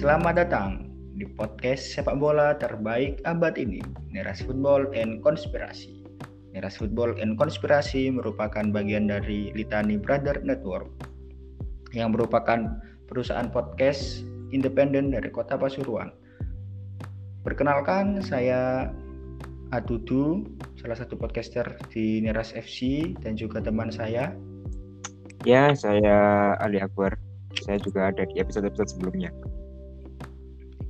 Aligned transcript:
Selamat 0.00 0.40
datang 0.40 0.88
di 1.12 1.28
podcast 1.36 1.92
sepak 1.92 2.16
bola 2.16 2.56
terbaik 2.56 3.20
abad 3.28 3.52
ini, 3.60 3.84
Neras 4.08 4.40
Football 4.40 4.88
and 4.96 5.20
Konspirasi. 5.20 6.00
Neras 6.56 6.80
Football 6.80 7.20
and 7.20 7.36
Konspirasi 7.36 8.08
merupakan 8.08 8.64
bagian 8.72 9.12
dari 9.12 9.52
Litani 9.52 10.00
Brother 10.00 10.40
Network 10.40 10.88
yang 11.92 12.16
merupakan 12.16 12.80
perusahaan 13.12 13.52
podcast 13.52 14.24
independen 14.56 15.12
dari 15.12 15.28
Kota 15.28 15.60
Pasuruan. 15.60 16.16
Perkenalkan, 17.44 18.24
saya 18.24 18.88
Adudu, 19.76 20.48
salah 20.80 20.96
satu 20.96 21.12
podcaster 21.20 21.76
di 21.92 22.24
Neras 22.24 22.56
FC 22.56 23.12
dan 23.20 23.36
juga 23.36 23.60
teman 23.60 23.92
saya. 23.92 24.32
Ya, 25.44 25.76
saya 25.76 26.56
Ali 26.56 26.80
Akbar. 26.80 27.20
Saya 27.68 27.76
juga 27.84 28.08
ada 28.08 28.24
di 28.24 28.40
episode-episode 28.40 28.96
sebelumnya 28.96 29.28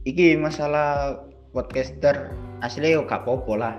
iki 0.08 0.36
masalah 0.36 1.20
podcaster 1.52 2.32
asli 2.64 2.94
yo 2.94 3.04
gak 3.04 3.26
popo 3.26 3.58
lah. 3.58 3.76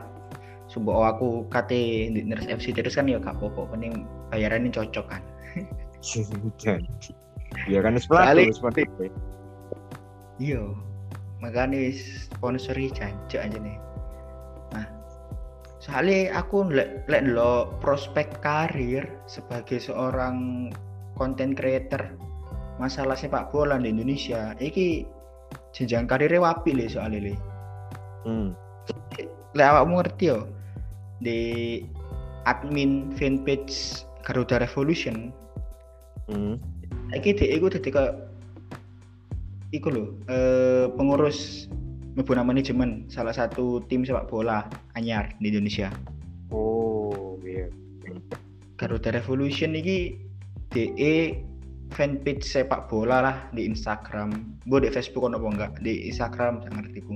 Subuh 0.72 1.12
aku 1.12 1.52
kate 1.52 2.08
di 2.12 2.22
Nurse 2.24 2.48
FC 2.48 2.72
terus 2.72 2.96
kan 2.96 3.10
ya 3.10 3.20
gak 3.20 3.40
popo 3.42 3.68
penting 3.68 4.08
bayarannya 4.32 4.72
cocok 4.72 5.06
kan. 5.08 5.24
Iya 7.68 7.80
kan 7.86 8.00
sepatu 8.00 8.42
seperti 8.56 8.82
iya 10.42 10.64
makanya 11.44 11.94
sponsori 12.32 12.90
jancuk 12.94 13.42
aja 13.42 13.58
nih. 13.60 13.78
Nah 14.74 14.88
soalnya 15.82 16.38
aku 16.38 16.70
lek 16.70 17.06
lek 17.10 17.26
lo 17.26 17.74
prospek 17.84 18.40
karir 18.40 19.06
sebagai 19.26 19.82
seorang 19.82 20.70
content 21.18 21.54
creator 21.54 22.16
masalah 22.80 23.14
sepak 23.14 23.54
bola 23.54 23.78
di 23.78 23.94
Indonesia 23.94 24.58
iki 24.58 25.06
jenjang 25.72 26.08
karirnya 26.08 26.44
wapi 26.44 26.76
le 26.76 26.86
soalnya 26.88 27.32
le 27.32 27.34
hmm. 28.28 28.50
le 29.56 29.64
awakmu 29.64 30.00
ngerti 30.00 30.24
yo 30.32 30.48
di 31.22 31.40
admin 32.50 33.14
fanpage 33.16 34.04
Garuda 34.22 34.62
Revolution 34.62 35.34
hmm. 36.30 36.56
Iki 37.12 37.36
dek 37.36 37.50
iku 37.60 37.68
dadi 37.68 37.92
iku 39.76 39.88
lho 39.92 40.04
eh, 40.32 40.88
pengurus 40.96 41.68
mebuna 42.16 42.44
manajemen 42.44 43.08
salah 43.08 43.36
satu 43.36 43.84
tim 43.88 44.04
sepak 44.04 44.28
bola 44.32 44.68
anyar 44.96 45.32
di 45.40 45.52
Indonesia. 45.52 45.92
Oh, 46.52 47.40
iya. 47.44 47.72
Garuda 48.76 49.16
Revolution 49.16 49.76
iki 49.76 50.20
DE 50.72 51.44
fanpage 51.92 52.48
sepak 52.48 52.88
bola 52.88 53.22
lah 53.22 53.38
di 53.52 53.68
Instagram. 53.68 54.60
Gue 54.66 54.82
di 54.84 54.90
Facebook 54.90 55.28
apa 55.28 55.44
enggak? 55.44 55.72
Di 55.84 56.08
Instagram 56.08 56.64
jangan 56.64 56.88
ngerti 56.88 57.00
ku 57.06 57.16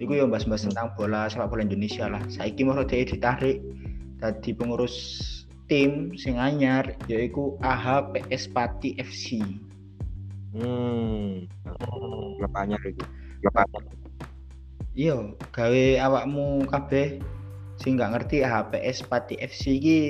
Iku 0.00 0.16
yang 0.16 0.32
bahas-bahas 0.32 0.64
tentang 0.64 0.96
bola 0.96 1.28
sepak 1.28 1.52
bola 1.52 1.60
Indonesia 1.64 2.08
lah. 2.08 2.20
Saiki 2.32 2.64
mau 2.64 2.76
dia 2.80 3.04
ditarik. 3.04 3.60
Tadi 4.20 4.52
pengurus 4.52 4.96
tim 5.70 6.12
sing 6.18 6.36
anyar 6.36 6.98
yaitu 7.06 7.56
AH 7.64 8.10
PS 8.12 8.50
Pati 8.50 8.98
FC 8.98 9.38
hmm. 10.50 11.46
Klub 12.36 12.52
anyar 12.58 12.82
itu 12.82 13.06
klub 13.40 13.54
anyar 13.54 13.84
iya 14.98 15.14
gawe 15.54 15.84
awakmu 16.02 16.66
kabeh. 16.66 17.22
Sing 17.80 17.96
nggak 17.96 18.12
ngerti 18.18 18.44
AH 18.44 18.74
PS 18.74 19.06
Pati 19.08 19.38
FC 19.40 19.80
iki 19.80 20.00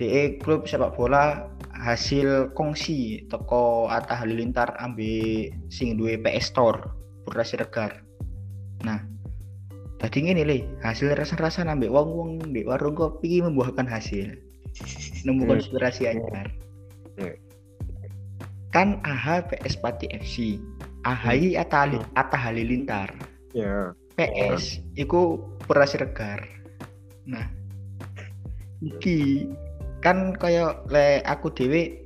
DE 0.00 0.40
klub 0.40 0.64
sepak 0.64 0.96
bola 0.96 1.44
hasil 1.80 2.52
kongsi 2.52 3.24
toko 3.32 3.88
Atta 3.88 4.12
Halilintar 4.12 4.76
ambil 4.76 5.48
sing 5.72 5.96
duwe 5.96 6.20
PS 6.20 6.52
Store 6.52 6.78
Pura 7.24 7.40
Siregar. 7.40 8.04
Nah, 8.84 9.00
tadi 9.96 10.28
ini 10.28 10.44
le 10.44 10.68
hasil 10.84 11.16
rasa-rasa 11.16 11.64
nambah 11.64 11.88
wong-wong 11.88 12.52
di 12.52 12.68
warung 12.68 12.96
kopi 12.96 13.40
membuahkan 13.40 13.88
hasil. 13.88 14.36
Nemu 15.24 15.44
hmm. 15.44 15.50
konspirasi 15.56 16.08
anyar. 16.08 16.52
Hmm. 17.16 17.36
Kan 18.70 19.02
AH 19.02 19.50
PS 19.50 19.80
Pati 19.80 20.06
FC, 20.14 20.60
AHI 21.08 21.56
hmm. 21.56 21.62
Atta, 21.64 21.80
Atta 22.14 22.38
Halilintar. 22.38 23.08
Yeah. 23.56 23.96
PS 24.20 24.84
iku 25.00 25.40
Pura 25.64 25.88
Siregar. 25.88 26.44
Nah, 27.24 27.48
iki 28.84 29.48
kan 30.00 30.32
kaya 30.32 30.80
le 30.88 31.20
aku 31.28 31.52
dewe 31.52 32.00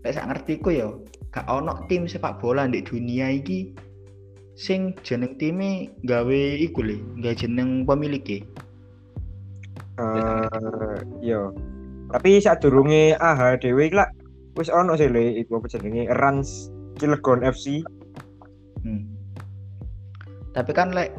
lek 0.00 0.16
sak 0.16 0.28
ngertiku 0.32 0.68
ya 0.72 0.88
gak 1.36 1.44
ono 1.52 1.84
tim 1.84 2.08
sepak 2.08 2.40
bola 2.40 2.64
di 2.64 2.80
dunia 2.80 3.28
iki 3.28 3.76
sing 4.56 4.96
jeneng 5.04 5.36
time 5.36 5.92
gawe 6.08 6.40
iku 6.56 6.80
le 6.80 6.96
gak 7.20 7.44
jeneng 7.44 7.84
pemilik 7.84 8.40
uh, 10.00 10.96
yo 11.20 11.52
tapi 12.08 12.40
saat 12.40 12.64
durunge 12.64 13.12
AH 13.20 13.60
dewe 13.60 13.92
lah 13.92 14.08
wis 14.56 14.72
ono 14.72 14.96
sih 14.96 15.12
le 15.12 15.36
iku 15.36 15.60
apa 15.60 15.68
jenenge? 15.68 16.08
Rans 16.16 16.72
Cilegon 16.96 17.44
FC 17.44 17.84
hmm. 18.80 19.04
tapi 20.56 20.72
kan 20.72 20.96
lek 20.96 21.12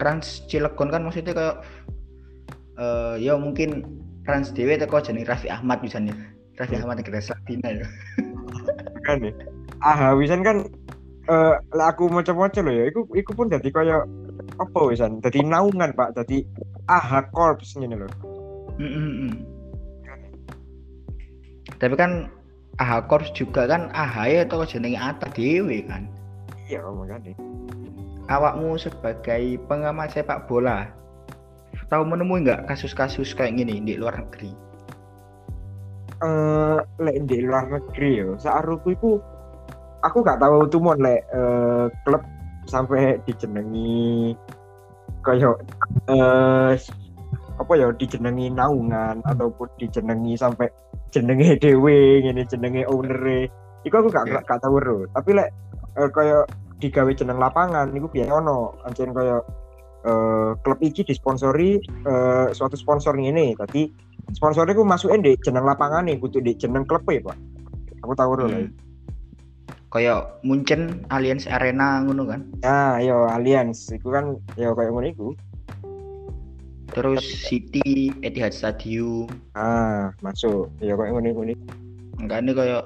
Rans 0.00 0.48
Cilegon 0.48 0.88
kan 0.88 1.04
maksudnya 1.04 1.36
kayak 1.36 1.56
uh, 2.80 3.20
ya 3.20 3.36
mungkin 3.36 3.84
Trans 4.28 4.52
Dewi 4.52 4.76
teko 4.76 5.00
jeneng 5.00 5.24
Raffi 5.24 5.48
Ahmad 5.48 5.80
misalnya. 5.80 6.12
Raffi. 6.60 6.76
Ahmad 6.76 7.00
negara 7.00 7.16
Sabina 7.24 7.72
ya. 7.72 7.88
Kan 9.08 9.24
ya. 9.24 9.32
Ah 9.80 10.12
wisan 10.12 10.44
kan 10.44 10.68
eh 11.32 11.56
uh, 11.56 11.88
aku 11.88 12.12
macam-macam 12.12 12.68
loh 12.68 12.74
ya. 12.76 12.84
Iku 12.92 13.08
iku 13.16 13.32
pun 13.32 13.48
jadi 13.48 13.64
kaya 13.72 14.04
apa 14.60 14.78
wisan? 14.84 15.24
Jadi 15.24 15.48
naungan 15.48 15.96
pak. 15.96 16.12
Jadi 16.12 16.44
aha 16.92 17.24
korps 17.32 17.72
ini 17.80 17.88
loh. 17.88 18.12
Mm 18.76 18.92
-hmm. 18.92 19.32
tapi 21.80 21.94
kan 21.96 22.28
aha 22.84 23.00
korps 23.08 23.32
juga 23.32 23.64
kan 23.64 23.88
aha 23.96 24.28
ya 24.28 24.40
atau 24.44 24.60
jenenge 24.68 25.00
Ata 25.00 25.32
Dewi 25.32 25.88
kan? 25.88 26.04
Iya 26.68 26.84
makanya. 26.84 27.32
Awakmu 28.28 28.76
sebagai 28.76 29.56
pengamat 29.72 30.12
sepak 30.12 30.44
bola 30.44 30.92
tahu 31.88 32.02
menemui 32.04 32.44
nggak 32.44 32.68
kasus-kasus 32.68 33.32
kayak 33.32 33.56
gini 33.56 33.80
di 33.80 33.96
luar 33.96 34.16
negeri? 34.20 34.52
Eh, 36.18 36.80
uh, 36.82 37.24
di 37.24 37.38
luar 37.44 37.68
negeri 37.68 38.10
ya, 38.20 38.28
searuku 38.36 38.94
itu 38.94 39.10
aku 40.02 40.22
nggak 40.22 40.40
tahu 40.40 40.66
tuh 40.68 40.80
mau 40.82 40.94
lek 40.94 41.24
uh, 41.34 41.90
klub 42.06 42.22
sampai 42.68 43.18
dijenengi 43.24 44.36
kayak 45.24 45.56
uh, 46.12 46.76
apa 47.58 47.72
ya 47.74 47.90
dijenengi 47.96 48.52
naungan 48.54 49.18
hmm. 49.24 49.30
ataupun 49.34 49.66
dijenengi 49.80 50.38
sampai 50.38 50.70
jenenge 51.10 51.58
dewe 51.58 52.22
ini 52.22 52.44
jenenge 52.46 52.84
owner 52.86 53.48
Iku 53.86 53.94
aku 53.94 54.08
gak 54.10 54.26
yeah. 54.26 54.42
gak 54.42 54.58
tahu 54.58 54.82
bro. 54.82 55.06
Tapi 55.14 55.38
lek 55.38 55.48
uh, 55.96 56.10
kayak 56.10 56.50
digawe 56.78 57.10
jeneng 57.14 57.38
lapangan 57.42 57.90
niku 57.90 58.06
biasa 58.10 58.38
ono 58.38 58.74
ancen 58.86 59.10
kayak 59.10 59.42
uh, 60.08 60.50
klub 60.64 60.80
iki 60.80 61.04
disponsori 61.04 61.76
uh, 62.08 62.48
suatu 62.56 62.74
sponsor 62.74 63.12
ini 63.20 63.52
tadi 63.54 63.92
sponsornya 64.32 64.72
gue 64.72 64.86
masukin 64.86 65.20
di 65.20 65.36
jeneng 65.44 65.68
lapangan 65.68 66.08
nih 66.08 66.16
kudu 66.16 66.40
di 66.40 66.56
jeneng 66.56 66.88
klub 66.88 67.04
ya 67.08 67.20
pak. 67.20 67.36
Aku 68.04 68.12
tahu 68.16 68.32
dulu 68.40 68.48
hmm. 68.64 68.72
kayak 69.92 70.40
Munchen 70.44 71.04
Allianz 71.12 71.44
Arena 71.48 72.00
ngono 72.04 72.24
kan? 72.28 72.40
Ya 72.64 73.00
yo 73.04 73.28
Allianz. 73.28 73.92
Itu 73.92 74.08
kan 74.08 74.40
yo 74.56 74.72
kayak 74.72 74.92
ngono 74.92 75.08
itu 75.12 75.28
terus 76.88 77.20
City 77.20 78.12
Etihad 78.24 78.56
Stadium. 78.56 79.28
Ah 79.52 80.12
masuk. 80.24 80.72
Ya 80.80 80.96
kayak 80.96 81.12
ngono 81.12 81.28
ngono 81.36 81.54
enggak 82.18 82.38
ini 82.42 82.52
kayak 82.56 82.84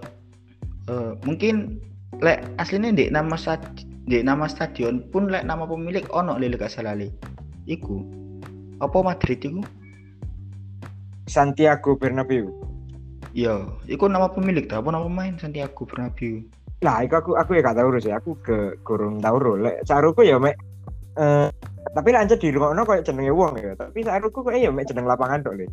uh, 0.92 1.16
mungkin 1.24 1.80
lek 2.20 2.44
aslinya 2.60 2.92
di 2.92 3.08
nama 3.08 3.34
stadion 3.34 3.91
di 4.02 4.19
nama 4.19 4.50
stadion 4.50 5.06
pun 5.14 5.31
lek 5.31 5.46
nama 5.46 5.62
pemilik 5.62 6.02
ono 6.10 6.34
lele 6.34 6.58
gak 6.58 6.75
salah 6.75 6.99
le. 6.99 7.10
Iku 7.70 8.02
apa 8.82 8.99
Madrid 8.99 9.38
iku? 9.38 9.62
Santiago 11.31 11.94
Bernabeu. 11.94 12.50
Iya 13.32 13.64
iku 13.87 14.10
nama 14.10 14.26
pemilik 14.26 14.66
tak 14.66 14.82
apa 14.82 14.90
nama 14.90 15.06
pemain 15.06 15.38
Santiago 15.38 15.87
Bernabeu? 15.87 16.43
Lah 16.82 17.06
iku 17.06 17.14
aku 17.22 17.31
aku 17.38 17.50
ya 17.54 17.62
gak 17.62 17.78
tahu 17.78 17.88
sih 18.02 18.10
aku 18.10 18.31
ke 18.43 18.58
kurung 18.82 19.22
tahu 19.22 19.54
lek 19.62 19.87
caruku 19.87 20.26
ya 20.26 20.37
mek. 20.43 20.58
Uh, 21.12 21.52
tapi 21.93 22.08
lanjut 22.08 22.40
di 22.40 22.48
rumah 22.48 22.72
kayak 22.88 23.05
jenenge 23.05 23.37
wong 23.37 23.52
ya 23.60 23.76
tapi 23.76 24.00
caruku 24.00 24.43
kayak 24.43 24.66
ya 24.66 24.70
mek 24.75 24.90
jeneng 24.90 25.06
lapangan 25.06 25.46
dok 25.46 25.62
le. 25.62 25.66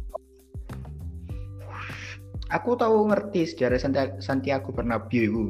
Aku 2.50 2.74
tahu 2.78 3.10
ngerti 3.10 3.46
sejarah 3.46 3.78
Santiago 4.22 4.70
Bernabeu 4.70 5.50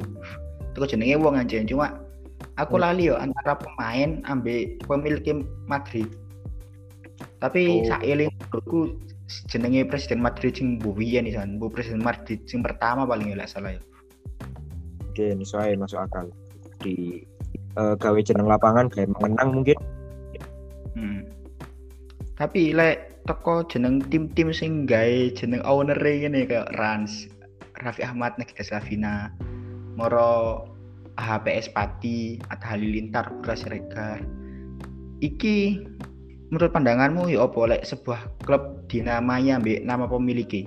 itu 0.70 0.96
jenenge 0.96 1.16
wong 1.20 1.36
aja 1.36 1.60
cuma 1.68 2.09
aku 2.60 2.76
hmm. 2.76 2.84
lali 2.84 3.08
yo 3.08 3.16
antara 3.16 3.56
pemain 3.56 4.20
ambil 4.28 4.76
pemilik 4.84 5.44
Madrid 5.64 6.08
tapi 7.40 7.84
oh. 7.84 7.88
sailing 7.88 8.32
aku 8.52 8.96
jenenge 9.48 9.86
presiden 9.88 10.20
Madrid 10.20 10.52
sing 10.58 10.76
buwian 10.76 11.24
nih 11.24 11.36
bu 11.56 11.72
presiden 11.72 12.04
Madrid 12.04 12.44
sing 12.44 12.60
pertama 12.60 13.08
paling 13.08 13.32
nggak 13.32 13.48
salah 13.48 13.72
ya 13.72 13.82
oke 15.08 15.24
ini 15.24 15.44
soalnya 15.46 15.86
masuk 15.86 16.00
akal 16.04 16.26
di 16.80 17.24
uh, 17.80 17.94
gawe 17.96 18.20
jeneng 18.20 18.48
lapangan 18.48 18.90
gawe 18.92 19.06
menang 19.24 19.50
mungkin 19.56 19.78
hmm. 20.96 21.20
tapi 22.36 22.76
lek 22.76 23.24
toko 23.28 23.62
jeneng 23.68 24.02
tim-tim 24.10 24.50
sing 24.50 24.84
gawe 24.88 25.30
jeneng 25.36 25.62
owner 25.62 25.96
ngene 25.96 26.48
kayak 26.48 26.72
Rans 26.76 27.30
Raffi 27.80 28.04
Ahmad 28.04 28.36
Nagita 28.36 28.66
Slavina 28.66 29.32
Moro 29.96 30.66
HPS 31.20 31.76
Pati 31.76 32.40
atau 32.48 32.66
Halilintar 32.72 33.28
Putra 33.28 33.54
Siregar 33.54 34.24
iki 35.20 35.84
menurut 36.48 36.72
pandanganmu 36.72 37.30
ya 37.30 37.46
apa 37.46 37.60
lek 37.76 37.86
sebuah 37.86 38.20
klub 38.42 38.88
dinamanya 38.90 39.60
mbek 39.60 39.84
nama 39.86 40.08
pemiliki 40.08 40.66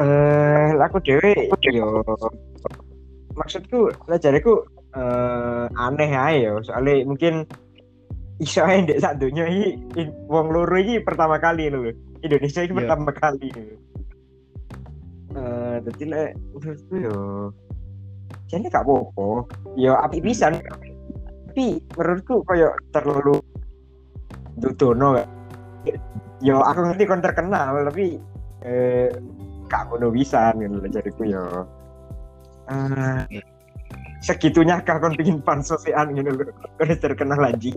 eh 0.00 0.72
uh, 0.72 0.80
aku 0.80 0.96
dewe 1.04 1.34
yo 1.68 2.00
maksudku 3.36 3.92
lajareku 4.08 4.64
uh, 4.96 5.66
aneh 5.76 6.10
aja 6.10 6.50
ya. 6.50 6.52
Soalnya 6.64 7.04
mungkin 7.06 7.44
iso 8.40 8.64
ae 8.64 8.80
ndek 8.80 9.00
sak 9.04 9.20
donya 9.20 9.44
iki 9.44 10.08
wong 10.32 10.48
loro 10.48 10.72
iki 10.80 11.04
pertama 11.04 11.36
kali 11.36 11.68
lho 11.68 11.92
Indonesia 12.24 12.64
iki 12.64 12.72
yeah. 12.72 12.80
pertama 12.80 13.10
kali 13.12 13.48
eh 13.52 13.76
uh, 15.36 15.76
dadi 15.84 16.04
lek 16.08 16.30
menurutku 16.56 16.94
yo 16.96 17.16
jadi 18.50 18.66
gak 18.66 18.82
apa-apa. 18.82 19.46
Yo 19.78 19.94
api 19.94 20.18
pisan. 20.18 20.58
Tapi 21.50 21.78
menurutku 21.94 22.42
kayak 22.46 22.74
terlalu 22.90 23.38
dudono. 24.58 25.22
Yo 26.42 26.58
aku 26.58 26.80
ngerti 26.82 27.04
kon 27.06 27.22
terkenal 27.22 27.86
tapi 27.86 28.18
eh 28.66 29.08
gak 29.70 29.88
ngono 29.88 30.10
bisa 30.10 30.50
gitu 30.58 30.82
jadiku 30.90 31.22
yo 31.24 31.64
uh, 32.68 33.22
segitunya 34.20 34.82
kah 34.82 35.00
kon 35.00 35.16
pingin 35.16 35.40
pansosian 35.40 36.12
gitu 36.12 36.28
loh 36.28 36.52
kon 36.76 36.92
terkenal 36.98 37.38
lagi 37.38 37.72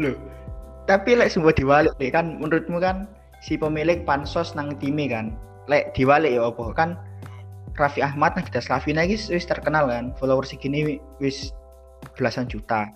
loh 0.00 0.16
tapi 0.88 1.18
lek 1.18 1.34
semua 1.34 1.52
diwalik 1.52 1.92
deh 2.00 2.08
kan 2.08 2.38
menurutmu 2.40 2.80
kan 2.80 3.10
si 3.42 3.58
pemilik 3.58 4.06
pansos 4.06 4.54
nang 4.54 4.78
time 4.78 5.04
kan 5.10 5.34
lek 5.70 5.94
diwalik 5.94 6.34
ya 6.34 6.50
apa? 6.50 6.64
Kan 6.74 6.98
Raffi 7.72 8.04
Ahmad 8.04 8.36
kita 8.36 8.60
Slavina 8.60 9.04
lagi 9.04 9.16
wis 9.16 9.48
terkenal 9.48 9.88
kan 9.88 10.12
followers 10.20 10.52
segini 10.52 11.00
wis 11.20 11.52
belasan 12.18 12.44
juta 12.44 12.92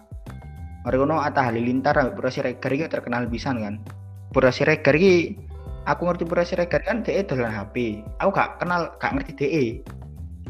Mari 0.87 1.03
kono 1.03 1.19
Atta 1.19 1.43
Halilintar 1.51 1.99
Pura 2.15 2.31
Siregar 2.31 2.71
terkenal 2.87 3.27
pisan 3.27 3.59
kan. 3.59 3.83
Pura 4.31 4.55
Siregar 4.55 4.95
iki 4.95 5.35
aku 5.83 6.07
ngerti 6.07 6.23
Pura 6.31 6.47
Siregar 6.47 6.79
kan 6.87 7.03
DE 7.03 7.27
dolan 7.27 7.51
HP. 7.51 8.07
Aku 8.23 8.31
gak 8.31 8.63
kenal 8.63 8.95
gak 9.03 9.19
ngerti 9.19 9.35
DE. 9.35 9.65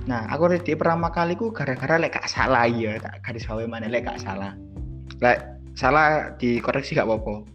Nah, 0.04 0.28
aku 0.28 0.52
ngerti 0.52 0.76
DE 0.76 0.76
pertama 0.76 1.08
kali 1.08 1.40
ku 1.40 1.48
gara-gara 1.56 1.96
lek 1.96 2.20
gak 2.20 2.28
salah 2.28 2.68
ya, 2.68 3.00
tak 3.00 3.24
garis 3.24 3.48
bawahi 3.48 3.64
mana 3.64 3.88
lek 3.88 4.04
gak 4.04 4.20
salah. 4.20 4.52
Lek 5.24 5.40
salah 5.72 6.36
dikoreksi 6.36 6.92
gak 6.92 7.08
apa-apa. 7.08 7.48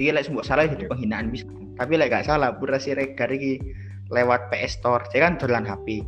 Iki 0.00 0.16
lek 0.16 0.24
sembuh 0.24 0.40
salah 0.40 0.72
jadi 0.72 0.88
penghinaan 0.88 1.28
bisa. 1.28 1.44
Tapi 1.76 2.00
lek 2.00 2.16
gak 2.16 2.32
salah 2.32 2.56
Pura 2.56 2.80
Siregar 2.80 3.28
iki 3.28 3.60
lewat 4.10 4.50
PS 4.50 4.82
Store, 4.82 5.02
dia 5.14 5.26
kan 5.26 5.38
dolan 5.38 5.62
HP. 5.64 6.02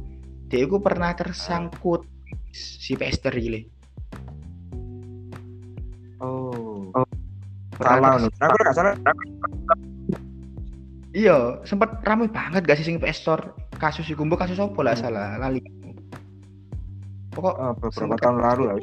Dia 0.51 0.67
ku 0.69 0.83
pernah 0.83 1.15
tersangkut 1.15 2.05
si 2.53 2.99
PS 2.99 3.23
Store 3.23 3.39
Oh. 6.23 6.87
oh. 6.95 7.07
Salah 7.83 8.15
nih. 8.21 8.31
Aku 8.39 8.57
gak 8.63 8.75
salah. 8.79 8.95
Iya, 11.13 11.61
sempat 11.67 12.01
ramai 12.07 12.31
banget 12.31 12.63
gak 12.65 12.79
sih 12.79 12.87
sing 12.87 13.03
PS 13.03 13.27
Store 13.27 13.43
kasus 13.77 14.07
iku 14.07 14.23
mbok 14.23 14.47
kasus 14.47 14.63
apa 14.63 14.81
lah 14.81 14.95
hmm. 14.95 15.03
salah 15.03 15.29
lali. 15.43 15.61
Pokok 17.33 17.55
oh, 17.59 17.73
beberapa 17.81 18.15
tahun 18.21 18.39
lalu 18.45 18.63
lah. 18.71 18.77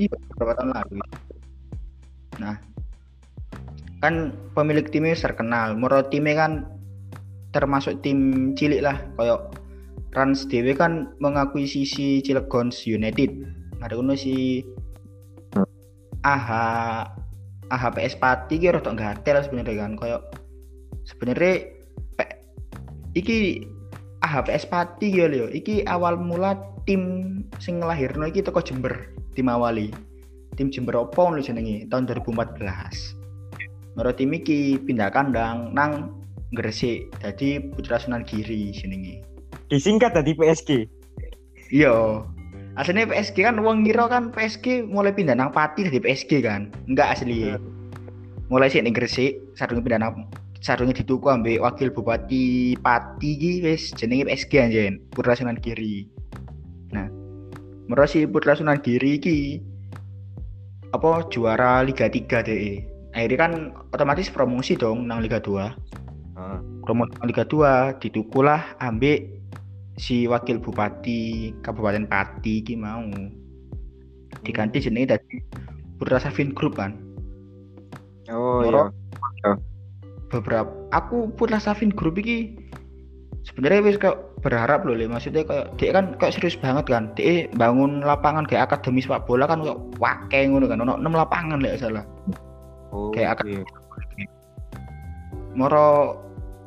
Iya, 0.00 0.12
beberapa 0.34 0.52
tahun 0.56 0.70
lalu. 0.72 0.92
Nah, 2.40 2.56
kan 4.00 4.32
pemilik 4.56 4.88
timnya 4.88 5.14
terkenal. 5.14 5.76
Moro 5.76 6.00
timnya 6.08 6.34
kan 6.42 6.52
termasuk 7.52 8.00
tim 8.00 8.50
cilik 8.56 8.80
lah, 8.80 8.96
kayak 9.20 9.52
Rans 10.12 10.44
DW 10.44 10.76
kan 10.76 11.08
mengakuisisi 11.24 12.20
Cilegon 12.20 12.68
United. 12.84 13.32
Ada 13.80 13.96
kuno 13.96 14.12
si 14.12 14.60
aha 16.22 17.08
aha 17.72 17.88
PS 17.96 18.20
Pati 18.20 18.60
ki 18.60 18.76
rada 18.76 18.92
gatel 18.92 19.40
sebenarnya 19.40 19.80
kan. 19.80 19.96
Koyo 19.96 20.20
sebenarnya 21.08 21.64
iki 23.16 23.64
aha 24.20 24.44
PS 24.44 24.68
Pati 24.68 25.08
ya 25.08 25.32
lho 25.32 25.48
iki 25.48 25.80
awal 25.88 26.20
mula 26.20 26.60
tim 26.84 27.40
sing 27.56 27.80
nglahirno 27.80 28.28
iki 28.28 28.44
teko 28.44 28.60
Jember 28.60 29.16
tim 29.32 29.48
awali. 29.48 29.88
Tim 30.60 30.68
Jember 30.68 31.00
opo 31.08 31.32
lho 31.32 31.40
jenenge? 31.40 31.88
Tahun 31.88 32.04
2014 32.04 32.60
Menurut 33.96 34.16
tim 34.20 34.28
iki 34.36 34.76
pindah 34.76 35.08
kandang 35.08 35.72
nang 35.72 36.21
Gresik. 36.52 37.08
Jadi 37.24 37.72
Putra 37.72 37.96
Sunan 37.96 38.22
Giri 38.22 38.70
jenenge. 38.72 39.24
Disingkat 39.72 40.12
tadi 40.12 40.36
PSG 40.36 40.88
iya. 41.72 42.20
Aslinya 42.72 43.08
PSG 43.08 43.44
kan 43.44 43.60
uang 43.60 43.84
ngira 43.84 44.08
kan 44.08 44.32
PSG 44.32 44.88
mulai 44.88 45.12
pindah 45.12 45.36
nang 45.36 45.52
Pati 45.52 45.88
dari 45.88 46.00
PSG 46.00 46.44
kan. 46.44 46.72
Enggak 46.88 47.16
asli. 47.16 47.52
Mulai 48.48 48.68
sih 48.68 48.80
nih 48.84 48.92
Gresik 48.92 49.40
sarungnya 49.56 49.84
pindah 49.84 50.00
nang 50.00 50.28
sarungnya 50.62 50.94
dituku 50.96 51.26
ambil 51.26 51.64
wakil 51.64 51.90
bupati 51.90 52.76
Pati 52.80 53.30
gitu 53.40 53.66
wes 53.66 53.92
jenenge 53.92 54.28
PSG 54.28 54.52
anjen. 54.60 54.92
Putra 55.12 55.36
Sunan 55.36 55.58
Giri 55.58 56.06
nah 56.92 57.08
menurut 57.88 58.08
si 58.12 58.28
Putra 58.28 58.52
Sunan 58.52 58.78
Giri 58.84 59.16
ki 59.16 59.38
apa 60.92 61.24
juara 61.32 61.80
Liga 61.80 62.04
3 62.06 62.44
deh 62.44 62.84
akhirnya 63.16 63.36
kan 63.40 63.52
otomatis 63.96 64.28
promosi 64.28 64.76
dong 64.76 65.08
nang 65.08 65.24
Liga 65.24 65.40
2 65.40 66.11
uh. 66.42 66.58
promosi 66.82 67.14
Liga 67.22 67.46
2 67.46 68.02
ditukulah 68.02 68.74
ambil 68.82 69.22
si 70.00 70.26
wakil 70.26 70.58
bupati 70.58 71.52
Kabupaten 71.62 72.08
Pati 72.08 72.64
ki 72.66 72.74
mau 72.74 73.06
diganti 74.42 74.82
jenenge 74.82 75.14
dari 75.14 75.36
Putra 76.00 76.18
Savin 76.18 76.50
Group 76.50 76.80
kan. 76.80 76.98
Oh 78.32 78.64
iya. 78.66 78.90
Oh. 79.46 79.56
Beberapa 80.32 80.72
aku 80.90 81.30
Putra 81.36 81.60
Savin 81.60 81.92
Group 81.92 82.18
iki 82.18 82.56
sebenarnya 83.44 83.84
wis 83.84 83.98
kayak 83.98 84.18
berharap 84.42 84.86
loh 84.86 84.94
le 84.94 85.06
maksudnya 85.06 85.46
kayak 85.46 85.74
dia 85.78 85.90
kan 85.94 86.14
kayak 86.18 86.34
serius 86.34 86.58
banget 86.58 86.86
kan 86.86 87.10
dia 87.14 87.46
bangun 87.58 88.02
lapangan 88.02 88.46
kayak 88.46 88.70
akademi 88.70 89.02
sepak 89.02 89.26
bola 89.26 89.46
kan 89.46 89.62
kayak 89.62 89.78
wake 89.98 90.40
ngono 90.46 90.66
kan 90.66 90.82
ono 90.82 90.98
6 90.98 91.10
lapangan 91.10 91.58
lek 91.62 91.78
salah 91.78 92.06
oh, 92.94 93.10
kayak 93.14 93.38
okay. 93.38 93.62
moro 95.54 96.18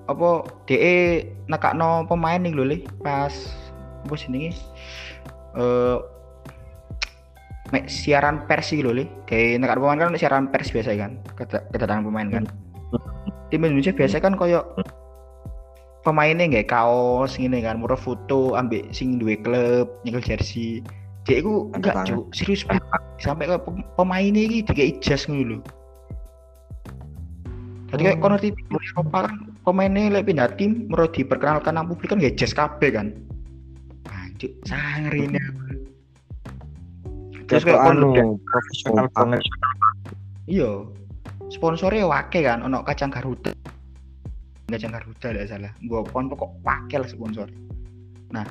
apa 0.06 0.46
DE 0.70 1.26
nekakno 1.50 2.06
pemain 2.06 2.38
nih 2.38 2.54
lho 2.54 2.78
pas 3.02 3.34
apa 4.06 4.14
sini 4.14 4.50
eh 4.50 4.54
uh, 5.58 5.98
siaran 7.90 8.46
pers 8.46 8.70
gitu 8.70 8.94
lho 8.94 9.10
kayak 9.26 9.62
nekak 9.62 9.82
pemain 9.82 9.98
kan 9.98 10.14
siaran 10.14 10.46
pers 10.54 10.70
biasa 10.70 10.94
kan 10.94 11.18
kedatangan 11.74 12.06
pemain 12.06 12.30
kan. 12.30 12.44
Tim 13.50 13.66
Indonesia 13.66 13.94
biasa 13.94 14.22
kan 14.22 14.38
koyo 14.38 14.62
pemainnya 16.06 16.46
nggak 16.46 16.70
kaos 16.70 17.38
gini 17.38 17.66
kan 17.66 17.82
murah 17.82 17.98
foto 17.98 18.54
ambil 18.54 18.86
sing 18.94 19.18
dua 19.18 19.38
klub 19.42 19.90
nyekel 20.06 20.22
jersey. 20.22 20.86
Dia 21.26 21.42
itu 21.42 21.74
enggak 21.74 22.06
serius 22.38 22.62
banget 22.70 23.02
sampai 23.18 23.50
ke 23.50 23.58
pemainnya 23.98 24.46
ini 24.46 24.62
tiga 24.62 24.86
ijas 24.94 25.26
dulu 25.26 25.66
Tadi 27.96 28.12
kayak 28.12 28.20
kono 28.20 28.36
di 28.36 28.52
Eropa 28.92 29.32
kan 29.32 29.56
pemainnya 29.64 30.12
lek 30.12 30.28
pindah 30.28 30.52
tim 30.60 30.92
menurut 30.92 31.16
diperkenalkan 31.16 31.80
nang 31.80 31.88
publik 31.88 32.12
kan 32.12 32.20
gak 32.20 32.36
jas 32.36 32.52
kabeh 32.52 32.92
kan. 32.92 33.16
Anjir, 34.12 34.52
sangar 34.68 35.16
ini. 35.16 35.40
Terus 37.48 37.64
kayak 37.64 37.88
anu 37.88 38.36
profesional 38.44 39.08
banget. 39.16 39.40
Iya. 40.44 40.92
Sponsornya 41.48 42.04
wake 42.04 42.44
kan 42.44 42.68
ono 42.68 42.84
kacang 42.84 43.16
Garuda. 43.16 43.56
Kacang 44.68 44.92
Garuda 44.92 45.28
tidak 45.32 45.48
salah. 45.48 45.72
Gua 45.88 46.04
pon 46.04 46.28
pokok 46.28 46.52
pakai 46.68 47.00
lah 47.00 47.08
sponsor. 47.08 47.48
Nah, 48.36 48.44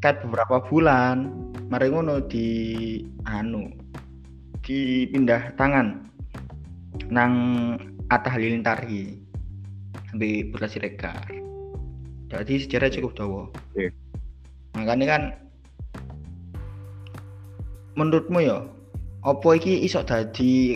kayak 0.00 0.24
beberapa 0.24 0.64
bulan 0.72 1.36
mari 1.68 1.92
ngono 1.92 2.24
di 2.24 2.48
anu 3.28 3.68
dipindah 4.64 5.52
tangan 5.60 6.00
nang 7.12 7.32
Atta 8.12 8.28
Halilintar 8.28 8.84
sampai 10.10 10.48
Putra 10.50 10.68
Siregar. 10.68 11.24
Jadi 12.28 12.54
sejarah 12.66 12.90
cukup 12.90 13.12
dawa. 13.14 13.42
Yeah. 13.78 13.94
makanya 14.74 15.06
kan 15.06 15.22
menurutmu 17.94 18.42
ya 18.42 18.66
apa 19.22 19.48
iki 19.54 19.86
iso 19.86 20.02
dadi 20.02 20.74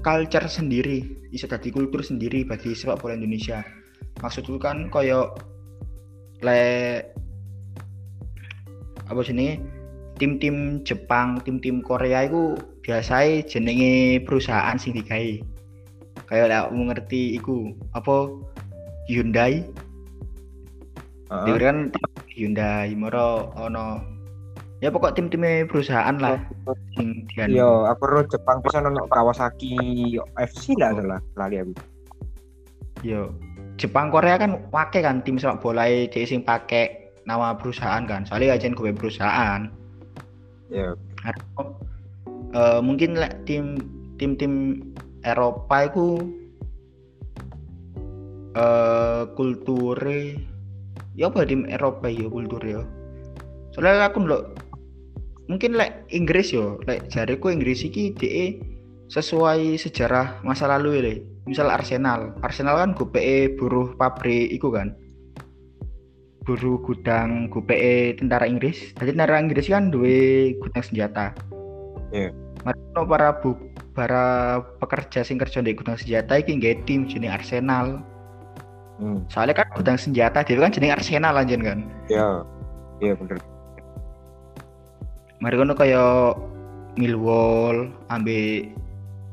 culture 0.00 0.48
sendiri 0.48 1.04
iso 1.36 1.44
dadi 1.44 1.68
kultur 1.68 2.00
sendiri 2.00 2.48
bagi 2.48 2.72
sepak 2.72 3.04
bola 3.04 3.12
Indonesia? 3.12 3.60
Maksudku 4.24 4.56
kan 4.56 4.88
koyo 4.88 5.36
le 6.40 7.04
apa 9.06 9.20
sini 9.20 9.60
tim-tim 10.16 10.80
Jepang, 10.82 11.44
tim-tim 11.44 11.84
Korea 11.84 12.24
itu 12.24 12.56
biasanya 12.80 13.44
jenenge 13.44 14.24
perusahaan 14.24 14.80
sing 14.80 14.96
digawe. 14.96 15.55
Kayak 16.26 16.46
lah 16.50 16.62
mau 16.74 16.90
ngerti 16.90 17.38
iku 17.38 17.70
apa 17.94 18.30
Hyundai. 19.06 19.62
Heeh. 21.30 21.44
Dia 21.46 21.56
kan 21.58 21.78
Hyundai, 22.30 22.94
moro 22.98 23.54
ono 23.54 24.02
ya 24.84 24.92
pokok 24.92 25.16
tim-tim 25.16 25.64
perusahaan 25.66 26.18
lah 26.20 26.36
sing. 26.98 27.24
Yo, 27.48 27.88
aku 27.88 28.02
ro 28.04 28.20
Jepang 28.28 28.60
pisan 28.60 28.90
ono 28.90 29.08
Kawasaki 29.08 29.78
FC 30.36 30.76
lah 30.76 30.92
salah 30.94 31.20
lali 31.38 31.62
aku. 31.62 31.72
Yo. 33.06 33.32
Jepang 33.76 34.08
Korea 34.08 34.40
kan 34.40 34.56
pakai 34.72 35.04
kan 35.04 35.20
tim 35.20 35.36
sepak 35.36 35.60
bola 35.60 35.84
e 35.84 36.08
dia 36.08 36.24
sing 36.24 36.40
pakai 36.40 37.12
nama 37.28 37.52
perusahaan 37.52 38.08
kan. 38.08 38.24
Soalnya 38.24 38.56
aja 38.56 38.72
gue 38.72 38.90
perusahaan. 38.96 39.68
Yo. 40.72 40.96
Eh, 42.56 42.80
mungkin 42.80 43.20
lek 43.20 43.44
tim 43.44 43.76
tim 44.16 44.32
tim 44.40 44.80
Eropa 45.26 45.90
itu 45.90 46.08
eh 48.54 49.22
kulture 49.34 50.38
ya 51.18 51.28
apa 51.28 51.44
tim 51.44 51.66
Eropa 51.66 52.06
ya 52.06 52.30
kultur 52.30 52.62
ya? 52.62 52.86
Soalnya 53.74 54.08
aku 54.08 54.22
ndelok 54.22 54.56
mungkin 55.50 55.74
lek 55.74 56.06
Inggris 56.14 56.54
yo 56.54 56.78
lek 56.86 57.10
jariku 57.10 57.50
Inggris 57.50 57.82
iki 57.82 58.14
DE 58.14 58.62
sesuai 59.10 59.78
sejarah 59.78 60.42
masa 60.42 60.66
lalu 60.70 60.88
ya 60.98 61.02
misal 61.46 61.70
Arsenal 61.70 62.34
Arsenal 62.42 62.78
kan 62.82 62.90
GPE 62.94 63.58
buruh 63.58 63.98
pabrik 63.98 64.54
iku 64.54 64.70
kan? 64.70 64.94
Buruh 66.46 66.78
gudang 66.78 67.50
GPE 67.50 68.22
tentara 68.22 68.46
Inggris. 68.46 68.94
Jadi 68.94 69.18
tentara 69.18 69.42
Inggris 69.42 69.66
kan 69.66 69.90
duwe 69.90 70.54
gudang 70.62 70.86
senjata. 70.86 71.34
Iya. 72.14 72.45
Mereka 72.66 73.06
para 73.06 73.30
bu 73.38 73.54
para 73.94 74.24
pekerja 74.82 75.22
sing 75.22 75.38
kerja 75.38 75.62
di 75.62 75.72
gudang 75.72 75.94
senjata 75.94 76.36
iki 76.36 76.58
nggak 76.58 76.84
tim 76.84 77.06
jeneng 77.06 77.32
Arsenal 77.32 78.02
Hmm. 78.96 79.28
soalnya 79.28 79.60
kan 79.60 79.68
gudang 79.76 80.00
senjata 80.00 80.40
dia 80.40 80.56
kan 80.56 80.72
jeneng 80.72 80.96
Arsenal 80.96 81.36
anjen 81.36 81.60
kan 81.60 81.84
Ya. 82.08 82.40
Iya 83.04 83.12
bener. 83.12 83.36
mari 85.36 85.52
kono 85.60 85.76
kaya 85.76 86.32
Millwall 86.96 87.92
ambe 88.08 88.72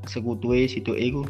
sekutue 0.03 0.67
situ 0.67 0.91
iku 0.91 1.23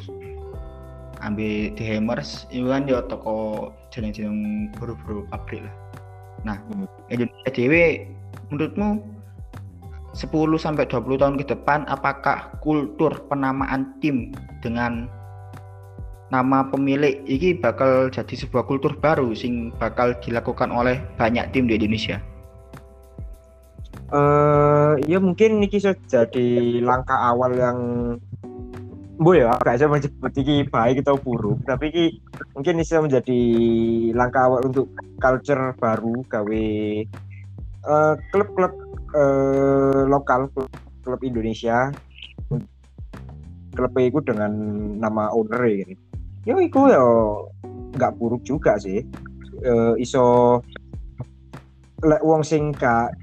ambe 1.22 1.70
The 1.78 1.86
Hammers 1.94 2.50
itu 2.50 2.66
kan 2.66 2.90
yo 2.90 3.06
toko 3.06 3.70
jeneng-jeneng 3.94 4.74
buru-buru 4.74 5.30
pabrik 5.30 5.62
lah 5.62 5.76
nah 6.42 6.58
Hmm. 6.74 6.90
Indonesia 7.14 7.54
dewe 7.54 8.10
menurutmu 8.50 9.13
10 10.14 10.30
sampai 10.62 10.86
20 10.86 11.18
tahun 11.18 11.36
ke 11.42 11.46
depan 11.58 11.90
apakah 11.90 12.54
kultur 12.62 13.26
penamaan 13.26 13.98
tim 13.98 14.30
dengan 14.62 15.10
nama 16.30 16.66
pemilik 16.70 17.22
ini 17.26 17.58
bakal 17.58 18.10
jadi 18.14 18.34
sebuah 18.46 18.66
kultur 18.66 18.94
baru 18.98 19.34
sing 19.34 19.74
bakal 19.78 20.14
dilakukan 20.22 20.70
oleh 20.70 21.02
banyak 21.18 21.50
tim 21.54 21.66
di 21.66 21.78
Indonesia? 21.78 22.22
Eh 24.14 24.94
ya 25.10 25.18
mungkin 25.18 25.62
ini 25.62 25.70
bisa 25.70 25.98
jadi 26.10 26.82
langkah 26.86 27.18
awal 27.18 27.54
yang 27.58 27.80
Bu 29.14 29.38
ya, 29.38 29.54
gak 29.62 29.78
bisa 29.78 29.86
menyebut 29.86 30.34
ini 30.42 30.66
baik 30.66 31.06
atau 31.06 31.22
buruk, 31.22 31.62
tapi 31.70 31.94
ini 31.94 32.06
mungkin 32.58 32.82
bisa 32.82 32.98
menjadi 32.98 33.40
langkah 34.18 34.50
awal 34.50 34.66
untuk 34.66 34.90
culture 35.22 35.78
baru 35.78 36.26
gawe 36.26 36.66
eh, 37.86 38.14
klub-klub 38.34 38.74
eh, 39.14 40.02
lokal, 40.10 40.50
klub, 40.52 40.70
klub 41.06 41.22
Indonesia, 41.22 41.94
klub 43.74 43.94
itu 43.98 44.20
dengan 44.26 44.52
nama 44.98 45.30
owner 45.32 45.62
ini. 45.66 45.96
Ya 46.44 46.60
itu 46.60 46.80
ya 46.92 47.04
nggak 47.94 48.16
buruk 48.20 48.44
juga 48.44 48.76
sih. 48.82 49.06
Eh, 49.64 49.94
iso 50.02 50.60
lek 52.04 52.20
wong 52.20 52.44
sing 52.44 52.76
gak 52.76 53.16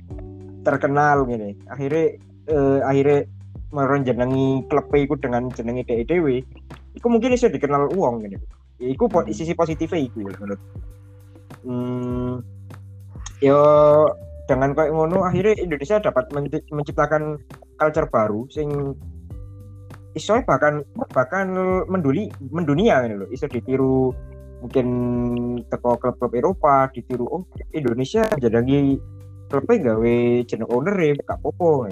terkenal 0.65 1.29
gini 1.29 1.57
akhirnya 1.69 2.17
eh, 2.49 2.79
akhirnya 2.81 3.29
merenjenengi 3.71 4.67
klub 4.67 4.89
iku 4.93 5.15
dengan 5.21 5.53
jenengi 5.53 5.85
dhek 5.85 6.09
dhewe 6.09 6.43
iku 6.97 7.07
mungkin 7.07 7.37
iso 7.37 7.53
dikenal 7.53 7.93
uang 7.93 8.25
gini 8.25 8.37
iku 8.81 9.07
po- 9.07 9.29
sisi 9.29 9.53
positifnya 9.53 10.01
iku 10.01 10.25
menurut 10.25 10.61
hmm, 11.65 12.33
yo 13.45 13.61
dengan 14.51 14.75
kayak 14.75 14.91
ngono 14.91 15.23
akhirnya 15.23 15.55
Indonesia 15.63 16.03
dapat 16.03 16.27
menci- 16.35 16.67
menciptakan 16.75 17.39
culture 17.79 18.11
baru 18.11 18.51
sing 18.51 18.99
iso 20.19 20.43
bahkan 20.43 20.83
bahkan 21.15 21.55
menduli 21.87 22.27
mendunia 22.51 23.07
gitu 23.07 23.15
loh. 23.23 23.29
Iso 23.31 23.47
ditiru 23.47 24.11
mungkin 24.59 24.87
teko 25.71 25.97
klub-klub 26.03 26.35
Eropa 26.35 26.91
ditiru 26.91 27.31
oh 27.31 27.43
Indonesia 27.71 28.27
jadi 28.43 28.99
klubnya 29.49 29.95
gawe 29.95 30.17
jeneng 30.45 30.69
owner 30.69 30.95
ya 30.99 31.15
gak 31.25 31.41
popo 31.41 31.89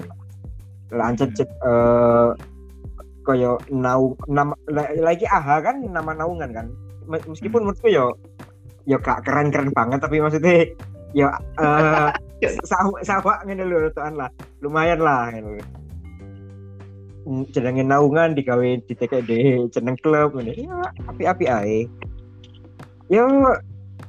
lanjut 0.93 1.31
cek 1.33 1.49
eh 1.49 2.29
kaya 3.25 3.55
nau 3.71 4.17
nama 4.25 4.53
la- 4.67 4.93
lagi 4.99 5.23
aha 5.29 5.61
kan 5.61 5.79
nama 5.85 6.17
naungan 6.17 6.49
kan. 6.49 6.67
Me- 7.09 7.21
meskipun 7.25 7.61
menurutku 7.65 7.87
yo 7.89 8.13
yo 8.85 8.97
gak 9.01 9.21
keren-keren 9.25 9.69
banget 9.73 10.01
tapi 10.01 10.17
maksudnya 10.21 10.65
ya 11.13 11.29
eh 11.61 12.09
sawak 12.63 13.01
sawak 13.03 13.37
ngene 13.43 13.67
lho 13.67 13.89
rotokan 13.89 14.15
lah 14.15 14.29
lumayan 14.63 14.99
lah 15.03 15.27
ngene. 15.31 15.59
Hmm, 17.27 17.43
jenenge 17.51 17.83
naungan 17.83 18.31
digawe 18.33 18.79
di 18.79 18.93
TKD 18.95 19.31
jeneng 19.75 19.99
klub 19.99 20.39
ngene 20.39 20.55
ya 20.55 20.79
api-api 21.11 21.45
ae 21.51 21.79
ya 23.11 23.27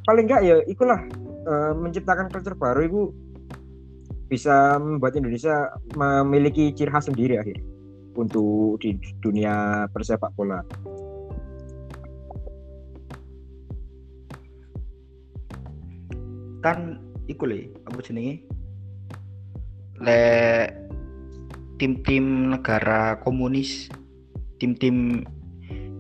paling 0.07 0.25
enggak 0.31 0.43
ya 0.47 0.57
ikulah 0.71 1.01
eh, 1.45 1.73
menciptakan 1.75 2.31
culture 2.31 2.55
baru 2.55 2.81
itu 2.87 3.03
bisa 4.31 4.79
membuat 4.79 5.19
Indonesia 5.19 5.75
memiliki 5.99 6.71
ciri 6.71 6.91
khas 6.95 7.11
sendiri 7.11 7.43
akhirnya 7.43 7.67
untuk 8.15 8.79
di 8.79 8.95
dunia 9.19 9.87
persepak 9.91 10.31
bola. 10.39 10.63
kan 16.61 17.01
iku 17.31 17.47
le 17.47 17.71
apa 17.87 17.99
jenenge? 18.03 18.43
Le 20.03 20.23
tim-tim 21.79 22.53
negara 22.53 23.17
komunis 23.23 23.89
tim-tim 24.61 25.25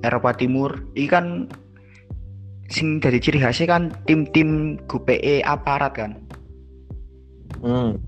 Eropa 0.05 0.37
Timur. 0.37 0.77
Ini 0.93 1.09
kan 1.09 1.27
sing 2.71 3.03
dari 3.03 3.19
ciri 3.19 3.41
khasnya 3.41 3.67
kan 3.71 3.83
tim-tim 4.05 4.79
GPE 4.91 5.47
aparat 5.47 5.93
kan. 5.95 6.13
Hmm. 7.61 7.99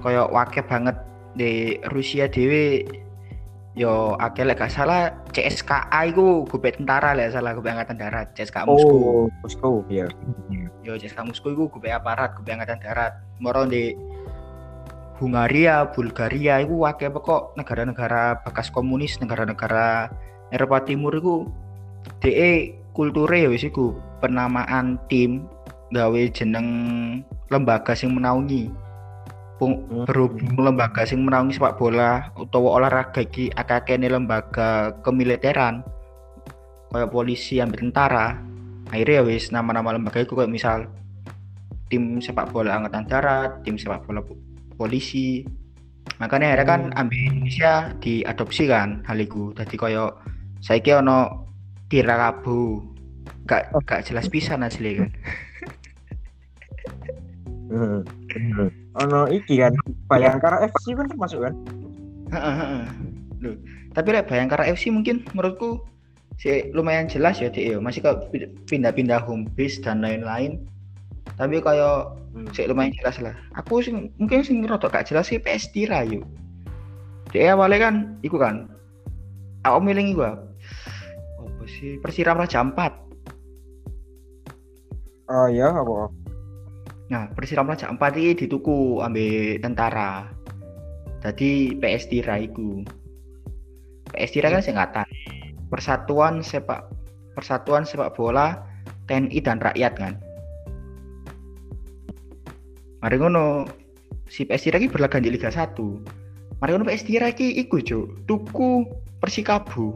kayak 0.00 0.30
wake 0.30 0.62
banget 0.70 0.94
di 1.34 1.74
Rusia 1.90 2.30
dewe 2.30 2.86
yo 3.76 4.16
akeh 4.16 4.48
lek 4.48 4.56
gak 4.56 4.72
salah 4.72 5.12
CSKA 5.36 6.08
itu 6.08 6.48
GP 6.48 6.80
tentara 6.80 7.12
lek 7.12 7.36
salah 7.36 7.52
GP 7.52 7.76
angkatan 7.76 8.00
darat 8.00 8.32
CSKA 8.32 8.64
Moskow 8.64 8.96
Oh, 8.96 9.24
Moskow 9.44 9.84
ya. 9.92 10.08
yo 10.80 10.96
CSKA 10.96 11.28
Moskow 11.28 11.52
itu 11.52 11.68
GP 11.76 11.92
aparat 11.92 12.32
GP 12.40 12.56
angkatan 12.56 12.80
darat 12.80 13.20
moro 13.36 13.68
di 13.68 13.92
Hungaria 15.20 15.92
Bulgaria 15.92 16.60
itu 16.60 16.72
wake 16.76 17.08
pokok 17.08 17.56
negara-negara 17.56 18.40
bekas 18.44 18.68
komunis 18.72 19.16
negara-negara 19.20 20.08
Eropa 20.52 20.80
Timur 20.84 21.12
itu 21.16 21.48
DE 22.20 22.76
kulture 22.96 23.44
ya 23.44 23.48
wis 23.52 23.64
iku 23.64 23.96
penamaan 24.24 24.96
tim 25.08 25.44
gawe 25.92 26.22
jeneng 26.32 26.66
lembaga 27.52 27.94
sing 27.94 28.12
menaungi. 28.12 28.68
Berhubung 29.56 30.60
lembaga 30.60 31.08
sing 31.08 31.24
menaungi 31.24 31.56
sepak 31.56 31.80
bola 31.80 32.28
utawa 32.36 32.76
olahraga 32.80 33.24
iki 33.24 33.48
akeh-akehne 33.52 34.12
lembaga 34.12 34.92
kemiliteran. 35.00 35.80
Kayak 36.92 37.10
polisi 37.12 37.60
ambil 37.60 37.88
tentara. 37.88 38.40
Akhirnya 38.92 39.20
ya 39.20 39.22
wis 39.26 39.50
nama-nama 39.50 39.96
lembaga 39.96 40.22
itu 40.22 40.38
kayak 40.38 40.52
misal 40.52 40.86
tim 41.90 42.22
sepak 42.22 42.52
bola 42.54 42.78
angkatan 42.78 43.04
darat 43.10 43.50
tim 43.66 43.74
sepak 43.80 44.04
bola 44.06 44.22
po- 44.22 44.38
polisi. 44.78 45.42
Makanya 46.22 46.54
akhirnya 46.54 46.66
kan 46.70 46.80
ambil 46.94 47.18
Indonesia 47.18 47.90
diadopsi 47.98 48.70
kan 48.70 49.02
hal 49.04 49.18
itu 49.18 49.50
jadi 49.58 49.74
kayak 49.74 50.10
saya 50.62 50.78
kira 50.80 51.02
ono 51.02 51.50
tirakabu 51.90 52.82
gak 53.46 53.74
gak 53.86 54.06
jelas 54.06 54.30
pisan 54.30 54.62
asli 54.62 55.02
kan. 55.02 55.10
Hmm. 57.66 58.00
Ono 59.04 59.28
iki 59.28 59.60
kan 59.60 59.72
Bayangkara 60.08 60.68
FC 60.68 60.92
kan 60.96 61.06
termasuk 61.08 61.40
kan? 61.44 61.54
Loh, 63.40 63.56
tapi 63.92 64.08
lek 64.12 64.28
Bayangkara 64.28 64.64
FC 64.68 64.88
mungkin 64.92 65.24
menurutku 65.36 65.84
sih 66.36 66.68
lumayan 66.76 67.08
jelas 67.08 67.40
ya 67.40 67.48
dia 67.48 67.80
masih 67.80 68.04
ke 68.04 68.12
pindah-pindah 68.68 69.24
home 69.24 69.48
base 69.56 69.80
dan 69.80 70.04
lain-lain. 70.04 70.60
Tapi 71.36 71.60
kayak 71.60 72.16
Hmm. 72.36 72.52
sih 72.52 72.68
lumayan 72.68 72.92
jelas 73.00 73.16
lah. 73.24 73.32
Aku 73.56 73.80
sing 73.80 74.12
mungkin 74.20 74.44
sing 74.44 74.60
rada 74.68 74.92
gak 74.92 75.08
jelas 75.08 75.32
sih 75.32 75.40
PS 75.40 75.72
Tira 75.72 76.04
yuk. 76.04 76.20
Dia 77.32 77.56
awalnya 77.56 77.88
kan 77.88 77.94
iku 78.20 78.36
kan 78.36 78.68
aku 79.64 79.80
milih 79.80 80.12
iku 80.12 80.20
apa 80.28 81.64
sih? 81.64 81.96
Persiram 82.04 82.36
Raja 82.36 82.60
4 82.60 82.76
Oh 85.32 85.48
iya 85.48 85.72
apa? 85.72 86.12
Nah 87.06 87.30
Persiram 87.30 87.70
Raja 87.70 87.86
4 87.86 87.98
ini 88.18 88.34
dituku 88.34 88.98
ambil 88.98 89.62
tentara 89.62 90.26
jadi 91.22 91.74
PS 91.78 92.10
Tira 92.10 92.34
iku 92.42 92.82
PS 94.10 94.30
Tira 94.34 94.50
kan 94.50 94.62
singkatan 94.62 95.06
Persatuan 95.70 96.42
Sepak 96.42 96.90
Persatuan 97.38 97.86
Sepak 97.86 98.14
Bola 98.14 98.58
TNI 99.06 99.38
dan 99.42 99.58
Rakyat 99.62 99.94
kan 99.98 100.14
Mari 102.96 103.22
ngono 103.22 103.68
si 104.26 104.42
PS 104.42 104.66
Tira 104.66 104.82
iki 104.82 104.90
berlaga 104.90 105.22
di 105.22 105.30
Liga 105.30 105.46
1. 105.46 105.78
Mari 106.58 106.70
ngono 106.74 106.88
PS 106.88 107.06
Tira 107.06 107.30
iki 107.30 107.54
iku, 107.60 107.78
Cuk. 107.78 108.26
Tuku 108.26 108.82
Persikabu. 109.22 109.94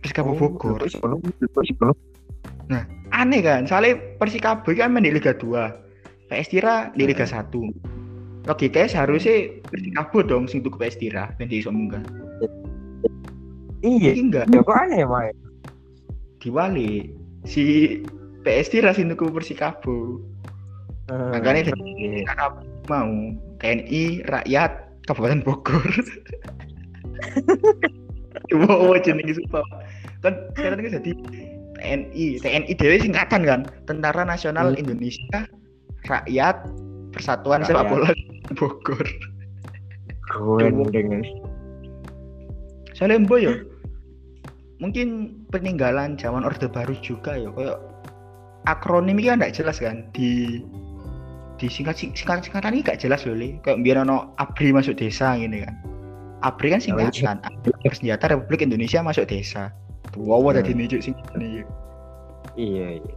Persikabu 0.00 0.32
Oh, 0.32 0.38
Bogor. 0.38 0.80
kok 0.80 1.92
ngono? 2.68 2.82
Aneh 3.14 3.40
kan, 3.44 3.62
soalnya 3.68 4.00
Persikabu 4.18 4.74
iki 4.74 4.82
kan 4.82 4.90
main 4.90 5.06
di 5.06 5.14
Liga 5.14 5.36
2. 5.36 6.30
PS 6.32 6.48
Tira 6.50 6.90
di 6.98 7.06
Liga 7.06 7.22
1. 7.28 7.52
Logikanya 8.44 8.88
seharusnya 8.90 9.62
Persikabu 9.70 10.24
dong 10.26 10.44
sing 10.50 10.60
tuku 10.64 10.76
PS 10.76 10.98
Tira 10.98 11.30
ben 11.38 11.48
iso 11.48 11.70
munggah. 11.70 12.02
Iya. 13.84 14.16
Enggak 14.16 14.48
Ya 14.50 14.60
kok 14.64 14.76
aneh, 14.80 15.04
Mae? 15.04 15.30
diwali 16.44 17.08
si 17.48 17.64
PS 18.44 18.68
Tira 18.72 18.90
sing 18.92 19.08
tuku 19.08 19.32
Persikabu. 19.32 20.20
Makanya 21.08 21.72
dari 21.72 21.80
Oke. 22.20 22.24
kakak 22.28 22.52
mau 22.88 23.12
TNI 23.60 24.24
rakyat 24.28 24.72
Kabupaten 25.08 25.40
Bogor. 25.44 25.84
Oh, 28.52 28.92
jenenge 29.00 29.40
sumpah. 29.40 29.64
Kan 30.20 30.36
sekarang 30.52 30.84
kan 30.84 31.00
jadi 31.00 31.12
TNI, 31.84 32.40
TNI 32.40 32.72
dewe 32.80 32.96
singkatan 32.96 33.44
kan, 33.44 33.60
Tentara 33.84 34.24
Nasional 34.24 34.72
Hmm. 34.72 34.80
Indonesia 34.80 35.44
Rakyat 36.08 36.56
Persatuan 37.12 37.60
Rakyat. 37.60 37.76
Sepak 37.76 37.84
Bola 37.92 38.10
Bogor. 38.56 39.06
Keren 40.32 40.88
dengan 40.88 41.20
Soalnya 42.96 43.28
mbok 43.28 43.38
yo. 43.42 43.52
Mungkin 44.80 45.38
peninggalan 45.52 46.16
zaman 46.16 46.42
Orde 46.42 46.66
Baru 46.66 46.96
juga 47.04 47.36
ya 47.36 47.50
kayak 47.52 47.78
akronim 48.64 49.20
ini 49.20 49.28
kan 49.28 49.36
nggak 49.44 49.54
jelas 49.60 49.76
kan? 49.78 50.08
Di 50.16 50.62
di 51.60 51.66
singkat 51.70 51.94
singkat 52.00 52.42
singkatan 52.42 52.74
ini 52.74 52.82
gak 52.82 52.98
jelas 52.98 53.22
loh 53.22 53.38
li 53.38 53.62
kayak 53.62 53.86
biar 53.86 54.02
ono 54.02 54.34
ABRI 54.42 54.74
masuk 54.74 54.98
desa 54.98 55.38
gini 55.38 55.62
kan? 55.62 55.74
ABRI 56.42 56.68
kan 56.74 56.80
singkatan 56.82 57.38
Abri 57.46 57.70
Bersenjata 57.86 58.34
Republik 58.34 58.66
Indonesia 58.66 59.00
masuk 59.00 59.30
desa 59.30 59.70
wow 60.16 60.38
Hmm. 60.44 60.62
nih 60.62 61.00
singkatan 61.00 61.40
ini 61.40 61.62
Iya, 62.54 63.02
iya. 63.02 63.14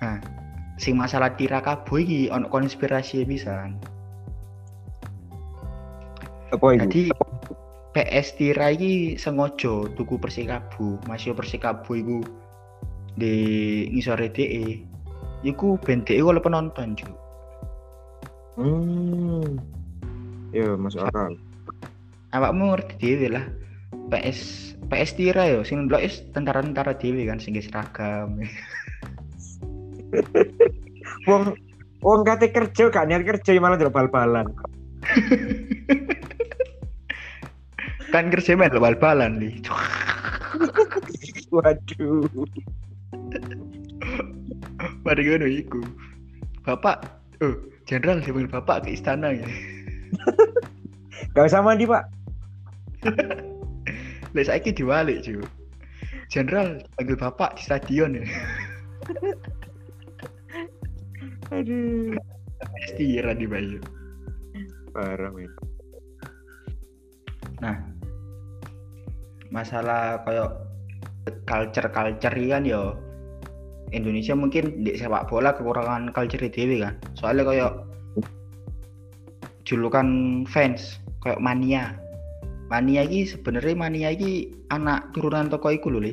nah 0.00 0.16
sing 0.76 0.96
masalah 0.96 1.36
tirakabu 1.36 2.00
iki 2.00 2.26
ono 2.28 2.48
konspirasi 2.48 3.22
bisa 3.22 3.68
Apa 6.48 6.66
itu? 6.72 6.80
jadi 6.84 7.00
PS 7.92 8.28
Tira 8.34 8.72
iki 8.72 9.16
sengaja 9.16 9.84
tuku 9.92 10.16
Persikabu 10.16 10.96
masih 11.04 11.32
Persikabu 11.32 11.92
iku 11.92 12.18
di 13.12 13.34
ngisore 13.92 14.32
DE 14.32 14.80
iku 15.42 15.76
ben 15.76 16.00
DE 16.02 16.20
oleh 16.20 16.40
penonton 16.40 16.96
juga 16.96 17.20
Hmm. 18.52 19.56
Ya, 20.52 20.76
masuk 20.76 21.00
akal. 21.02 21.40
awakmu 22.32 22.72
ngerti 22.72 22.94
dhewe 22.98 23.28
lah 23.32 23.44
PS 24.12 24.72
PS 24.92 25.16
Tira 25.16 25.48
yo 25.48 25.64
sing 25.64 25.88
ndelok 25.88 26.04
is 26.04 26.20
tentara-tentara 26.36 26.92
dhewe 27.00 27.24
kan 27.24 27.40
sing 27.40 27.56
seragam 27.56 28.36
Wong 31.28 31.56
wong 32.04 32.20
kate 32.28 32.52
kerja 32.52 32.92
gak 32.92 33.08
niat 33.08 33.24
kerja 33.24 33.56
malah 33.56 33.80
delok 33.80 33.96
bal-balan. 33.96 34.44
kan 38.12 38.28
kerja 38.28 38.52
main 38.52 38.68
bal-balan 38.68 39.40
li 39.40 39.56
Waduh. 41.54 42.28
mari 45.02 45.22
ngono 45.24 45.46
iku 45.48 45.80
bapak 46.68 47.08
oh 47.40 47.56
jenderal 47.88 48.20
dipanggil 48.20 48.52
bapak 48.52 48.84
ke 48.84 48.92
istana 48.94 49.32
ya 49.32 49.48
Gak 51.32 51.48
usah 51.48 51.64
mandi, 51.64 51.88
Pak. 51.88 52.04
Lah 54.32 54.44
saiki 54.44 54.72
diwalik, 54.72 55.24
Ju. 55.24 55.44
Jenderal 56.32 56.80
panggil 56.96 57.16
bapak 57.20 57.60
di 57.60 57.62
stadion 57.68 58.16
ya. 58.16 58.24
Aduh. 61.52 62.16
Istirahat 62.88 63.36
di 63.36 63.44
Bayu. 63.44 63.78
Parah, 64.96 65.28
men. 65.28 65.52
Nah, 67.60 67.76
masalah 69.52 70.24
kayak 70.24 70.50
culture-culture 71.46 72.34
kan 72.50 72.64
ya 72.66 72.96
Indonesia 73.92 74.32
mungkin 74.32 74.82
di 74.82 74.96
sepak 74.96 75.28
bola 75.28 75.52
kekurangan 75.52 76.10
culture 76.16 76.48
dewe 76.48 76.80
kan. 76.80 76.96
Soalnya 77.12 77.44
kayak 77.44 77.72
julukan 79.68 80.08
fans 80.48 80.98
kayak 81.20 81.38
mania. 81.38 81.94
Mania 82.72 83.04
ini 83.04 83.28
sebenarnya 83.28 83.76
mania 83.76 84.08
ini 84.16 84.48
anak 84.72 85.12
turunan 85.12 85.52
toko 85.52 85.68
iku 85.68 85.92
lho, 85.92 86.00
Le. 86.00 86.12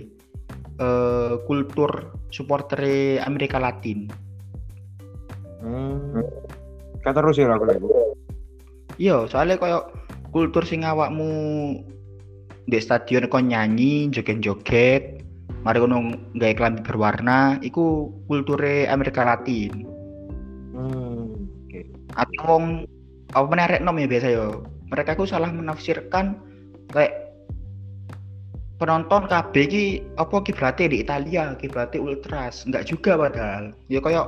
Eh, 0.75 1.39
kultur 1.47 2.11
supporter 2.35 2.83
Amerika 3.23 3.63
Latin. 3.63 4.11
Hmm. 5.63 6.19
Kata 6.99 7.23
terus 7.23 7.39
ya 7.39 7.55
aku. 7.55 7.63
Iya, 8.99 9.23
soalnya 9.31 9.55
kayak 9.55 9.87
kultur 10.35 10.67
sing 10.67 10.83
awakmu 10.83 11.31
di 12.67 12.79
stadion 12.83 13.31
kon 13.31 13.47
nyanyi, 13.47 14.11
joget-joget, 14.11 15.23
mari 15.63 15.79
kono 15.79 16.11
gawe 16.35 16.53
klambi 16.59 16.83
berwarna, 16.83 17.55
iku 17.63 18.11
kulture 18.27 18.83
Amerika 18.91 19.23
Latin. 19.23 19.87
Hmm. 20.75 21.39
Oke. 21.67 21.87
Atau 22.19 22.43
wong 22.43 22.65
apa 23.31 23.47
menarik 23.47 23.79
nom 23.79 23.95
ya 23.95 24.11
biasa 24.11 24.27
yo. 24.27 24.67
Mereka 24.91 25.15
ku 25.15 25.23
salah 25.23 25.51
menafsirkan 25.55 26.48
kayak 26.93 27.13
penonton 28.79 29.27
KB 29.27 29.53
ki 29.67 29.85
apa 30.15 30.39
kiblatnya 30.41 30.87
di 30.89 30.97
Italia, 31.03 31.53
kiblatnya 31.59 31.99
ultras, 31.99 32.63
enggak 32.63 32.87
juga 32.87 33.19
padahal. 33.19 33.75
Ya 33.91 33.99
kayak 33.99 34.27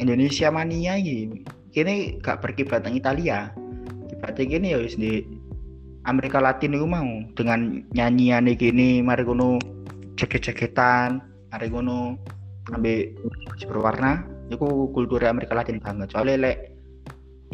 Indonesia 0.00 0.48
mania 0.48 0.96
ini. 0.96 1.44
Kini 1.76 2.16
gak 2.24 2.40
berkiblat 2.40 2.88
nang 2.88 2.96
Italia. 2.96 3.52
Kiblatnya 4.08 4.44
gini 4.48 4.66
ya 4.72 4.80
di 4.80 5.12
Amerika 6.08 6.40
Latin 6.40 6.72
itu 6.72 6.86
mau 6.88 7.04
dengan 7.36 7.84
nyanyian 7.92 8.48
gini 8.56 9.04
mari 9.04 9.26
kono 9.26 9.60
joget-jogetan, 10.16 11.20
mari 11.52 11.68
kono 11.68 12.16
ambil 12.72 13.14
berwarna 13.68 14.26
itu 14.50 14.90
kultur 14.94 15.22
Amerika 15.22 15.54
Latin 15.54 15.78
banget 15.78 16.10
soalnya 16.10 16.50
lek 16.50 16.58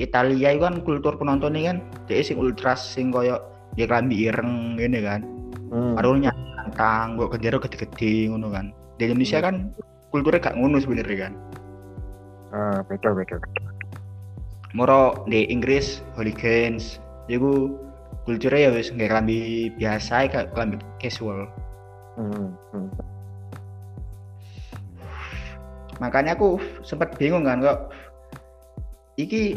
Italia 0.00 0.56
itu 0.56 0.64
kan 0.64 0.80
kultur 0.84 1.20
penontonnya 1.20 1.72
kan 1.72 1.76
dia 2.08 2.24
sing 2.24 2.40
ultras 2.40 2.80
sing 2.80 3.12
koyo 3.12 3.36
ya 3.74 3.84
klambi 3.86 4.28
ireng 4.28 4.76
gini 4.76 5.00
kan 5.00 5.22
Hmm. 5.72 5.96
baru 5.96 6.20
nyanyi 6.20 6.52
tantang 6.52 7.16
kok 7.16 7.32
gendera 7.32 7.56
gede-gede 7.56 8.28
ngono 8.28 8.52
kan 8.52 8.66
di 9.00 9.08
Indonesia 9.08 9.40
kan 9.40 9.72
kulturnya 10.12 10.44
gak 10.44 10.56
ngono 10.60 10.76
sebenarnya 10.76 11.18
kan 11.28 11.34
Ah, 12.52 12.78
beda 12.84 13.16
beda. 13.16 13.40
moro 14.76 15.24
di 15.24 15.48
Inggris 15.48 16.04
hooligans 16.12 17.00
itu 17.32 17.72
kulturnya 18.28 18.68
ya 18.68 18.76
wis 18.76 18.92
nggak 18.92 19.08
klambi 19.08 19.40
biasa 19.80 20.28
kayak 20.28 20.52
klambi 20.52 20.76
casual 21.00 21.48
Hmm. 22.20 22.52
Hmm. 22.76 22.88
makanya 25.96 26.36
aku 26.36 26.60
sempat 26.82 27.16
bingung 27.16 27.46
kan 27.46 27.64
kok 27.64 27.88
iki 29.16 29.56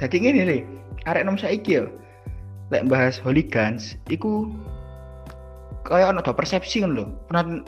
dadi 0.00 0.16
ngene 0.18 0.42
nih 0.42 0.60
arek 1.06 1.22
nom 1.22 1.38
saiki 1.38 1.78
ya 1.78 1.86
lek 2.74 2.86
bahas 2.90 3.18
hooligans 3.22 3.94
iku 4.10 4.50
kayak 5.86 6.10
ono 6.10 6.20
persepsi 6.22 6.82
kan 6.82 6.98
lho 6.98 7.06
penonton 7.30 7.62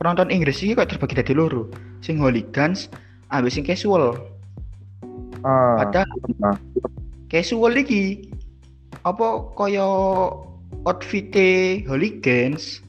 penonton 0.00 0.32
Inggris 0.32 0.64
iki 0.64 0.72
kok 0.72 0.88
terbagi 0.88 1.20
dadi 1.20 1.36
loro 1.36 1.68
sing 2.00 2.16
hooligans 2.16 2.88
ambil 3.28 3.52
sing 3.52 3.64
casual 3.64 4.16
Ah. 5.42 5.82
padahal 5.84 6.08
ah. 6.46 6.56
casual 7.28 7.74
iki 7.76 8.30
apa 9.02 9.50
kaya 9.58 9.84
outfit 10.86 11.34
hooligans 11.84 12.80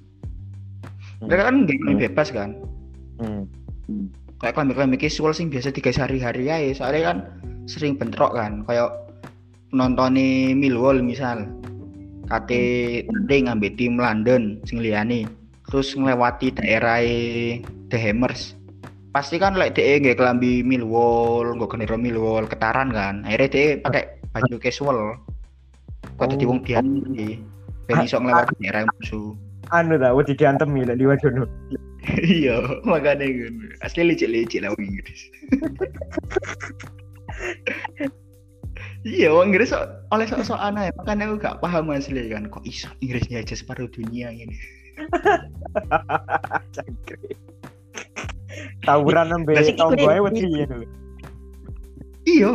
mereka 1.24 1.50
kan 1.50 1.56
nggak 1.66 1.80
Hmm. 1.82 2.00
bebas 2.08 2.30
kan 2.32 2.50
Hmm. 3.20 3.44
kayak 4.40 4.54
klambi-klambi 4.56 5.00
casual 5.00 5.32
sing 5.36 5.48
biasa 5.52 5.72
tiga 5.72 5.92
sehari-hari 5.92 6.48
ya 6.52 6.58
soalnya 6.76 7.02
kan 7.12 7.18
sering 7.68 7.96
bentrok 7.96 8.36
kan 8.36 8.64
kayak 8.68 8.92
nontonnya 9.74 10.54
Millwall 10.54 11.02
misal. 11.02 11.50
Kate 12.30 13.04
tanding 13.04 13.52
ngambil 13.52 13.72
tim 13.76 13.94
London 14.00 14.64
sing 14.64 14.80
liyane 14.80 15.28
terus 15.68 15.92
ngelewati 15.98 16.56
daerah 16.56 17.04
The 17.92 17.98
Hammers. 18.00 18.56
Pasti 19.12 19.38
kan 19.38 19.60
like 19.60 19.76
DE 19.76 20.00
nggak 20.00 20.18
kelambi 20.18 20.64
Millwall 20.64 21.58
nggak 21.58 21.74
kenero 21.74 21.98
Millwall 22.00 22.48
ketaran 22.48 22.94
kan? 22.94 23.26
Akhirnya 23.28 23.50
DE 23.52 23.66
pakai 23.84 24.04
baju 24.32 24.56
casual. 24.62 24.98
Kok 26.16 26.28
jadi 26.38 26.46
wong 26.48 26.64
dianti 26.64 27.42
ben 27.90 28.00
iso 28.06 28.22
ngelewati 28.22 28.54
daerah 28.64 28.88
musuh. 28.88 29.36
Anu 29.74 29.98
ta 29.98 30.14
wedi 30.14 30.38
diantemi 30.38 30.86
lek 30.86 31.00
liwat 31.02 31.24
jono 31.24 31.48
iya 32.20 32.60
makanya 32.84 33.26
ngono. 33.26 33.74
Asli 33.80 34.12
licik-licik 34.12 34.60
lah 34.60 34.76
wong 34.76 34.84
Inggris 34.86 35.22
iya 39.04 39.30
wong 39.32 39.52
Inggris 39.52 39.72
so, 39.72 39.80
oleh 40.12 40.26
sok-sok 40.28 40.60
aneh 40.60 40.90
makanya 40.96 41.28
aku 41.28 41.36
gak 41.40 41.60
paham 41.60 41.92
asli 41.92 42.32
kan 42.32 42.48
kok 42.48 42.64
iso 42.64 42.88
Inggrisnya 43.04 43.44
aja 43.44 43.56
separuh 43.56 43.88
dunia 43.92 44.32
ini 44.32 44.56
Cangkrik. 46.76 47.38
tawuran 48.88 49.34
nembe 49.34 49.58
iku 49.58 49.90
gue 49.98 50.16
wedi 50.22 50.46
ngono 50.46 50.76
lho. 50.86 50.88
iya 52.30 52.52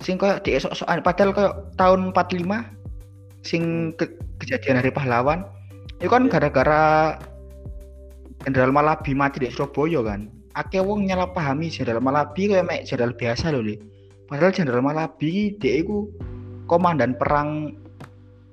sing 0.00 0.16
kayak 0.16 0.42
di 0.42 0.56
esok-esokan 0.56 1.04
padahal 1.04 1.30
kayak 1.30 1.54
tahun 1.76 2.10
45 2.12 3.46
sing 3.46 3.94
ke- 3.94 4.16
kejadian 4.42 4.80
hari 4.80 4.90
pahlawan 4.90 5.44
itu 6.00 6.08
kan 6.08 6.26
gara-gara 6.32 7.16
Jenderal 8.40 8.72
Malabi 8.72 9.12
mati 9.12 9.36
di 9.44 9.52
Surabaya 9.52 10.00
kan. 10.00 10.32
Akeh 10.56 10.80
wong 10.80 11.04
nyalahpahami 11.04 11.68
Jenderal 11.68 12.00
Malabi 12.00 12.48
kayak 12.48 12.64
mek 12.64 12.88
jenderal 12.88 13.12
biasa 13.12 13.52
loh 13.52 13.60
li 13.60 13.76
padahal 14.30 14.54
Jenderal 14.54 14.86
Malabi 14.86 15.58
dia 15.58 15.82
itu 15.82 16.06
komandan 16.70 17.18
perang 17.18 17.74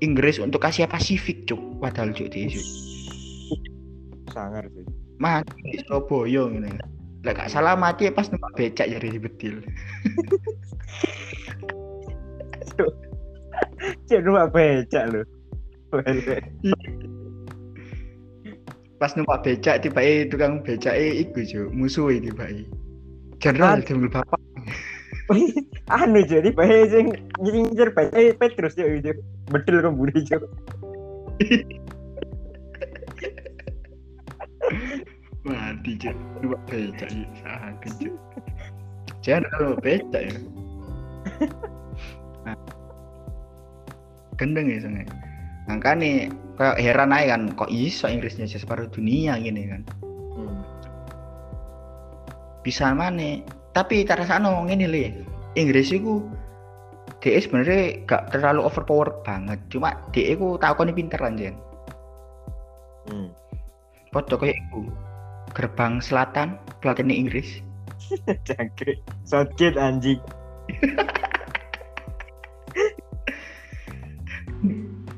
Inggris 0.02 0.42
untuk 0.42 0.62
Asia 0.66 0.90
Pasifik 0.90 1.46
cuk. 1.46 1.62
Padahal 1.78 2.12
cuk 2.14 2.34
dia 2.34 2.50
cuk 2.50 2.66
sangar 4.38 4.70
sih 4.70 4.86
mati 5.18 5.58
di 5.66 5.82
Surabaya 5.82 6.46
gitu 6.54 6.70
lah 7.26 7.34
gak 7.34 7.50
salah 7.50 7.74
mati 7.74 8.14
pas 8.14 8.30
numpak 8.30 8.54
becak 8.54 8.86
jadi 8.94 9.18
betil 9.18 9.58
cek 14.08 14.22
numpak 14.22 14.54
becak 14.54 15.10
lho. 15.10 15.26
Wele. 15.90 16.38
pas 19.02 19.12
numpak 19.18 19.42
becak 19.42 19.82
tiba 19.82 20.02
tukang 20.30 20.62
becak 20.62 20.94
iku 20.94 21.42
cuk. 21.42 21.74
Musuh 21.74 22.14
tiba 22.22 22.46
Jenderal 23.42 23.82
Ah. 23.82 23.82
diambil 23.82 24.22
bapak 24.22 24.37
anu 26.00 26.24
jadi 26.24 26.50
bae 26.56 26.88
sing 26.88 27.12
nyincir 27.44 27.92
bae 27.92 28.32
Petrus 28.36 28.80
yo 28.80 28.88
itu. 28.88 29.12
Betul 29.52 29.84
rembune 29.84 30.16
jo 30.24 30.40
mati 35.48 35.96
numpak 36.44 36.60
becak 36.68 37.10
ya 37.12 37.28
sakit 37.40 38.12
Jenderal 39.24 39.80
numpak 39.80 39.82
becak 39.84 40.22
ya. 40.28 40.36
Nah. 42.44 42.58
gendeng 44.38 44.70
ya 44.70 44.80
sange 44.84 45.04
makanya 45.68 46.32
kayak 46.56 46.80
heran 46.80 47.12
aja 47.12 47.36
kan 47.36 47.42
kok 47.58 47.68
iso 47.68 48.08
Inggrisnya 48.08 48.48
separuh 48.48 48.88
dunia 48.88 49.36
gini 49.36 49.68
kan? 49.68 49.84
Bisa 52.64 52.96
mana 52.96 53.44
tapi 53.78 54.02
tak 54.02 54.26
rasa 54.26 54.42
no 54.42 54.66
ini 54.66 54.90
li 54.90 55.04
Inggris 55.54 55.94
itu 55.94 56.26
dia 57.22 57.38
sebenarnya 57.38 58.02
gak 58.10 58.34
terlalu 58.34 58.66
overpower 58.66 59.22
banget 59.22 59.62
cuma 59.70 59.94
dia 60.10 60.34
itu 60.34 60.58
tahu 60.58 60.74
kan 60.74 60.90
pinter 60.98 61.22
anjir 61.22 61.54
hmm. 63.14 63.30
Podo 64.10 64.40
kayak 64.42 64.58
iku 64.58 64.90
gerbang 65.54 66.02
selatan 66.02 66.58
pelatih 66.82 67.06
Inggris 67.06 67.62
Cangkrik. 68.48 69.04
Southgate 69.28 69.76
anjing. 69.76 70.22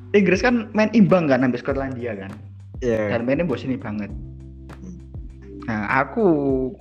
Inggris 0.09 0.41
kan 0.41 0.73
main 0.73 0.89
imbang 0.97 1.29
kan 1.29 1.45
sampai 1.45 1.59
Skotlandia 1.61 2.17
kan 2.17 2.33
Iya. 2.79 3.11
dan 3.11 3.27
mainnya 3.27 3.43
bosan 3.43 3.75
banget 3.75 4.07
nah 5.69 5.85
aku 6.01 6.25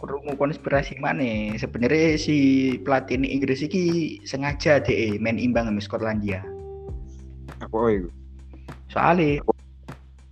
kerungu 0.01 0.33
konspirasi 0.41 0.97
mana 0.97 1.53
sebenarnya 1.61 2.17
si 2.17 2.37
pelatih 2.81 3.21
Inggris 3.21 3.61
ini 3.61 4.17
sengaja 4.25 4.81
deh 4.81 5.21
main 5.21 5.37
imbang 5.37 5.69
sama 5.69 5.81
Skotlandia. 5.85 6.41
Apa 7.61 7.93
itu? 7.93 8.09
soalnya 8.89 9.45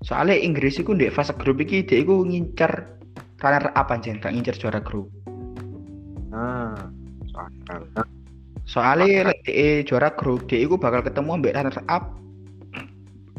soalnya 0.01 0.37
Inggris 0.41 0.81
itu 0.81 0.93
di 0.97 1.13
fase 1.13 1.37
grup 1.37 1.61
ini 1.61 1.85
dia 1.85 2.01
itu 2.01 2.25
ngincer 2.25 2.73
runner 3.45 3.69
up 3.77 3.93
aja 3.93 4.17
gak 4.17 4.33
ngincer 4.33 4.57
juara 4.57 4.81
grup. 4.81 5.13
Ah, 6.33 6.89
soalnya 8.65 9.33
lek 9.33 9.45
dia 9.45 9.85
juara 9.85 10.09
grup 10.17 10.49
dia 10.49 10.65
itu 10.65 10.81
bakal 10.81 11.05
ketemu 11.05 11.37
ambek 11.37 11.55
runner 11.57 11.77
up 11.93 12.17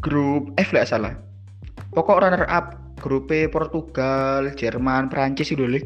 grup 0.06 0.54
F 0.62 0.70
lah 0.74 0.86
salah. 0.86 1.14
Pokok 1.98 2.22
runner 2.22 2.46
up 2.46 2.78
grup 2.98 3.30
Portugal 3.54 4.54
Jerman 4.58 5.08
Prancis 5.08 5.54
itu 5.54 5.66
lho. 5.66 5.82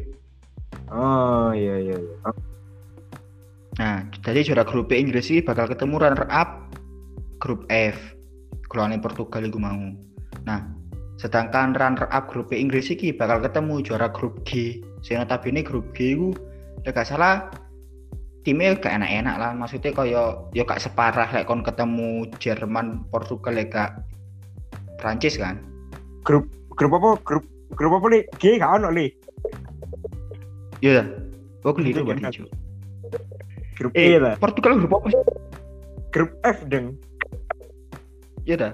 Oh, 0.92 1.52
iya 1.52 1.80
iya 1.80 1.96
iya. 1.96 2.16
Oh, 2.28 2.36
nah 3.80 4.04
jadi 4.20 4.44
juara 4.44 4.64
grup 4.64 4.92
Inggris 4.92 5.32
ini 5.32 5.40
bakal 5.40 5.64
ketemu 5.68 5.96
runner 5.96 6.28
up 6.28 6.68
grup 7.40 7.64
F 7.72 7.96
golongan 8.68 9.00
Portugal 9.00 9.44
itu 9.44 9.56
mau. 9.56 9.92
Nah 10.44 10.60
sedangkan 11.20 11.76
runner 11.76 12.08
up 12.12 12.28
grup 12.28 12.52
Inggris 12.52 12.92
ini 12.92 13.12
bakal 13.12 13.40
ketemu 13.40 13.80
juara 13.84 14.08
grup 14.12 14.44
G. 14.48 14.80
Tapi 15.04 15.46
ini 15.48 15.60
grup 15.64 15.92
G 15.96 16.16
itu 16.16 16.32
ya 16.84 16.92
gak 16.92 17.08
salah 17.08 17.48
timnya 18.44 18.76
gak 18.76 19.00
enak-enak 19.00 19.36
lah. 19.40 19.50
Maksudnya 19.56 19.92
kaya 19.96 20.22
ya 20.52 20.62
gak 20.64 20.80
separah 20.80 21.28
lek 21.32 21.48
kon 21.48 21.64
ketemu 21.64 22.28
Jerman 22.40 23.08
Portugal 23.08 23.56
ya 23.56 23.64
gak 23.68 23.90
Prancis 25.00 25.40
kan. 25.40 25.60
Grup 26.22 26.46
grup 26.82 26.98
apa? 26.98 27.10
Grup 27.22 27.44
grup 27.78 27.92
apa 28.02 28.06
nih? 28.10 28.22
G 28.42 28.58
gak 28.58 28.82
ono 28.82 28.90
li. 28.90 29.06
iya 30.82 31.06
Iya, 31.62 31.70
berarti 31.70 31.94
kan. 31.94 32.18
Cuk. 32.34 32.50
Grup 33.78 33.92
eh 33.94 34.14
E 34.14 34.18
lah. 34.18 34.34
Portugal 34.42 34.82
grup 34.82 34.92
apa 34.98 35.06
sih 35.14 35.22
Grup 36.10 36.30
F 36.42 36.58
deng. 36.66 36.98
iya 38.42 38.58
dah 38.58 38.72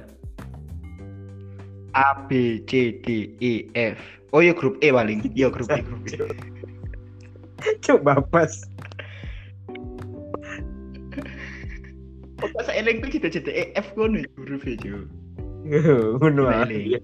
A 1.92 2.24
B 2.24 2.64
C 2.64 2.96
D 3.04 3.36
E 3.44 3.68
F 3.76 4.00
oh 4.32 4.40
iya 4.40 4.56
grup 4.56 4.80
E 4.80 4.88
paling 4.88 5.20
iya 5.36 5.52
grup 5.52 5.68
E 5.68 5.84
grup 5.86 6.00
E 6.08 6.16
Coba 7.84 8.22
pas. 8.32 8.54
Oh, 12.38 12.48
pas 12.54 12.70
eling 12.70 13.02
tuh 13.02 13.10
kita 13.10 13.26
jadi 13.28 13.50
E 13.50 13.64
F 13.76 13.92
ngono 13.98 14.22
ya, 14.22 14.28
huruf 14.38 14.62
e 14.64 14.78
Cuk. 14.78 15.10
Ngono 16.18 16.48
ah. 16.48 16.64
eling. 16.64 16.96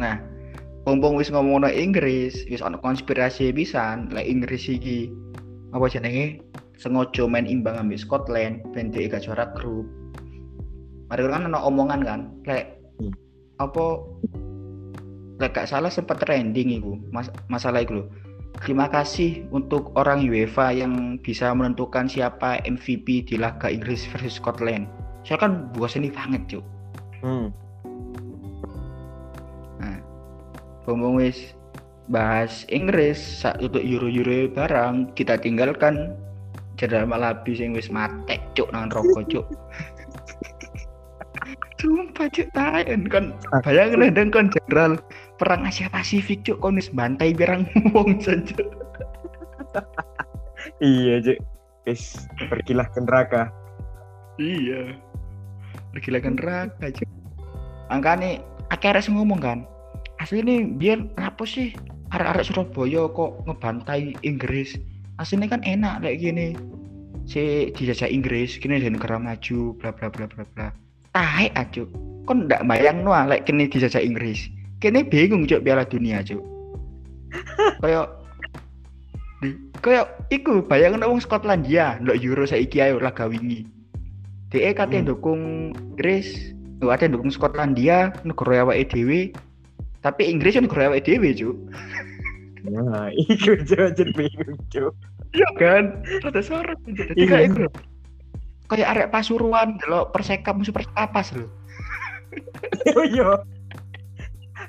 Nah, 0.00 0.16
pompong 0.88 1.20
wis 1.20 1.28
ngomong 1.28 1.68
Inggris, 1.68 2.48
wis 2.48 2.64
ono 2.64 2.80
konspirasi 2.80 3.52
pisan, 3.52 4.08
lek 4.10 4.24
Inggris 4.24 4.66
iki 4.66 5.12
apa 5.74 5.90
jenenge 5.90 6.40
sengaja 6.80 7.26
main 7.28 7.46
imbang 7.46 7.78
ambil 7.78 7.98
Scotland 7.98 8.62
ben 8.72 8.90
dhek 8.90 9.14
gak 9.14 9.28
juara 9.28 9.52
grup. 9.54 9.86
Mari 11.12 11.22
kan 11.28 11.46
ono 11.46 11.58
omongan 11.62 12.00
kan, 12.02 12.20
lek 12.48 12.84
Hmm. 12.94 13.10
apa 13.58 14.06
lek 15.42 15.50
gak 15.50 15.66
salah 15.66 15.90
sempat 15.90 16.22
trending 16.22 16.78
iku 16.78 16.94
mas 17.10 17.26
masalah 17.50 17.82
loh. 17.90 18.06
Terima 18.62 18.86
kasih 18.86 19.50
untuk 19.50 19.90
orang 19.98 20.30
UEFA 20.30 20.70
yang 20.70 21.18
bisa 21.18 21.50
menentukan 21.50 22.06
siapa 22.06 22.62
MVP 22.62 23.26
di 23.26 23.34
laga 23.34 23.66
Inggris 23.66 24.06
versus 24.14 24.38
Scotland. 24.38 24.86
Saya 25.24 25.40
kan 25.40 25.72
bosan 25.72 26.04
banget, 26.12 26.44
Cuk. 26.46 26.64
Hmm. 27.24 27.48
Nah, 29.80 29.98
ngomong 30.84 31.24
wis 31.24 31.56
bahas 32.12 32.68
Inggris 32.68 33.16
saat 33.16 33.64
untuk 33.64 33.80
euro-euro 33.80 34.52
barang 34.52 35.16
kita 35.16 35.40
tinggalkan 35.40 36.12
Jenderal 36.74 37.06
Malabi 37.06 37.54
sing 37.54 37.70
wis 37.72 37.88
matek 37.88 38.42
cuk 38.58 38.68
nang 38.74 38.90
rokok 38.90 39.24
cuk. 39.30 39.46
Sumpah 41.78 42.26
cuk 42.34 42.48
taen 42.50 43.06
kan 43.06 43.30
bayangin 43.62 44.10
ndang 44.10 44.34
kon 44.34 44.50
jenderal 44.50 44.98
perang 45.38 45.62
Asia 45.62 45.86
Pasifik 45.86 46.42
cuk 46.42 46.58
kon 46.58 46.76
wis 46.76 46.90
bantai 46.90 47.30
pirang 47.30 47.62
wong 47.94 48.18
saja. 48.18 48.58
Iya, 50.82 51.20
Cek. 51.20 51.38
Guys, 51.84 52.24
pergilah 52.48 52.88
ke 52.88 52.98
neraka. 53.04 53.52
Iya. 54.40 54.96
Gila 56.00 56.18
kan 56.22 56.34
neraka 56.38 56.90
cuk. 56.90 57.08
Angkane 57.90 58.42
akhirnya 58.70 59.06
ngomong 59.12 59.40
kan. 59.40 59.58
Asli 60.22 60.42
ini 60.42 60.74
biar 60.74 61.04
apa 61.20 61.44
sih. 61.44 61.74
Arek-arek 62.14 62.46
Surabaya 62.46 63.10
kok 63.10 63.42
ngebantai 63.46 64.14
Inggris. 64.22 64.78
Aslinya 65.18 65.58
kan 65.58 65.62
enak 65.66 66.02
kayak 66.06 66.18
gini. 66.22 66.48
Si 67.24 67.72
dijajah 67.72 68.10
Inggris 68.10 68.60
kini 68.60 68.78
dari 68.78 68.92
negara 68.92 69.16
maju 69.16 69.74
bla 69.80 69.90
bla 69.90 70.12
bla 70.12 70.26
bla 70.28 70.44
bla. 70.54 70.68
Tahe 71.14 71.50
aja 71.54 71.82
kon 72.24 72.46
ndak 72.46 72.64
bayang 72.68 73.02
nuah 73.02 73.26
like 73.26 73.48
kini 73.48 73.66
dijajah 73.66 74.02
Inggris. 74.02 74.46
Kini 74.78 75.00
bingung 75.02 75.48
cuk 75.48 75.64
piala 75.64 75.88
dunia 75.88 76.20
cuk 76.20 76.54
kayak 77.82 78.08
kayak 79.84 80.06
iku 80.32 80.64
bayang 80.64 81.00
wong 81.02 81.20
Skotlandia 81.20 82.00
ndak 82.00 82.20
Euro 82.24 82.48
saiki 82.48 82.80
ayo 82.80 82.96
laga 82.96 83.28
wingi 83.28 83.66
DE 84.54 84.70
katanya 84.72 85.10
hmm. 85.10 85.12
dukung 85.12 85.42
Inggris. 85.74 86.54
Tuh 86.78 86.90
ada 86.94 87.10
dukung 87.10 87.34
Skotlandia 87.34 88.14
negara 88.22 88.62
awake 88.62 88.94
dhewe. 88.94 89.34
Tapi 90.00 90.30
Inggris 90.30 90.54
negara 90.54 90.94
awake 90.94 91.04
dhewe 91.10 91.34
cuk. 91.34 91.56
Nah 92.70 93.10
iku 93.26 93.58
jajan 93.66 94.14
bingung 94.14 94.58
cuk. 94.70 94.94
Iya 95.34 95.48
kan? 95.58 95.84
Rada 96.22 96.38
sorot 96.38 96.78
jadi 96.86 97.26
kayak 97.26 97.44
iku 97.50 97.66
kayak 98.68 98.90
arek 98.96 99.08
pasuruan 99.12 99.76
lo 99.86 100.08
persekap 100.08 100.56
musuh 100.56 100.72
perkapas 100.72 101.36
lo 101.36 101.46
iya. 103.12 103.38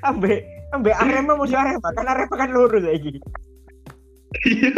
Ambe 0.04 0.44
ambe 0.70 0.92
arema 0.92 1.34
musuh 1.34 1.56
arema 1.56 1.88
kan 1.96 2.06
arema 2.06 2.34
kan 2.36 2.50
lurus 2.52 2.84
lagi 2.84 3.18
iya. 4.44 4.76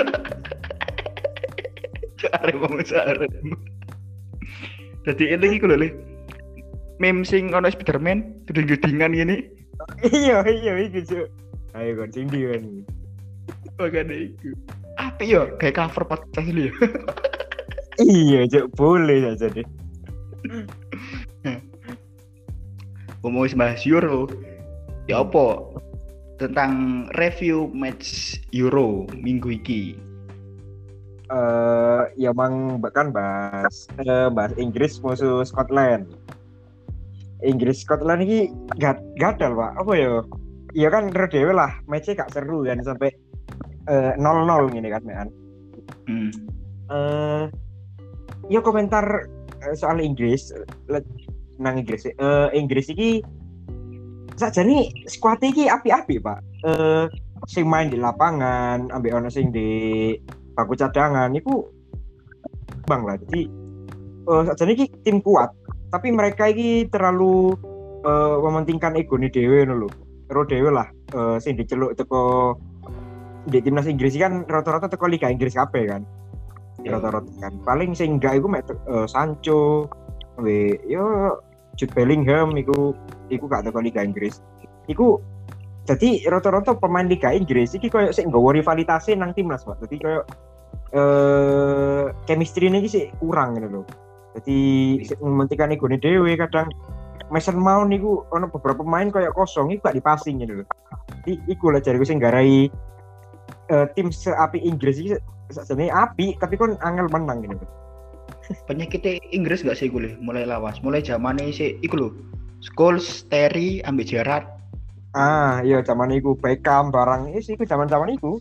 Arema 2.42 2.66
musuh 2.71 2.99
arema 3.03 3.57
jadi 5.09 5.40
ini 5.40 5.57
gitu 5.57 5.66
loh 5.73 5.90
meme 6.99 7.23
sing 7.25 7.55
ono 7.55 7.71
Spiderman 7.71 8.44
gedeng-gedengan 8.51 9.14
gini. 9.14 9.47
iya 10.11 10.42
iya 10.44 10.73
iku 10.83 11.01
cuk. 11.07 11.27
Ayo 11.79 11.90
kon 11.94 12.11
sing 12.11 12.27
kan 12.29 12.64
makane 13.79 14.35
iku. 14.35 14.51
Apa 14.99 15.23
yo 15.23 15.55
kayak 15.62 15.79
cover 15.79 16.05
podcast 16.05 16.51
lu 16.51 16.68
ya 16.68 16.75
iya 18.03 18.47
cuk 18.51 18.66
boleh 18.79 19.35
saja 19.35 19.51
deh 19.51 19.66
ngomong 23.23 23.51
bahas 23.59 23.83
Euro 23.87 24.31
ya 25.11 25.27
apa? 25.27 25.66
Tentang 26.38 27.07
review 27.18 27.66
match 27.75 28.38
Euro 28.55 29.11
minggu 29.11 29.59
iki. 29.59 29.99
eh 29.99 30.08
uh, 31.31 32.09
ya 32.17 32.33
mang 32.35 32.81
bahkan 32.83 33.12
bahas 33.12 33.88
uh, 34.05 34.29
bahas 34.29 34.53
Inggris 34.57 35.01
musuh 35.01 35.45
Scotland. 35.45 36.09
Inggris 37.47 37.87
Scotland 37.87 38.27
ini 38.27 38.51
gak 38.83 38.99
gagal 39.23 39.55
pak. 39.55 39.73
Apa 39.79 39.93
ya? 39.95 40.12
Iya 40.75 40.88
kan 40.91 41.14
dewe 41.14 41.55
lah. 41.55 41.71
Matchnya 41.87 42.27
gak 42.27 42.35
seru 42.35 42.67
kan 42.67 42.83
sampai 42.83 43.14
uh, 43.88 44.12
nol 44.21 44.45
nol 44.45 44.69
gini 44.69 44.88
kan 44.93 45.03
mean 45.03 45.29
hmm. 46.07 46.31
uh, 46.93 47.43
ya 48.53 48.61
komentar 48.61 49.27
uh, 49.64 49.75
soal 49.75 49.99
Inggris 49.99 50.53
nang 51.59 51.81
Inggris 51.81 52.07
uh, 52.21 52.53
Inggris 52.53 52.93
ini 52.93 53.25
saja 54.38 54.62
nih 54.62 54.87
squad 55.11 55.43
ini 55.43 55.67
api-api 55.67 56.23
pak. 56.23 56.38
Uh, 56.62 57.11
sing 57.51 57.67
main 57.67 57.91
di 57.91 57.99
lapangan 57.99 58.87
ambil 58.95 59.19
ono 59.19 59.31
sing 59.31 59.51
di 59.51 60.14
baku 60.59 60.75
cadangan 60.75 61.31
itu 61.31 61.62
bang 62.90 63.07
lah. 63.07 63.14
Jadi 63.23 63.47
uh, 64.27 64.42
saja 64.51 64.66
nih 64.66 64.90
tim 65.07 65.23
kuat 65.23 65.55
tapi 65.88 66.11
mereka 66.11 66.51
ini 66.51 66.85
terlalu 66.90 67.55
uh, 68.03 68.42
mementingkan 68.42 68.99
ego 68.99 69.14
nih 69.16 69.31
dewe 69.31 69.64
loh 69.64 69.88
ro 70.29 70.44
dewe 70.44 70.68
lah 70.68 70.90
uh, 71.16 71.40
sing 71.40 71.57
diceluk 71.57 71.97
teko 71.97 72.53
di 73.49 73.64
timnas 73.64 73.88
Inggris 73.88 74.12
kan 74.21 74.44
rata-rata 74.44 74.92
teko 74.92 75.09
Liga 75.09 75.33
Inggris 75.33 75.57
kabeh 75.57 75.88
kan. 75.88 76.03
Yeah. 76.85 77.01
rata-rata 77.01 77.31
kan. 77.40 77.53
Paling 77.64 77.97
sing 77.97 78.21
enggak 78.21 78.42
iku 78.42 78.47
mek 78.53 78.68
uh, 78.68 79.09
Sancho 79.09 79.88
we 80.37 80.77
yo 80.85 81.38
Jude 81.81 81.94
Bellingham 81.97 82.53
iku 82.59 82.92
iku 83.33 83.49
gak 83.49 83.64
teko 83.64 83.81
Liga 83.81 84.05
Inggris. 84.05 84.44
Iku 84.90 85.16
jadi 85.88 86.29
rata-rata 86.29 86.77
pemain 86.77 87.09
Liga 87.09 87.33
Inggris 87.33 87.73
iki 87.73 87.88
koyo 87.88 88.12
sing 88.12 88.29
nggawa 88.29 88.53
rivalitasnya 88.61 89.16
nang 89.16 89.33
timnas 89.33 89.64
Pak 89.64 89.81
jadi 89.88 89.97
koyo 90.05 90.21
eh 90.94 92.05
chemistry 92.24 92.72
ini 92.72 92.88
sih 92.88 93.12
kurang 93.20 93.57
gitu 93.61 93.83
loh 93.83 93.87
jadi 94.38 94.61
mementingkan 95.18 95.74
ego 95.74 95.90
dewe 95.90 96.33
kadang 96.38 96.70
Mason 97.29 97.61
Mount 97.61 97.92
niku 97.92 98.24
ono 98.33 98.48
beberapa 98.48 98.81
pemain 98.81 99.09
kayak 99.12 99.37
kosong 99.37 99.68
itu 99.72 99.85
gak 99.85 99.96
dipasing 99.96 100.40
gitu 100.40 100.64
loh. 100.64 100.66
Jadi 101.24 101.37
iku 101.53 101.68
lah 101.72 101.81
jariku 101.85 102.09
sing 102.09 102.20
garai 102.20 102.72
uh, 103.68 103.87
tim 103.92 104.09
seapi 104.09 104.64
Inggris 104.64 104.96
iki 104.96 105.16
sebenarnya 105.53 106.09
api 106.09 106.37
tapi 106.40 106.57
kan 106.57 106.81
angel 106.81 107.09
menang 107.12 107.44
gitu. 107.44 107.57
Penyakit 108.64 109.05
Inggris 109.29 109.61
gak 109.61 109.77
sih 109.77 109.92
gue 109.92 110.16
mulai 110.24 110.48
lawas, 110.48 110.81
mulai 110.81 111.05
zamannya 111.05 111.53
sih 111.53 111.77
iku 111.85 111.96
loh. 112.01 112.12
Scholes, 112.59 113.22
Terry, 113.31 113.85
ambil 113.87 114.09
Gerrard. 114.09 114.44
Ah, 115.14 115.62
iya 115.62 115.85
zaman 115.85 116.11
iku 116.11 116.35
Beckham 116.35 116.90
barang 116.90 117.33
itu 117.33 117.55
iku 117.55 117.64
zaman-zaman 117.64 118.16
iku 118.18 118.40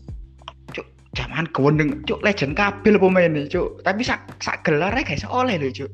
zaman 1.18 1.50
kewendeng 1.50 2.06
cuk 2.06 2.22
legend 2.22 2.54
kabel 2.54 2.94
pemain 2.94 3.34
nih 3.34 3.50
cuk? 3.50 3.82
Tapi 3.82 4.06
sak 4.06 4.22
sak 4.38 4.62
gelar 4.62 4.94
guys 4.94 5.26
oleh 5.26 5.58
lho 5.58 5.74
cuk. 5.74 5.90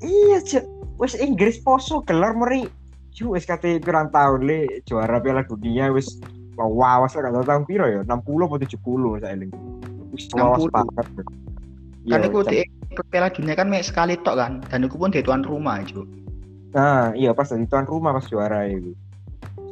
Iya 0.00 0.40
cuk. 0.40 0.64
Wes 0.96 1.12
Inggris 1.20 1.60
poso 1.60 2.00
gelar 2.08 2.32
meri. 2.32 2.64
Cuk 3.12 3.36
wes 3.36 3.44
kate 3.44 3.76
kurang 3.84 4.08
tahun 4.08 4.48
le. 4.48 4.80
Juara 4.88 5.20
Piala 5.20 5.44
Dunia 5.44 5.92
wes 5.92 6.16
wow 6.56 7.04
wes 7.04 7.12
gak 7.12 7.28
tahun 7.28 7.68
piro 7.68 7.84
ya 7.88 8.00
60 8.04 8.48
atau 8.48 8.56
70 8.56 9.20
saya 9.24 9.32
eling 9.36 9.52
wis 10.12 10.28
lawas 10.36 10.68
banget 10.68 11.06
kan 12.02 12.20
iku 12.26 12.44
di 12.44 12.60
Piala 13.08 13.32
Dunia 13.32 13.54
kan 13.56 13.72
mek 13.72 13.86
sekali 13.86 14.20
tok 14.20 14.36
kan 14.36 14.52
dan 14.68 14.84
aku 14.84 15.00
pun 15.00 15.14
di 15.14 15.24
tuan 15.24 15.46
rumah 15.46 15.80
cuk. 15.86 16.04
Nah 16.76 17.14
iya 17.16 17.32
pas 17.32 17.48
di 17.48 17.64
tuan 17.68 17.88
rumah 17.88 18.12
pas 18.12 18.26
juara 18.28 18.68
itu 18.68 18.92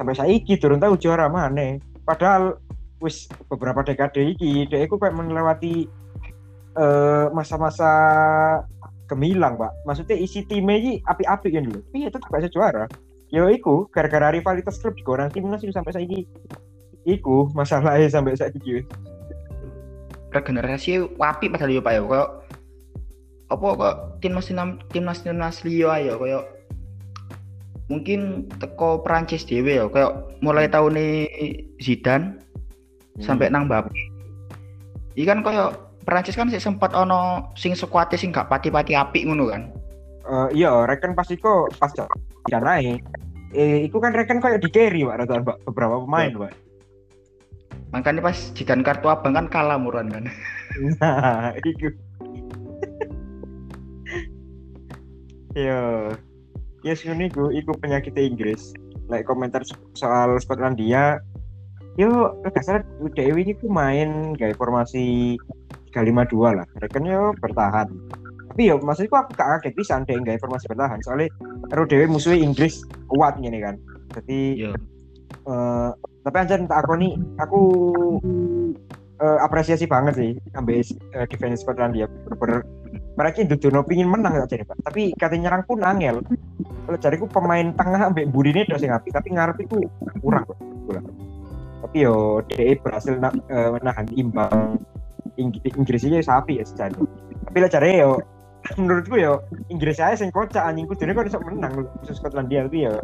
sampai 0.01 0.17
saiki 0.17 0.57
turun 0.57 0.81
tahu 0.81 0.97
juara 0.97 1.29
mana. 1.29 1.77
Padahal 2.09 2.57
wis 3.01 3.27
beberapa 3.49 3.81
dekade 3.81 4.37
iki 4.37 4.69
dek 4.69 4.89
aku 4.89 5.01
kayak 5.01 5.17
melewati 5.17 5.89
uh, 6.77 7.33
masa-masa 7.33 7.91
gemilang 9.09 9.59
pak. 9.59 9.73
Maksudnya 9.89 10.17
isi 10.17 10.47
tim 10.47 10.69
ini 10.71 11.01
api-api 11.09 11.49
kan 11.51 11.67
dulu 11.67 11.81
iya 11.97 12.13
tetap 12.13 12.31
bisa 12.31 12.53
juara. 12.53 12.85
Yo 13.33 13.51
iku 13.51 13.89
gara-gara 13.91 14.31
rivalitas 14.31 14.79
klub 14.79 14.95
di 14.95 15.03
orang 15.07 15.33
timnas 15.33 15.65
itu 15.65 15.73
sampai 15.75 15.95
saiki. 15.95 16.29
Iku 17.09 17.51
masalahnya 17.57 18.13
sampai 18.13 18.37
saiki 18.37 18.85
regenerasi 20.31 21.19
wapi 21.19 21.51
padahal 21.51 21.75
yo 21.75 21.83
pak 21.83 21.95
yo 21.99 22.03
kok 22.07 22.29
apa 23.51 23.67
kok 23.75 23.95
timnas 24.23 24.47
timnas 24.95 25.19
timnas 25.27 25.59
Lio 25.67 25.91
ayo 25.91 26.15
koyo 26.23 26.41
mungkin 27.91 28.47
teko 28.63 29.03
Prancis 29.03 29.43
dewe 29.43 29.83
ya 29.83 29.91
kayak 29.91 30.39
mulai 30.39 30.71
tahun 30.71 30.95
ini 30.95 31.09
Zidane 31.83 32.39
hmm. 33.17 33.25
sampai 33.25 33.51
nang 33.51 33.67
Mbappe. 33.67 33.95
Ikan 35.19 35.43
koyo 35.43 35.91
Prancis 36.07 36.39
kan 36.39 36.49
sih 36.49 36.63
sempat 36.63 36.97
ono 36.97 37.53
sing 37.55 37.77
sekuate 37.77 38.17
sing 38.17 38.33
gak 38.33 38.49
pati-pati 38.49 38.97
api 38.97 39.29
ngono 39.29 39.51
kan. 39.51 39.63
Uh, 40.25 40.49
iya, 40.55 40.87
reken 40.87 41.17
pas 41.17 41.27
iku 41.29 41.67
pas 41.77 41.91
tidak 41.93 42.63
naik. 42.63 43.01
Eh, 43.51 43.83
iku 43.85 43.99
kan 43.99 44.15
reken 44.15 44.39
koyo 44.39 44.57
di 44.63 44.71
carry 44.71 45.03
Pak 45.03 45.27
rata 45.27 45.43
beberapa 45.67 46.03
pemain, 46.07 46.31
Pak. 46.35 46.53
Makanya 47.91 48.23
pas 48.23 48.39
jidan 48.55 48.87
kartu 48.87 49.11
abang 49.11 49.35
kan 49.35 49.51
kalah 49.51 49.79
muran 49.79 50.11
kan. 50.11 50.25
Nah, 51.03 51.51
iku. 51.59 51.91
Yo. 55.59 56.15
Yes, 56.87 57.03
ngono 57.05 57.27
iku, 57.27 57.45
iku 57.51 57.75
penyakit 57.77 58.15
Inggris. 58.15 58.73
Like 59.11 59.27
komentar 59.27 59.67
soal 59.99 60.39
Skotlandia, 60.39 61.19
yo 61.99 62.39
kasar 62.55 62.87
Dewi 63.17 63.43
ini 63.43 63.55
main 63.67 64.39
kayak 64.39 64.59
formasi 64.61 65.35
352 65.91 66.59
lah. 66.59 66.67
Rekan 66.79 67.05
yo 67.07 67.35
bertahan. 67.43 67.89
Tapi 68.51 68.63
yo 68.67 68.79
maksudku 68.83 69.15
aku 69.15 69.35
gak 69.35 69.63
kaget 69.63 69.75
bisa 69.75 69.95
deh 70.07 70.19
gak 70.23 70.43
formasi 70.43 70.67
bertahan. 70.71 70.99
Soalnya 71.03 71.31
Ero 71.75 71.87
Dewi 71.87 72.07
musuhnya 72.07 72.43
Inggris 72.43 72.83
kuat 73.11 73.39
gini 73.39 73.59
kan. 73.59 73.79
Jadi 74.15 74.71
uh, 75.47 75.91
tapi 76.27 76.37
anjir 76.37 76.61
tak 76.67 76.85
aku 76.85 76.95
nih 76.99 77.13
aku 77.39 77.61
uh, 79.23 79.39
apresiasi 79.43 79.87
banget 79.87 80.15
sih 80.19 80.31
ambil 80.59 80.83
uh, 81.17 81.27
defense 81.31 81.63
Scotland 81.63 81.97
ya 81.97 82.07
ber, 82.37 82.67
mereka 83.15 83.43
itu 83.47 83.57
tuh 83.59 83.83
pingin 83.87 84.11
menang 84.11 84.35
gak 84.39 84.51
jadi 84.51 84.65
pak. 84.67 84.79
Tapi 84.87 85.15
katanya 85.19 85.51
nyerang 85.51 85.63
pun 85.67 85.79
angel. 85.83 86.17
Kalau 86.87 86.99
cariku 86.99 87.27
pemain 87.31 87.71
tengah 87.75 88.11
ini 88.15 88.67
udah 88.67 88.79
sih 88.79 88.91
ngapi 88.91 89.09
tapi 89.15 89.29
ngarep 89.35 89.57
itu 89.63 89.87
kurang 90.23 90.43
kok 90.47 90.59
tapi 91.91 92.07
yo 92.07 92.39
DE 92.47 92.79
berhasil 92.87 93.19
na, 93.19 93.35
uh, 93.51 93.75
menahan 93.75 94.07
imbang. 94.15 94.79
Ing 95.35 95.51
Inggris 95.75 96.07
sapi 96.07 96.63
ya 96.63 96.65
secara 96.69 96.95
tapi 97.51 97.59
lah 97.59 97.67
caranya 97.67 97.97
yo 98.07 98.13
menurutku 98.79 99.19
ya 99.19 99.43
Inggris 99.75 99.99
saya 99.99 100.15
sing 100.15 100.31
kocak 100.31 100.63
anjing 100.63 100.87
kudune 100.87 101.19
kok 101.19 101.27
iso 101.27 101.43
menang 101.43 101.91
khusus 101.99 102.23
Skotlandia 102.23 102.71
itu 102.71 102.87
ya. 102.87 102.95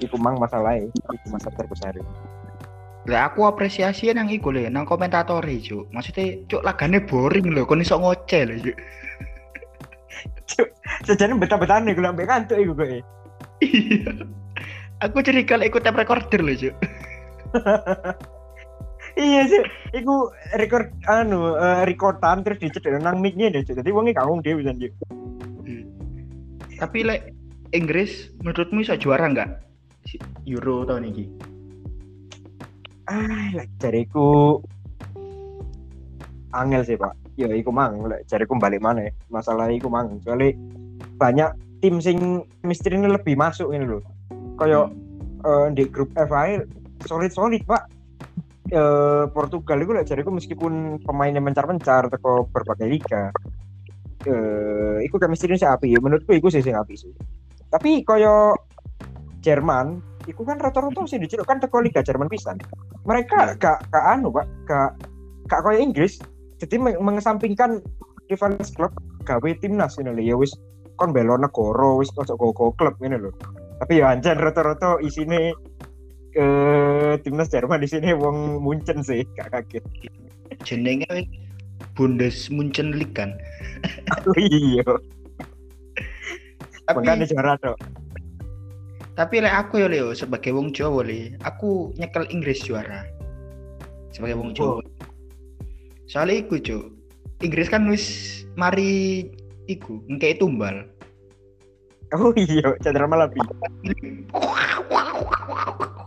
Iku 0.00 0.16
mang 0.16 0.40
masalahnya 0.40 0.88
iku 0.88 1.26
masalah 1.28 1.60
terbesar. 1.60 1.92
Lah 3.04 3.28
aku 3.28 3.44
apresiasi 3.44 4.08
nang 4.16 4.32
iku 4.32 4.48
lho 4.48 4.64
nang 4.72 4.88
komentator 4.88 5.44
cuk. 5.44 5.92
Maksudnya 5.92 6.40
cuk 6.48 6.64
lagane 6.64 7.04
boring 7.04 7.52
lho 7.52 7.68
kon 7.68 7.84
iso 7.84 8.00
ngoceh 8.00 8.48
lho 8.48 8.54
cuk. 8.64 8.76
Sejane 11.04 11.36
betah-betah 11.36 11.84
nih 11.84 11.92
gue 11.92 12.08
ambek 12.08 12.32
kantuk 12.32 12.56
iku 12.56 12.72
kok 12.80 12.88
iya. 12.88 13.04
Aku 15.04 15.20
jadi 15.20 15.44
kalau 15.44 15.68
ikut 15.68 15.84
tape 15.84 16.00
recorder 16.00 16.40
lho 16.40 16.56
cuk 16.56 16.74
iya 19.18 19.42
sih 19.50 19.62
iku 19.96 20.30
record 20.54 20.90
anu 21.10 21.58
uh, 21.58 21.82
recordan 21.84 22.46
terus 22.46 22.62
dicedek 22.62 23.00
nang 23.02 23.18
mic-nya 23.18 23.50
deh 23.50 23.66
jadi 23.66 23.90
wonge 23.90 24.14
kaung 24.14 24.40
dia 24.40 24.54
bisa 24.54 24.70
dia 24.74 24.90
tapi 26.80 27.04
lek 27.04 27.36
Inggris 27.76 28.32
menurutmu 28.40 28.80
bisa 28.80 28.96
juara 28.96 29.28
nggak? 29.28 29.50
Euro 30.48 30.88
tahun 30.88 31.12
ini? 31.12 31.24
Ah 33.04 33.52
lek 33.52 33.68
jariku 33.76 34.58
angel 36.56 36.82
sih 36.88 36.96
pak. 36.96 37.12
Ya 37.36 37.52
iku 37.52 37.68
mang 37.68 38.00
lek 38.08 38.24
jariku 38.32 38.56
balik 38.56 38.80
mana 38.80 39.12
masalah 39.28 39.68
iku 39.68 39.92
mang 39.92 40.24
soalnya 40.24 40.56
banyak 41.20 41.52
tim 41.84 42.00
sing 42.00 42.48
misteri 42.64 42.96
ini 42.96 43.12
lebih 43.12 43.36
masuk 43.36 43.76
ini 43.76 43.84
loh 43.84 44.00
kayak 44.56 44.88
hmm. 44.88 45.44
uh, 45.44 45.68
di 45.68 45.84
grup 45.84 46.08
F 46.16 46.32
solid 47.06 47.32
solid 47.32 47.62
pak. 47.64 47.88
Uh, 48.70 49.26
Portugal 49.34 49.82
itu 49.82 49.90
jadi 50.06 50.22
aku 50.22 50.30
meskipun 50.30 51.02
pemainnya 51.02 51.42
mencar-mencar 51.42 52.06
teko 52.06 52.46
berbagai 52.54 52.86
liga 52.86 53.34
uh, 54.30 55.02
itu 55.02 55.18
chemistry 55.18 55.58
sih 55.58 55.66
api 55.66 55.90
ya 55.90 55.98
menurutku 55.98 56.38
itu 56.38 56.54
sih 56.54 56.62
sing 56.62 56.78
api 56.78 56.94
sih. 56.94 57.10
Tapi 57.66 58.06
koyo 58.06 58.54
Jerman 59.42 59.98
itu 60.30 60.46
kan 60.46 60.62
rata-rata 60.62 61.02
sih 61.10 61.18
diceluk 61.18 61.50
kan 61.50 61.58
teko 61.58 61.82
liga 61.82 61.98
Jerman 61.98 62.30
pisan. 62.30 62.62
Mereka 63.10 63.38
iya. 63.42 63.58
gak 63.58 63.90
gak 63.90 64.04
anu 64.06 64.30
pak 64.30 64.46
gak 64.70 64.90
gak 65.50 65.60
koyo 65.66 65.78
Inggris. 65.82 66.22
Jadi 66.62 66.78
mengesampingkan 66.78 67.82
rivals 68.30 68.70
klub 68.78 68.94
gawe 69.26 69.50
timnas 69.58 69.98
ini 69.98 70.14
loh 70.14 70.24
ya 70.24 70.34
wis 70.38 70.54
kon 70.94 71.10
belo 71.10 71.34
negara 71.34 71.98
wis 71.98 72.12
kok 72.14 72.30
go 72.30 72.70
klub 72.78 72.94
ini 73.02 73.18
loh 73.18 73.34
tapi 73.80 73.98
ya 73.98 74.12
anjan 74.12 74.38
rata-rata 74.38 75.00
isine 75.00 75.56
ke 76.30 76.46
timnas 77.26 77.50
Jerman 77.50 77.82
di 77.82 77.88
sini 77.90 78.14
wong 78.14 78.62
Munchen 78.62 79.02
sih 79.02 79.26
gak 79.34 79.50
kaget. 79.50 79.82
Jenenge 80.62 81.26
Bundes 81.96 82.52
Munchen 82.52 82.94
League 82.94 83.16
kan 83.16 83.34
oh, 84.28 84.36
iya. 84.36 84.84
Tapi 86.86 87.06
makanya 87.06 87.26
juara 87.30 87.54
dong 87.62 87.78
tapi 89.20 89.44
lek 89.44 89.52
aku 89.52 89.84
ya 89.84 89.88
Leo 89.92 90.16
sebagai 90.16 90.56
wong 90.56 90.72
Jawa 90.72 91.04
le 91.04 91.36
aku 91.44 91.92
nyekel 92.00 92.24
Inggris 92.32 92.64
juara. 92.64 93.04
Sebagai 94.16 94.40
wong 94.40 94.56
Jawa. 94.56 94.80
Oh. 94.80 94.82
soalnya 96.08 96.42
iku 96.42 96.58
cok 96.58 96.84
Inggris 97.44 97.68
kan 97.68 97.84
wis 97.86 98.04
mari 98.56 99.28
iku 99.68 100.00
ngkei 100.08 100.40
tumbal. 100.40 100.88
Oh 102.16 102.32
iya 102.32 102.72
cedera 102.80 103.04
malabi 103.04 103.44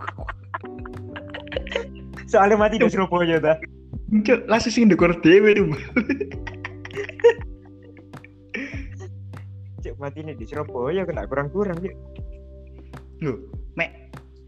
soalnya 2.33 2.57
mati 2.57 2.81
di 2.81 2.89
Surabaya 2.89 3.37
ta 3.37 3.53
Cuk, 4.13 4.45
langsung 4.45 4.73
sing 4.73 4.85
dekor 4.89 5.17
dewe 5.25 5.57
tuh. 5.57 5.73
Cuk, 9.81 9.95
mati 9.97 10.21
nih 10.21 10.37
di 10.37 10.45
Surabaya 10.45 11.01
kena 11.05 11.25
kurang-kurang 11.25 11.81
ya. 11.81 11.93
Loh, 13.25 13.37
mek 13.73 14.03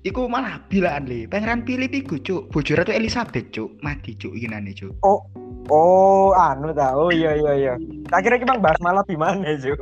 Iku 0.05 0.29
malah 0.29 0.61
bilaan 0.69 1.09
le, 1.09 1.25
Pangeran 1.25 1.65
Philip 1.65 1.89
iku 1.89 2.21
cuk, 2.21 2.53
bojone 2.53 2.85
tuh 2.85 2.93
Elizabeth 2.93 3.49
cuk, 3.49 3.73
mati 3.81 4.13
cuk 4.13 4.37
inane 4.37 4.69
cuk. 4.77 4.93
Oh, 5.01 5.25
oh 5.73 6.29
anu 6.37 6.69
ta. 6.77 6.93
Oh 6.93 7.09
iya 7.09 7.33
iya 7.33 7.51
iya. 7.57 7.73
Tak 8.13 8.21
kira 8.21 8.37
ki 8.37 8.45
Bang 8.45 8.61
bahas 8.61 8.77
malah 8.85 9.01
di 9.09 9.17
mana 9.17 9.57
cuk. 9.57 9.81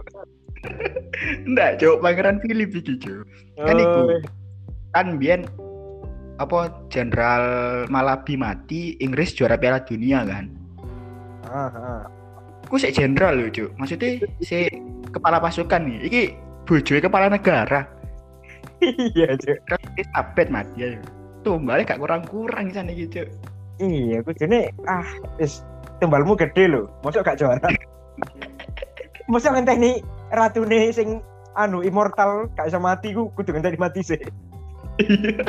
Enggak, 1.43 1.75
cuk, 1.75 1.99
Pangeran 1.99 2.39
Philip 2.39 2.71
iki 2.71 2.95
cuk. 3.03 3.27
Kan 3.67 3.83
iku. 3.83 3.99
Kan 4.95 5.19
biyen 5.19 5.43
apa 6.43 6.59
Jenderal 6.91 7.45
Malabi 7.87 8.35
mati 8.35 8.99
Inggris 8.99 9.33
juara 9.33 9.55
Piala 9.55 9.81
Dunia 9.81 10.27
kan? 10.27 10.51
Aha. 11.47 12.07
Ku 12.67 12.75
sih 12.79 12.91
jenderal 12.91 13.37
loh 13.37 13.49
cuk. 13.51 13.69
Maksudnya 13.77 14.23
si 14.41 14.67
kepala 15.13 15.39
pasukan 15.39 15.85
nih 15.85 15.99
iki 16.07 16.23
bojoe 16.67 16.99
kepala 16.99 17.31
negara. 17.31 17.87
Iya 18.83 19.39
cuk. 19.39 19.57
Elizabeth 19.95 20.49
mati 20.51 20.77
ya. 20.83 20.99
Balik 21.43 21.91
gak 21.91 21.99
kurang-kurang 21.99 22.71
sana 22.71 22.95
gitu 22.95 23.27
iya 23.81 24.21
aku 24.21 24.31
jadi 24.37 24.69
ah 24.87 25.03
is 25.41 25.65
tumbalmu 25.99 26.37
gede 26.37 26.71
loh 26.71 26.87
masuk 27.03 27.25
gak 27.25 27.35
juara. 27.35 27.67
Masuk 29.27 29.51
ngenteh 29.55 29.75
nih 29.75 29.95
ratu 30.31 30.63
nih 30.63 30.95
sing 30.95 31.19
anu 31.59 31.83
immortal 31.83 32.47
gak 32.55 32.71
bisa 32.71 32.79
mati 32.79 33.11
ku 33.11 33.27
kudu 33.35 33.55
ngenteh 33.55 33.75
mati 33.75 33.99
sih. 34.03 34.21
Iya. 35.03 35.43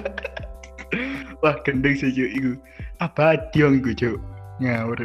Wah, 1.42 1.56
gendeng 1.62 1.94
sih 1.96 2.12
cuy 2.12 2.28
iku. 2.34 2.52
Abadi 3.00 3.58
yang 3.62 3.78
iku 3.78 3.90
cuy. 3.94 4.14
Ngawur. 4.62 4.98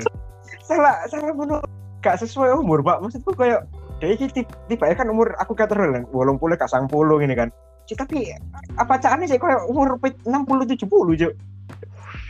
Salah 0.66 1.04
salah 1.10 1.34
menurut 1.34 1.66
gak 2.00 2.22
sesuai 2.22 2.60
umur, 2.62 2.80
Pak. 2.86 3.02
Maksudku 3.02 3.34
kayak 3.36 3.66
dia 4.00 4.16
ini 4.16 4.42
tiba 4.72 4.86
ya 4.88 4.96
kan 4.96 5.12
umur 5.12 5.36
aku 5.44 5.52
kata 5.52 5.76
kan 5.76 6.08
bolong 6.10 6.40
puluh 6.40 6.56
kak 6.56 6.72
sang 6.72 6.88
puluh 6.88 7.20
ini 7.20 7.36
kan 7.36 7.52
Cik, 7.92 8.06
tapi 8.06 8.32
apa 8.80 8.96
caranya 9.02 9.28
sih 9.28 9.36
kayak 9.36 9.68
umur 9.68 10.00
enam 10.24 10.48
puluh 10.48 10.64
tujuh 10.64 10.88
puluh 10.88 11.20
jo 11.20 11.30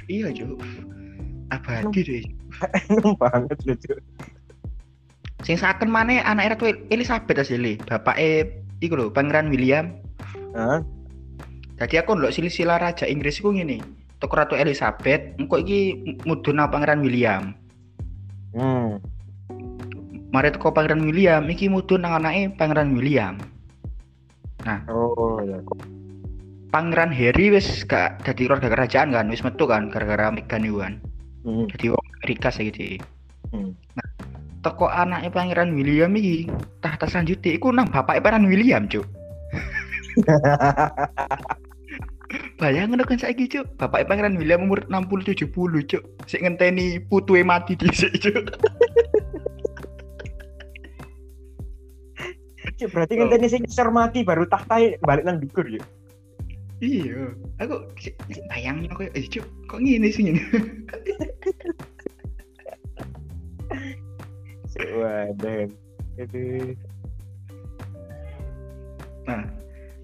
iya 0.09 0.33
jo 0.33 0.57
abadi 1.53 2.01
deh 2.01 2.23
enom 2.89 3.13
banget 3.21 3.57
loh 3.69 3.77
jo 3.85 3.95
sing 5.45 5.55
saken 5.55 5.87
mana 5.93 6.25
anak 6.25 6.57
tuh 6.57 6.73
Elizabeth 6.89 7.37
asli 7.37 7.77
bapak 7.85 8.17
eh 8.17 8.49
iku 8.81 8.97
lho 8.97 9.13
pangeran 9.13 9.53
William 9.53 9.93
Heeh. 10.57 10.81
Jadi 11.79 11.95
aku 11.95 12.19
ndelok 12.19 12.35
silsilah 12.35 12.77
raja 12.77 13.07
Inggris 13.07 13.39
iku 13.39 13.55
ngene. 13.55 13.79
Toko 14.19 14.35
Ratu 14.35 14.59
Elizabeth, 14.59 15.39
engko 15.39 15.63
iki 15.63 15.95
mudhun 16.27 16.59
Pangeran 16.67 16.99
William. 16.99 17.55
Hmm. 18.51 18.99
Mari 20.35 20.51
teko 20.51 20.75
Pangeran 20.75 21.07
William 21.07 21.47
iki 21.47 21.71
mudhun 21.71 22.03
nang 22.03 22.19
anake 22.19 22.51
Pangeran 22.59 22.91
William. 22.91 23.39
Nah, 24.67 24.83
oh 24.91 25.39
ya. 25.39 25.55
Pangeran 26.69 27.15
Harry 27.15 27.49
wis 27.49 27.87
gak 27.87 28.21
dadi 28.27 28.45
keluarga 28.45 28.69
kerajaan 28.69 29.15
kan, 29.15 29.31
wis 29.31 29.41
metu 29.41 29.65
kan 29.65 29.87
gara-gara 29.89 30.29
Meghan 30.29 30.67
itu 30.67 30.83
kan. 30.83 30.93
Hmm. 31.47 31.65
Jadi 31.71 31.95
wong 31.95 32.05
Amerika 32.19 32.51
saiki. 32.51 32.99
Hmm. 33.55 33.71
Nah, 33.95 34.07
toko 34.61 34.91
anaknya 34.91 35.31
Pangeran 35.31 35.71
William 35.73 36.11
iki 36.19 36.51
tahta 36.83 37.07
selanjutnya 37.07 37.55
iku 37.55 37.71
nang 37.71 37.87
bapak 37.87 38.19
Pangeran 38.19 38.51
William, 38.51 38.83
Cuk. 38.85 39.07
Bayangin 42.59 42.99
kan 43.07 43.15
saya 43.15 43.31
cuk, 43.31 43.63
bapak 43.79 44.11
pangeran 44.11 44.35
William 44.35 44.67
umur 44.67 44.83
60 44.91 45.31
70 45.31 45.47
cuk. 45.87 46.03
Sik 46.27 46.43
ngenteni 46.43 46.99
putue 47.07 47.39
mati 47.39 47.79
dhisik 47.79 48.19
cuk. 48.19 48.51
cuk 52.75 52.89
berarti 52.91 53.15
oh. 53.15 53.17
ngenteni 53.23 53.47
sing 53.47 53.63
isor 53.63 53.87
mati 53.95 54.27
baru 54.27 54.43
tahta 54.51 54.99
balik 55.07 55.23
nang 55.23 55.39
dukur 55.39 55.63
ya. 55.71 55.79
Iya, 56.83 57.31
aku 57.63 57.87
bayangin 58.51 58.91
aku 58.91 59.07
eh 59.07 59.23
cuk, 59.31 59.47
kok 59.71 59.79
ngene 59.79 60.11
sih 60.11 60.27
ngene. 60.27 60.43
Waduh. 64.99 65.71
Itu. 66.19 66.75
Nah, 69.23 69.47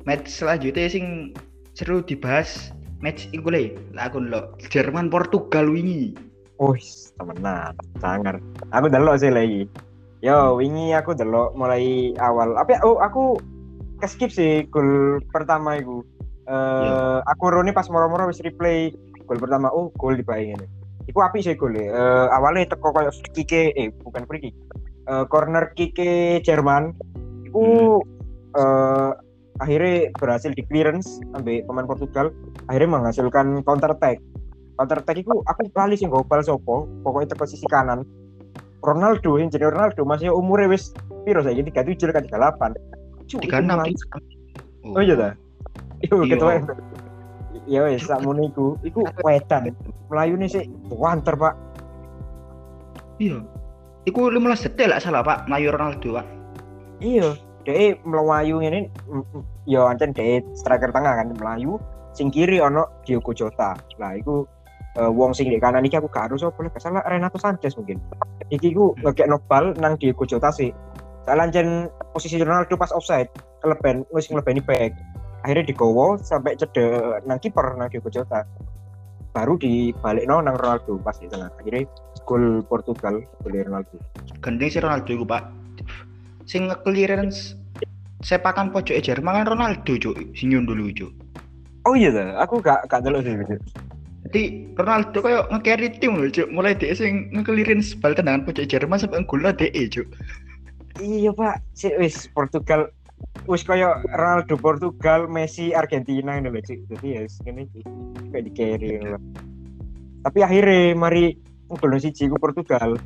match 0.08 0.32
selanjutnya 0.32 0.88
sing 0.88 1.36
seru 1.76 2.00
dibahas 2.00 2.72
match 3.04 3.28
iku 3.36 3.52
le 3.52 3.76
aku 4.00 4.24
lo 4.24 4.56
Jerman 4.72 5.12
Portugal 5.12 5.68
wingi. 5.68 6.16
Oh 6.58 6.72
temenan 7.20 7.76
sangar. 8.00 8.40
Aku 8.72 8.88
delok 8.88 9.20
sih 9.20 9.30
lagi. 9.30 9.68
Yo 10.24 10.56
wingi 10.56 10.96
aku 10.96 11.12
delok 11.12 11.52
mulai 11.54 12.16
awal. 12.24 12.56
Apa 12.56 12.80
ya? 12.80 12.80
oh 12.88 13.04
aku 13.04 13.36
skip 14.08 14.32
sih 14.32 14.64
gol 14.72 15.20
pertama 15.36 15.76
itu 15.82 16.00
uh, 16.48 17.20
aku 17.28 17.52
roni 17.52 17.76
pas 17.76 17.92
moro-moro 17.92 18.32
wis 18.32 18.40
replay 18.40 18.96
gol 19.28 19.38
pertama. 19.38 19.68
Oh 19.76 19.92
gol 20.00 20.16
dibayangin 20.16 20.64
Iku 21.12 21.22
api 21.22 21.44
sih 21.44 21.60
gol 21.60 21.76
uh, 21.76 22.32
awalnya 22.32 22.72
teko 22.72 22.96
kayak 22.96 23.12
free 23.12 23.44
kick 23.44 23.76
eh 23.76 23.92
bukan 24.00 24.24
free 24.32 24.50
kick. 24.50 24.56
Uh, 25.12 25.28
corner 25.28 25.76
kick 25.76 25.94
Jerman. 26.48 26.96
Iku 27.52 28.00
hmm. 28.00 28.56
uh, 28.56 29.12
akhirnya 29.64 30.12
berhasil 30.20 30.52
di 30.52 30.64
clearance 30.68 31.24
sampai 31.32 31.64
pemain 31.64 31.88
Portugal. 31.88 32.32
Akhirnya 32.68 33.00
menghasilkan 33.00 33.64
counter 33.64 33.96
attack. 33.96 34.20
Counter 34.76 35.00
attack 35.00 35.24
itu 35.24 35.32
aku 35.32 35.72
kali 35.72 35.96
sih 35.96 36.08
gopal 36.12 36.44
sopo 36.44 36.90
pokoknya 37.06 37.36
ke 37.36 37.46
sisi 37.48 37.68
kanan. 37.72 38.04
Ronaldo 38.84 39.42
yang 39.42 39.50
jadi 39.50 39.72
Ronaldo 39.72 40.06
masih 40.06 40.30
umurnya 40.30 40.70
wis 40.70 40.94
piro 41.26 41.42
saya 41.42 41.58
tiga 41.58 41.82
tujuh 41.82 42.12
kan 42.12 42.22
tiga 42.28 42.38
delapan. 42.38 42.72
Tiga 43.26 43.58
enam 43.64 43.82
oh 44.86 45.02
iya 45.02 45.18
dah 45.18 45.34
Iku 46.06 46.22
Iya. 46.22 46.38
ketua 46.38 46.52
ya 47.66 47.80
wis 47.88 48.04
sakmono 48.04 48.46
iku. 48.46 48.76
Iku 48.84 49.08
wedan. 49.24 49.74
Melayu 50.12 50.36
nih 50.38 50.50
sih 50.52 50.64
wanter 50.92 51.34
pak. 51.34 51.56
Iya. 53.18 53.42
Iku 54.06 54.30
15 54.30 54.70
detik 54.70 54.92
lah 54.92 55.00
salah 55.02 55.26
pak. 55.26 55.50
Melayu 55.50 55.74
Ronaldo 55.74 56.22
pak. 56.22 56.28
Iya 57.02 57.34
dia 57.66 57.98
melayu 58.06 58.62
ini 58.62 58.88
ya 59.66 59.90
ancen 59.90 60.14
dia 60.14 60.40
striker 60.54 60.94
tengah 60.94 61.18
kan 61.18 61.34
melayu. 61.34 61.82
Sing 62.16 62.32
kiri 62.32 62.64
ono 62.64 62.88
Diogo 63.04 63.36
Jota. 63.36 63.76
Lah 64.00 64.16
iku 64.16 64.48
eh, 64.96 65.12
wong 65.12 65.36
sing 65.36 65.52
di 65.52 65.60
kanan 65.60 65.84
iki 65.84 66.00
aku 66.00 66.08
gak 66.08 66.32
harus 66.32 66.46
apa 66.46 66.72
gak 66.72 66.80
salah 66.80 67.04
Renato 67.10 67.36
Sanchez 67.36 67.76
mungkin. 67.76 68.00
Iki 68.54 68.72
ku 68.72 68.96
Hmm. 68.96 69.12
ngekek 69.12 69.28
bal 69.50 69.76
nang 69.82 70.00
Diogo 70.00 70.24
Jota 70.24 70.54
sih. 70.54 70.72
Soalnya 71.26 71.50
ancen 71.50 71.68
posisi 72.14 72.38
Ronaldo 72.40 72.78
pas 72.78 72.94
offside 72.94 73.28
keleben 73.60 74.06
wis 74.14 74.30
ngelebeni 74.30 74.62
back. 74.62 74.94
Akhirnya 75.44 75.66
digowo 75.66 76.22
sampai 76.22 76.56
cedek 76.56 77.26
nang 77.26 77.42
kiper 77.42 77.76
nang 77.76 77.90
Diogo 77.92 78.14
Jota. 78.14 78.46
Baru 79.36 79.60
dibalik 79.60 80.24
nang 80.30 80.46
Ronaldo 80.46 81.02
pas 81.04 81.18
di 81.20 81.28
tengah. 81.28 81.52
Akhirnya 81.60 81.90
gol 82.24 82.64
Portugal 82.64 83.20
gol 83.44 83.54
Ronaldo. 83.60 84.00
Gendeng 84.40 84.72
si 84.72 84.80
Ronaldo 84.80 85.12
iku 85.12 85.28
pak 85.28 85.65
Sing 86.46 86.70
nge-clearance 86.72 87.58
Sepakan 88.26 88.74
pojok 88.74 88.98
Jerman 89.02 89.44
kan 89.44 89.46
Ronaldo 89.54 89.94
cuk 89.98 90.18
Sing 90.38 90.54
dulu 90.54 90.90
cuk 90.94 91.12
oh 91.86 91.94
iya 91.94 92.10
dah 92.10 92.42
aku 92.42 92.66
gak 92.66 92.90
gak 92.90 93.06
delok 93.06 93.22
sih. 93.22 93.38
Jadi 94.26 94.42
Ronaldo 94.74 95.22
kayak 95.22 95.54
nge-carry 95.54 95.88
tim 96.02 96.18
loh 96.18 96.30
cuk 96.34 96.50
Mulai 96.50 96.74
dia 96.74 96.98
sing 96.98 97.30
nge-clearance 97.34 97.94
bal 97.98 98.18
tendangan 98.18 98.46
pojok 98.46 98.66
Jerman 98.66 98.98
sampai 98.98 99.22
nggola 99.22 99.54
DE 99.54 99.86
cuk 99.94 100.08
Iya 100.96 101.36
pak, 101.36 101.60
si 101.76 101.92
wis 102.00 102.32
Portugal 102.32 102.88
wis 103.46 103.68
kaya 103.68 104.00
Ronaldo 104.16 104.56
Portugal, 104.56 105.28
Messi 105.28 105.76
Argentina 105.76 106.40
ini 106.40 106.48
loh 106.48 106.64
cik. 106.64 106.88
Jadi 106.88 107.08
ya 107.20 107.22
iki 107.28 107.82
kayak 108.32 108.44
di 108.48 108.52
carry 108.56 108.88
ngono 108.96 109.20
loh. 109.20 109.24
Tapi 110.26 110.40
akhirnya 110.42 110.96
mari 110.98 111.36
ngulon 111.70 112.00
siji 112.02 112.32
ku 112.32 112.40
Portugal. 112.40 112.98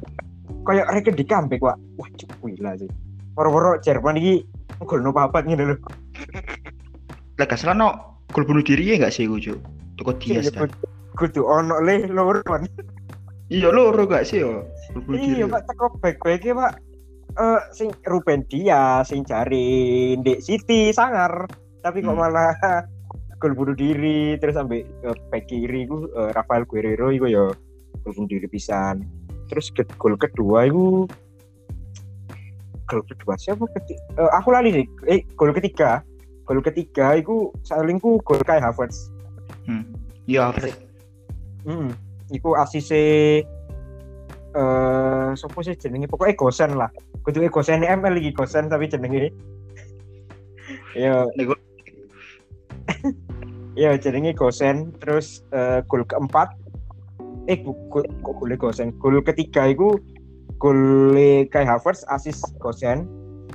Kayak 0.64 0.86
reken 0.94 1.16
di 1.18 1.26
comeback 1.26 1.62
wak. 1.66 1.78
Wah 1.98 2.10
cuk 2.14 2.30
gila 2.46 2.78
sih. 2.78 2.90
Woro-woro 3.40 3.80
Jerman 3.80 4.20
iki 4.20 4.44
ngulon 4.84 5.16
papat 5.16 5.48
ngene 5.48 5.72
lho. 5.72 5.76
Lah 7.40 7.48
gak 7.48 7.56
salah 7.56 7.72
no 7.72 7.90
Gol 8.36 8.44
bunuh 8.44 8.60
diri 8.60 8.84
ya 8.84 9.00
gak 9.00 9.16
sih 9.16 9.32
iku 9.32 9.40
cuk 9.40 9.58
Toko 9.96 10.12
Diaz 10.20 10.52
Iya, 10.52 10.68
kan 10.68 10.70
Kudu 11.16 11.48
ono 11.48 11.80
le 11.80 12.04
loro 12.12 12.44
man. 12.52 12.68
Iya 13.48 13.72
loro 13.72 14.04
gak 14.04 14.28
sih 14.28 14.44
yo 14.44 14.68
Gol 14.92 15.02
bunuh 15.08 15.20
diri 15.24 15.40
Iya 15.40 15.46
pak 15.48 15.64
teko 15.72 15.86
back-back 16.04 16.44
pak. 16.52 16.74
Eh 17.40 17.62
sing 17.72 17.96
Ruben 18.12 18.44
Dias 18.52 19.08
sing 19.08 19.24
jari 19.24 20.20
Ndek 20.20 20.44
City 20.44 20.92
sangar. 20.92 21.48
Tapi 21.80 22.04
kok 22.04 22.12
Hmm. 22.12 22.20
malah 22.28 22.52
gol 23.40 23.56
bunuh 23.56 23.72
diri 23.72 24.36
terus 24.36 24.60
sampai 24.60 24.84
eh, 24.84 25.16
back 25.32 25.48
kiri 25.48 25.88
ku 25.88 26.12
eh, 26.12 26.36
Rafael 26.36 26.68
Guerrero 26.68 27.08
iku 27.08 27.32
ya 27.32 27.48
gol 28.04 28.12
bunuh 28.12 28.28
diri 28.28 28.52
pisan. 28.52 29.08
Terus 29.48 29.72
gol 29.96 30.20
kedua 30.20 30.68
itu 30.68 31.08
gol 32.90 33.06
kedua 33.06 33.38
siapa 33.38 33.70
ketiga? 33.78 34.34
aku 34.34 34.50
lali 34.50 34.74
sih. 34.74 34.86
Eh 35.06 35.22
gol 35.38 35.54
ketiga. 35.54 36.02
Gol 36.50 36.66
ketiga 36.66 37.14
itu 37.14 37.54
salingku 37.62 38.18
gol 38.26 38.42
Kai 38.42 38.58
Havertz. 38.58 39.14
Hmm. 39.70 39.86
Iya 40.26 40.50
Fred 40.58 40.74
Hmm. 41.70 41.94
Iku 42.34 42.58
asise 42.58 43.02
eh 44.50 45.30
sopo 45.38 45.62
sih 45.62 45.78
jenenge 45.78 46.10
pokoknya 46.10 46.34
Gosen 46.34 46.72
lah. 46.74 46.90
Kudu 47.22 47.46
Gosen 47.54 47.86
ML 47.86 48.18
iki 48.18 48.34
Gosen 48.34 48.66
tapi 48.66 48.90
jenenge 48.90 49.30
Ya, 50.98 51.22
Nego 51.38 51.54
ya 53.78 53.94
jenenge 54.02 54.34
Gosen 54.34 54.90
terus 54.98 55.46
eh, 55.54 55.86
gol 55.86 56.02
keempat 56.10 56.50
eh 57.46 57.62
gol 57.62 58.50
Gosen. 58.58 58.98
Gol 58.98 59.22
ketiga 59.22 59.70
iku 59.70 60.02
gol 60.60 61.16
Kai 61.50 61.66
Havertz 61.66 62.04
asis 62.12 62.44
Gosen. 62.60 63.08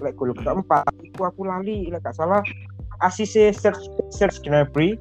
Lek 0.02 0.18
gol 0.18 0.34
keempat 0.34 0.88
iku 1.04 1.30
aku 1.30 1.46
lali 1.46 1.92
lek 1.92 2.02
gak 2.02 2.16
salah. 2.16 2.42
Asise 3.04 3.52
Serge 3.52 3.84
Serge 4.10 4.40
Gnabry. 4.42 4.96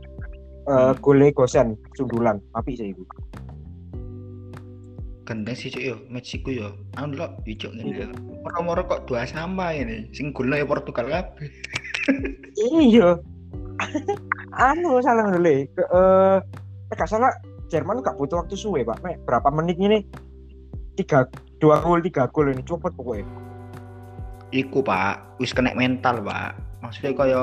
Eh 0.68 0.94
gol 1.00 1.24
Gosen 1.34 1.80
sundulan. 1.96 2.44
Apik 2.54 2.78
sih 2.78 2.92
iku. 2.92 3.04
Gendeng 5.24 5.56
sih 5.56 5.72
cuk 5.72 5.82
yo 5.82 5.96
iku 6.12 6.50
yo. 6.52 6.68
Anu 7.00 7.16
lo 7.16 7.32
hijau 7.48 7.72
ngene. 7.72 8.12
Moro-moro 8.44 8.84
kok 8.84 9.08
dua 9.08 9.24
sama 9.24 9.72
ini 9.72 10.12
Sing 10.12 10.36
golnya 10.36 10.62
ya 10.62 10.68
Portugal 10.68 11.08
kabeh. 11.08 11.48
Iya. 12.60 13.24
Anu 14.60 15.00
salah 15.00 15.32
dulu 15.32 15.64
eh 15.64 16.38
gak 16.94 17.08
salah 17.10 17.32
Jerman 17.72 18.04
gak 18.04 18.20
butuh 18.20 18.44
waktu 18.44 18.54
suwe 18.60 18.84
pak. 18.84 19.00
Mek, 19.02 19.24
berapa 19.26 19.48
menit 19.50 19.80
ini 19.80 20.04
tiga 21.00 21.26
dua 21.64 21.80
gol 21.80 22.04
tiga 22.04 22.28
gol 22.28 22.52
ini 22.52 22.60
cepet 22.60 22.92
pokoknya. 22.92 23.24
Iku 24.52 24.84
pak. 24.84 25.40
Wis 25.40 25.56
kena 25.56 25.72
mental 25.72 26.20
pak. 26.20 26.60
Maksudnya 26.84 27.16
kaya 27.16 27.42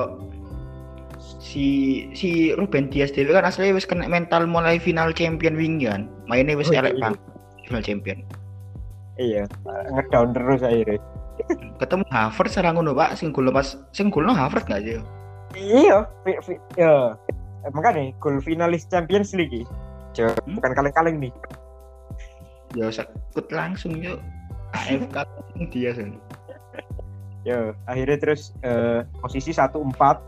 si 1.41 1.67
si 2.13 2.53
Ruben 2.53 2.93
Dias 2.93 3.11
dhewe 3.11 3.33
kan 3.33 3.49
aslinya 3.49 3.73
wis 3.73 3.89
kena 3.89 4.05
mental 4.07 4.45
mulai 4.45 4.77
final 4.77 5.11
champion 5.17 5.57
wingi 5.57 5.89
kan? 5.89 6.05
Mainnya 6.29 6.53
wis 6.55 6.69
Oh, 6.69 6.77
elek 6.77 7.01
iya. 7.01 7.11
final 7.65 7.83
champion. 7.83 8.19
Iya. 9.17 9.45
Ngedown 9.97 10.37
terus 10.37 10.61
akhirnya. 10.61 11.01
Ketemu 11.81 12.05
Havertz 12.13 12.53
sarang 12.61 12.77
ngono 12.77 12.93
pak. 12.93 13.17
Sing 13.17 13.33
gol 13.33 13.49
pas 13.49 13.73
sing 13.97 14.13
golno 14.13 14.37
Havertz 14.37 14.69
gak 14.69 14.85
sih? 14.85 15.01
Iya 15.57 16.05
ya. 16.77 16.93
Eh, 17.67 17.71
makanya 17.75 18.13
gol 18.21 18.39
finalis 18.41 18.85
Champions 18.87 19.33
League. 19.33 19.65
Jauh, 20.13 20.31
Hmm? 20.45 20.59
bukan 20.59 20.73
kaleng-kaleng 20.75 21.17
nih 21.23 21.33
ya 22.75 22.87
sekut 22.93 23.47
langsung 23.51 23.99
yuk. 23.99 24.21
AFK 24.71 25.27
dia 25.75 25.91
sih 25.99 26.15
ya 27.43 27.73
akhirnya 27.89 28.17
terus 28.21 28.53
eh, 28.65 29.05
posisi 29.21 29.53
satu 29.55 29.81
empat. 29.81 30.21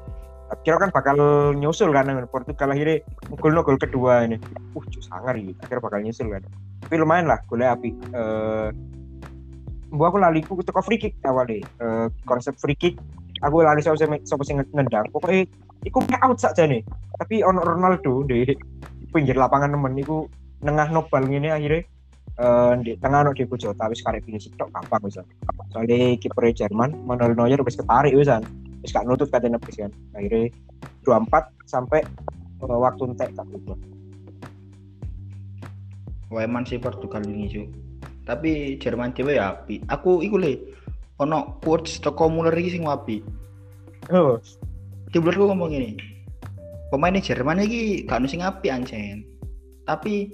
Kira 0.68 0.76
kan 0.76 0.93
bakal 0.93 1.16
nyusul 1.57 1.97
kan 1.97 2.12
Portugal 2.28 2.76
akhirnya 2.76 3.01
gol 3.40 3.57
gol 3.64 3.80
kedua 3.80 4.28
ini. 4.28 4.36
Uh 4.76 4.84
sangar 5.01 5.36
gitu 5.40 5.57
akhirnya 5.64 5.84
bakal 5.84 6.01
nyusul 6.05 6.28
kan. 6.28 6.45
Tapi 6.84 6.95
lumayan 7.01 7.24
lah 7.28 7.40
golnya 7.49 7.72
api. 7.72 7.90
Mbak 9.93 10.09
aku 10.09 10.18
lali 10.20 10.40
ku 10.45 10.61
teko 10.61 10.80
free 10.84 11.01
kick 11.01 11.16
awalnya. 11.24 11.64
Eh, 11.80 12.07
konsep 12.28 12.57
free 12.61 12.76
kick. 12.76 13.01
Aku 13.40 13.64
lali 13.64 13.80
sama 13.80 13.97
sama 13.97 14.43
sing 14.45 14.61
nendang 14.76 15.09
pokoknya 15.09 15.49
iku 15.88 16.05
out 16.20 16.36
saja 16.36 16.68
nih. 16.68 16.84
Tapi 17.16 17.40
ono 17.40 17.64
Ronaldo 17.64 18.28
di 18.28 18.45
pinggir 19.12 19.36
lapangan 19.36 19.72
temen 19.72 19.97
iku 19.97 20.28
nengah 20.62 20.93
nobal 20.93 21.24
ngene 21.26 21.49
akhirnya 21.53 21.84
eh 22.41 22.72
di 22.80 22.93
tengah 22.97 23.28
ono 23.28 23.33
Diego 23.37 23.61
Jota 23.61 23.89
wis 23.93 24.01
karek 24.01 24.24
finish 24.24 24.49
tok 24.57 24.72
gampang 24.72 25.05
wis. 25.05 25.20
Soalnya 25.72 26.16
kiper 26.16 26.49
Jerman 26.53 27.05
Manuel 27.05 27.37
Neuer 27.37 27.61
wis 27.61 27.76
ketarik 27.76 28.16
wisan 28.16 28.45
wis 28.80 28.91
gak 28.93 29.05
nutut 29.05 29.28
katanya 29.28 29.61
wis 29.62 29.76
kan 29.76 29.93
akhirnya 30.16 30.49
24 31.05 31.68
sampai 31.68 32.01
eh, 32.62 32.78
waktu 32.80 33.03
entek 33.12 33.30
tak 33.37 33.47
lupa 33.53 33.76
Weman 36.33 36.64
sih 36.64 36.80
Portugal 36.80 37.20
ini 37.28 37.45
cuy 37.53 37.66
tapi 38.22 38.78
Jerman 38.78 39.11
dhewe 39.12 39.35
ya 39.35 39.53
api. 39.53 39.83
Aku 39.91 40.22
iku 40.22 40.39
le 40.39 40.57
ono 41.18 41.59
quotes 41.61 41.99
toko 41.99 42.30
Muller 42.30 42.55
iki 42.55 42.78
sing 42.78 42.87
wapi. 42.87 43.18
Oh. 44.14 44.39
Di 45.11 45.18
ngomong 45.20 45.74
ini 45.74 45.99
pemain 46.93 47.16
Jerman 47.16 47.64
iki 47.64 48.05
gak 48.05 48.20
ono 48.20 48.28
sing 48.28 48.45
api 48.45 48.68
ancen 48.68 49.24
tapi 49.89 50.28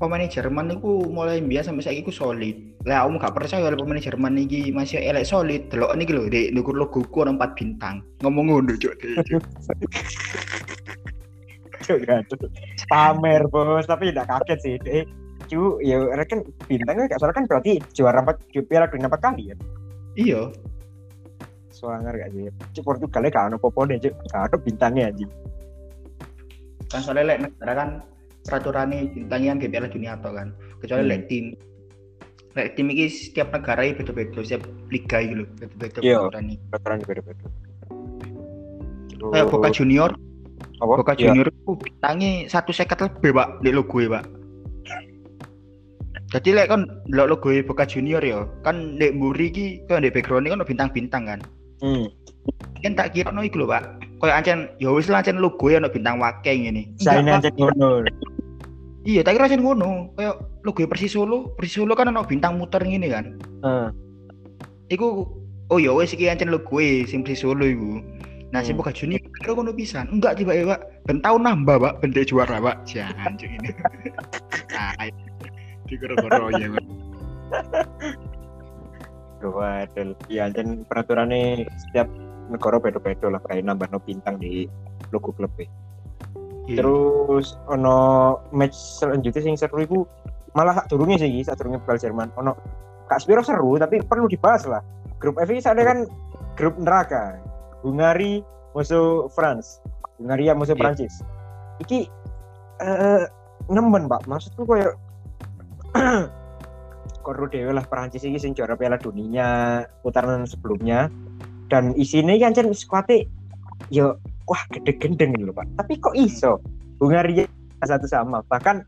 pemain 0.00 0.24
Jerman 0.24 0.72
itu 0.72 1.04
mulai 1.12 1.44
biasa 1.44 1.68
sampai 1.68 1.84
saiki 1.84 2.08
ku 2.08 2.12
solid. 2.12 2.56
Lah 2.88 3.04
aku 3.04 3.20
gak 3.20 3.36
percaya 3.36 3.68
kalau 3.68 3.84
pemain 3.84 4.00
Jerman 4.00 4.40
iki 4.40 4.72
masih 4.72 5.04
elek 5.04 5.28
solid. 5.28 5.68
Delok 5.68 5.92
niki 6.00 6.16
lho 6.16 6.32
di 6.32 6.48
nukur 6.50 6.72
logo 6.72 7.04
ku 7.04 7.20
ono 7.20 7.36
4 7.36 7.52
bintang. 7.52 8.00
Ngomong 8.24 8.44
ngono 8.48 8.72
cuk 8.80 8.96
Cuk, 11.80 11.98
gaduh. 12.08 12.48
pamer 12.88 13.44
bos. 13.52 13.84
Tapi 13.84 14.08
tidak 14.10 14.32
kaget 14.32 14.58
sih 14.64 14.74
deh 14.80 15.04
cu 15.50 15.82
ya 15.82 15.98
rekan 16.14 16.46
bintangnya 16.70 17.10
gak 17.10 17.20
salah 17.20 17.34
kan 17.34 17.44
berarti 17.44 17.82
juara 17.92 18.22
empat 18.24 18.40
piala 18.64 18.88
dunia 18.88 19.12
empat 19.12 19.20
kali 19.20 19.52
ya? 19.52 19.56
Iya. 20.16 20.42
Soalnya 21.68 22.16
gak 22.16 22.32
sih? 22.32 22.48
Cuk 22.74 22.82
Portugalnya 22.88 23.28
gak 23.28 23.44
ada 23.52 23.56
popo 23.60 23.84
deh 23.84 24.00
cuk. 24.00 24.16
Gak 24.32 24.42
ada 24.48 24.56
bintangnya 24.56 25.12
aja 25.12 25.28
kan 26.90 27.00
soalnya 27.00 27.24
lek 27.34 27.38
negara 27.46 27.72
kan 27.78 27.88
peraturannya 28.44 29.10
Piala 29.70 29.88
Dunia 29.90 30.16
atau 30.16 30.32
kan 30.32 30.52
kecuali 30.80 31.04
Hmm. 31.06 31.26
tim 31.28 31.44
lek 32.50 32.74
tim 32.74 32.90
ini 32.90 33.06
setiap 33.06 33.54
negara 33.54 33.86
ini 33.86 33.94
beda-beda 33.94 34.42
setiap 34.42 34.66
liga 34.90 35.22
gitu 35.22 35.34
loh 35.44 35.46
beda-beda 35.54 35.98
Iya. 36.02 36.16
peraturannya 36.18 36.56
peraturan 36.72 36.98
beda-beda 37.06 37.46
kayak 39.20 39.46
Boca 39.52 39.68
Junior 39.70 40.10
apa? 40.80 40.92
Boca 40.98 41.12
Iya. 41.14 41.20
Junior 41.30 41.46
itu 41.52 41.72
bintangnya 41.78 42.30
satu 42.50 42.72
seket 42.74 42.98
lebih 42.98 43.36
pak 43.36 43.48
di 43.62 43.70
logo 43.70 43.98
ya 44.00 44.10
pak 44.20 44.24
Jadi 46.30 46.54
lek 46.54 46.70
kan 46.70 46.86
lo 47.10 47.26
logo 47.26 47.50
Boca 47.66 47.82
Junior 47.82 48.22
ya, 48.22 48.46
kan 48.62 48.94
lek 49.02 49.18
mburi 49.18 49.50
ki 49.50 49.66
kan 49.90 50.06
di 50.06 50.14
background 50.14 50.46
kan 50.46 50.62
bintang-bintang 50.62 51.26
kan. 51.26 51.40
Hmm. 51.82 52.06
Kan 52.86 52.94
tak 52.94 53.18
kira 53.18 53.34
no 53.34 53.42
iku 53.42 53.66
lho, 53.66 53.66
Pak. 53.66 53.98
Kayak 54.20 54.36
ancen 54.44 54.58
ya 54.76 54.92
wis 54.92 55.08
lah 55.08 55.24
ancen 55.24 55.40
logo 55.40 55.72
ya 55.72 55.80
ono 55.80 55.88
bintang 55.88 56.20
wake 56.20 56.52
ngene. 56.52 56.92
Saine 57.00 57.32
Enggak, 57.32 57.48
aja 57.48 57.50
ngono. 57.56 58.04
Iya, 59.08 59.24
tak 59.24 59.40
kira 59.40 59.48
ancen 59.48 59.64
ngono. 59.64 60.12
Kayak 60.14 60.36
logo 60.60 60.80
Persis 60.84 61.12
Solo, 61.16 61.56
Persis 61.56 61.80
Solo 61.80 61.96
kan 61.96 62.12
ono 62.12 62.20
bintang 62.28 62.60
muter 62.60 62.84
ngene 62.84 63.08
kan. 63.08 63.24
Heeh. 63.64 63.88
Iku 64.92 65.24
oh 65.72 65.78
ya 65.80 65.96
wis 65.96 66.12
iki 66.12 66.28
ancen 66.28 66.52
logo 66.52 66.76
e 66.78 67.08
sing 67.08 67.24
Persis 67.24 67.48
Solo 67.48 67.64
iku. 67.64 68.04
Nah, 68.50 68.66
sing 68.66 68.74
Hmm. 68.74 68.82
Boca 68.82 68.90
Junior 68.90 69.22
kira 69.38 69.54
ngono 69.54 69.70
pisan. 69.70 70.10
Enggak 70.10 70.42
tiba 70.42 70.52
ya, 70.58 70.74
Pak. 70.74 71.06
Ben 71.06 71.22
tahun 71.22 71.46
nambah, 71.46 71.76
Pak, 71.78 71.94
ben 72.02 72.10
juara, 72.10 72.58
Pak. 72.58 72.82
Jangan 72.82 73.38
cuk 73.38 73.46
ini. 73.46 73.70
Nah, 74.70 74.94
dikira-kira 75.86 76.46
ya, 76.58 76.66
Pak. 76.74 76.84
Waduh, 79.40 80.12
iya 80.28 80.52
anjen 80.52 80.84
peraturannya 80.84 81.64
setiap 81.88 82.08
negara 82.50 82.76
beda-beda 82.82 83.30
lah 83.30 83.40
kayak 83.46 83.64
nambah 83.64 83.88
no 83.94 83.98
bintang 84.02 84.36
di 84.42 84.66
logo 85.14 85.30
klub 85.34 85.50
e. 85.58 85.66
Iya. 86.68 86.82
Terus 86.84 87.58
ono 87.70 87.98
match 88.54 88.74
selanjutnya 88.74 89.42
sing 89.42 89.56
seru 89.58 89.78
iku 89.82 89.98
malah 90.54 90.82
sak 90.82 90.90
durunge 90.90 91.18
sih 91.18 91.42
sak 91.42 91.58
durunge 91.58 91.82
bakal 91.82 91.98
Jerman. 91.98 92.28
Ono 92.38 92.52
Kak 93.10 93.22
Spiro 93.22 93.42
seru 93.42 93.78
tapi 93.78 94.02
perlu 94.02 94.30
dibahas 94.30 94.66
lah. 94.66 94.82
Grup 95.18 95.38
F 95.42 95.50
ini 95.50 95.62
ada 95.62 95.82
kan 95.82 96.06
grup 96.54 96.78
neraka. 96.78 97.38
Hungari 97.82 98.44
musuh 98.76 99.26
France. 99.34 99.82
Hungaria 100.20 100.54
musuh 100.54 100.76
Iya. 100.76 100.82
Prancis. 100.84 101.14
Iki 101.80 102.06
eh 102.84 103.24
nemen, 103.72 104.06
Pak. 104.06 104.28
Maksudku 104.28 104.62
koyo 104.68 104.94
koru 107.24 107.46
dewe 107.50 107.72
lah 107.74 107.84
Prancis 107.84 108.24
ini 108.24 108.40
sing 108.40 108.56
juara 108.56 108.74
Piala 108.78 108.96
Dunia 108.96 109.84
putaran 110.00 110.48
sebelumnya 110.48 111.12
dan 111.70 111.94
isinya 111.94 112.34
kan 112.36 112.52
kan 112.52 112.66
skuadnya 112.74 113.24
yo 113.88 114.18
wah 114.50 114.60
gede 114.74 114.92
gendeng 114.98 115.32
gitu 115.38 115.54
pak 115.54 115.66
tapi 115.78 115.96
kok 116.02 116.14
iso 116.18 116.58
Hungaria 117.00 117.46
satu 117.86 118.04
sama 118.04 118.44
bahkan 118.50 118.84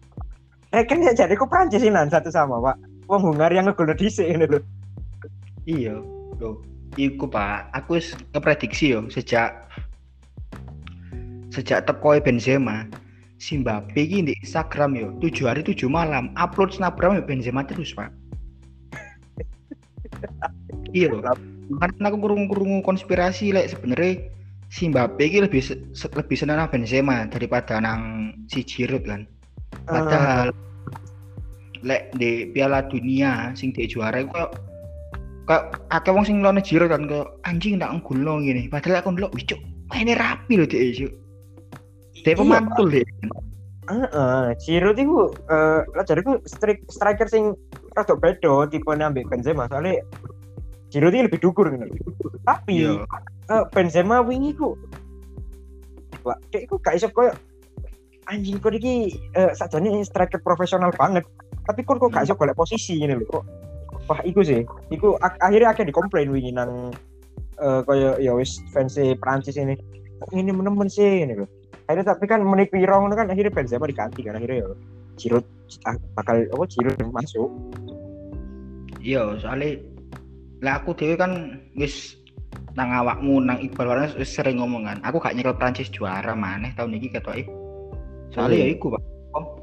eh 0.74 0.85
kan 0.85 1.01
ya 1.01 1.14
jadi 1.14 1.33
kok 1.33 1.49
Prancis 1.49 1.80
ini 1.80 1.97
satu 2.11 2.28
sama 2.28 2.59
pak 2.61 2.76
wong 3.07 3.33
Hungaria 3.33 3.62
ngegol 3.62 3.95
dhisik 3.95 4.26
ini 4.26 4.45
lho 4.45 4.61
Iya, 5.62 6.03
loh. 6.43 6.59
Iku 6.99 7.30
Pak, 7.30 7.72
aku 7.72 7.97
wis 7.97 8.12
ngeprediksi 8.35 8.93
yo 8.93 9.07
sejak 9.09 9.55
sejak 11.55 11.89
teko 11.89 12.18
Benzema, 12.20 12.85
si 13.41 13.62
Mbappe 13.62 13.97
iki 13.97 14.26
di 14.26 14.35
Instagram 14.43 14.99
yo, 14.99 15.09
7 15.22 15.49
hari 15.49 15.62
7 15.64 15.89
malam 15.89 16.35
upload 16.37 16.74
snapgram 16.74 17.22
Benzema 17.24 17.64
terus, 17.64 17.95
Pak. 17.97 18.11
iya 20.93 21.09
loh. 21.09 21.22
Karena 21.70 22.10
aku 22.10 22.18
kurung-kurung 22.18 22.82
konspirasi 22.82 23.54
lek 23.54 23.72
sebenarnya 23.72 24.28
si 24.72 24.88
Mbappe 24.88 25.20
iki 25.20 25.44
lebih 25.44 25.62
lebih 25.92 26.36
seneng 26.36 26.56
nang 26.58 26.72
Benzema 26.72 27.28
daripada 27.28 27.78
nang 27.78 28.32
si 28.48 28.64
Giroud 28.64 29.04
kan. 29.04 29.22
Padahal 29.84 30.50
lek 31.82 32.14
di 32.16 32.48
Piala 32.50 32.86
Dunia 32.86 33.52
sing 33.52 33.74
di 33.74 33.84
juara 33.84 34.22
iku 34.22 34.32
kok 34.32 34.50
kok 35.50 35.62
akeh 35.90 36.12
wong 36.14 36.24
sing 36.24 36.40
ngelone 36.40 36.62
Giroud 36.64 36.90
kan 36.90 37.04
kok 37.06 37.36
anjing 37.44 37.76
tak 37.78 37.92
nggulno 38.00 38.42
ngene. 38.42 38.72
Padahal 38.72 39.04
aku 39.04 39.12
ndelok 39.12 39.34
wih 39.36 39.44
cuk, 39.46 39.60
maine 39.92 40.16
rapi 40.16 40.56
dhek 40.56 40.72
cuk. 40.72 41.12
Dhek 42.22 42.34
Iya, 42.36 42.38
pemantul 42.38 42.86
deh. 42.92 43.06
Heeh, 43.90 44.54
Giroud 44.62 44.96
itu 44.96 45.34
eh 45.50 45.82
lah 45.82 46.04
jadiku 46.06 46.38
strik 46.46 46.86
striker 46.86 47.26
sing 47.26 47.58
rada 47.98 48.14
beda 48.14 48.70
tipe 48.70 48.88
ambek 48.88 49.26
Benzema 49.26 49.66
soalnya 49.68 50.00
Giroud 50.93 51.16
ini 51.16 51.24
lebih 51.24 51.40
dukur 51.40 51.72
gitu. 51.72 51.88
Tapi 52.45 52.84
Iya. 52.84 53.09
eh, 53.49 53.64
Benzema 53.72 54.20
wingi 54.20 54.53
ku 54.53 54.76
Wah, 56.22 56.38
dek 56.55 56.70
ku 56.70 56.78
gak 56.78 56.95
iso 57.01 57.11
koyo 57.11 57.32
anjing 58.30 58.61
kok 58.62 58.76
iki 58.76 59.11
eh, 59.34 59.51
sajane 59.57 60.05
striker 60.07 60.38
profesional 60.38 60.93
banget. 60.95 61.24
Tapi 61.66 61.80
kok 61.82 61.99
kok 61.99 62.12
gak 62.12 62.28
iso 62.28 62.36
golek 62.36 62.55
posisi 62.55 63.01
ini 63.01 63.16
lho 63.16 63.24
kok. 63.26 63.43
Wah, 64.07 64.20
iku 64.22 64.45
sih. 64.45 64.62
Iku 64.93 65.18
ak- 65.18 65.40
akhirnya 65.40 65.72
akhirnya 65.74 65.90
dikomplain 65.90 66.30
wingi 66.30 66.53
nang 66.55 66.93
eh 67.59 67.80
koyo 67.88 68.20
ya 68.20 68.36
wis 68.36 68.61
fans 68.70 68.95
Prancis 69.18 69.57
ini. 69.59 69.74
Ini 70.30 70.55
menemen 70.55 70.86
sih 70.86 71.26
ini 71.26 71.34
lho. 71.34 71.47
Akhirnya 71.90 72.14
tapi 72.14 72.30
kan 72.30 72.45
menit 72.47 72.70
piro 72.70 72.95
ngono 73.03 73.18
kan 73.18 73.26
akhirnya 73.26 73.51
Benzema 73.51 73.90
diganti 73.90 74.22
kan 74.22 74.38
akhirnya 74.38 74.62
ya 74.62 74.68
Giroud 75.18 75.45
ah, 75.90 75.99
bakal 76.14 76.47
apa 76.47 76.64
Giroud 76.70 76.99
masuk. 77.11 77.51
Iya, 79.03 79.34
soalnya 79.43 79.82
lah 80.62 80.78
aku 80.78 80.94
dhewe 80.94 81.18
kan 81.18 81.58
wis 81.74 82.14
nang 82.78 82.88
awakmu 82.94 83.42
nang 83.42 83.60
Iqbal 83.60 83.90
Warnes 83.90 84.16
wis 84.16 84.32
sering 84.32 84.62
ngomong 84.62 84.88
kan. 84.88 84.98
Aku 85.04 85.20
gak 85.20 85.36
nyekel 85.36 85.58
Prancis 85.58 85.92
juara 85.92 86.32
maneh 86.32 86.72
tahun 86.78 86.96
iki 86.96 87.12
ketoke. 87.12 87.44
Soalnya 88.32 88.64
ya 88.64 88.66
iku, 88.72 88.96
Pak. 88.96 89.02
Oh, 89.36 89.60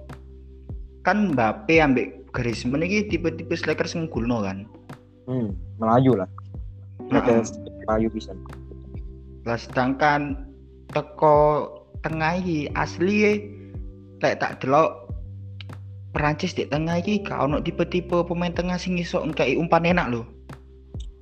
Kan 1.01 1.33
Mbappe 1.33 1.81
ambek 1.81 2.29
Griezmann 2.29 2.85
iki 2.85 3.09
tipe-tipe 3.09 3.55
striker 3.57 3.89
sing 3.89 4.05
gulno 4.11 4.45
kan. 4.45 4.69
Hmm, 5.25 5.57
Melayu 5.81 6.13
lah. 6.19 6.29
Mereka 7.09 7.49
Melayu 7.87 8.13
bisa. 8.13 8.35
Lah 9.47 9.57
sedangkan 9.57 10.45
teko 10.93 11.65
tengah 12.05 12.37
iki 12.37 12.69
asli 12.77 13.15
e, 13.25 13.33
lek 14.21 14.37
tak 14.37 14.61
delok 14.61 15.09
Perancis 16.13 16.53
di 16.53 16.69
tengah 16.69 17.01
iki 17.01 17.25
gak 17.25 17.41
ono 17.41 17.57
tipe-tipe 17.57 18.21
pemain 18.25 18.53
tengah 18.53 18.77
sing 18.77 19.01
iso 19.01 19.17
ngkai 19.25 19.57
umpan 19.57 19.89
enak 19.89 20.13
lho. 20.13 20.21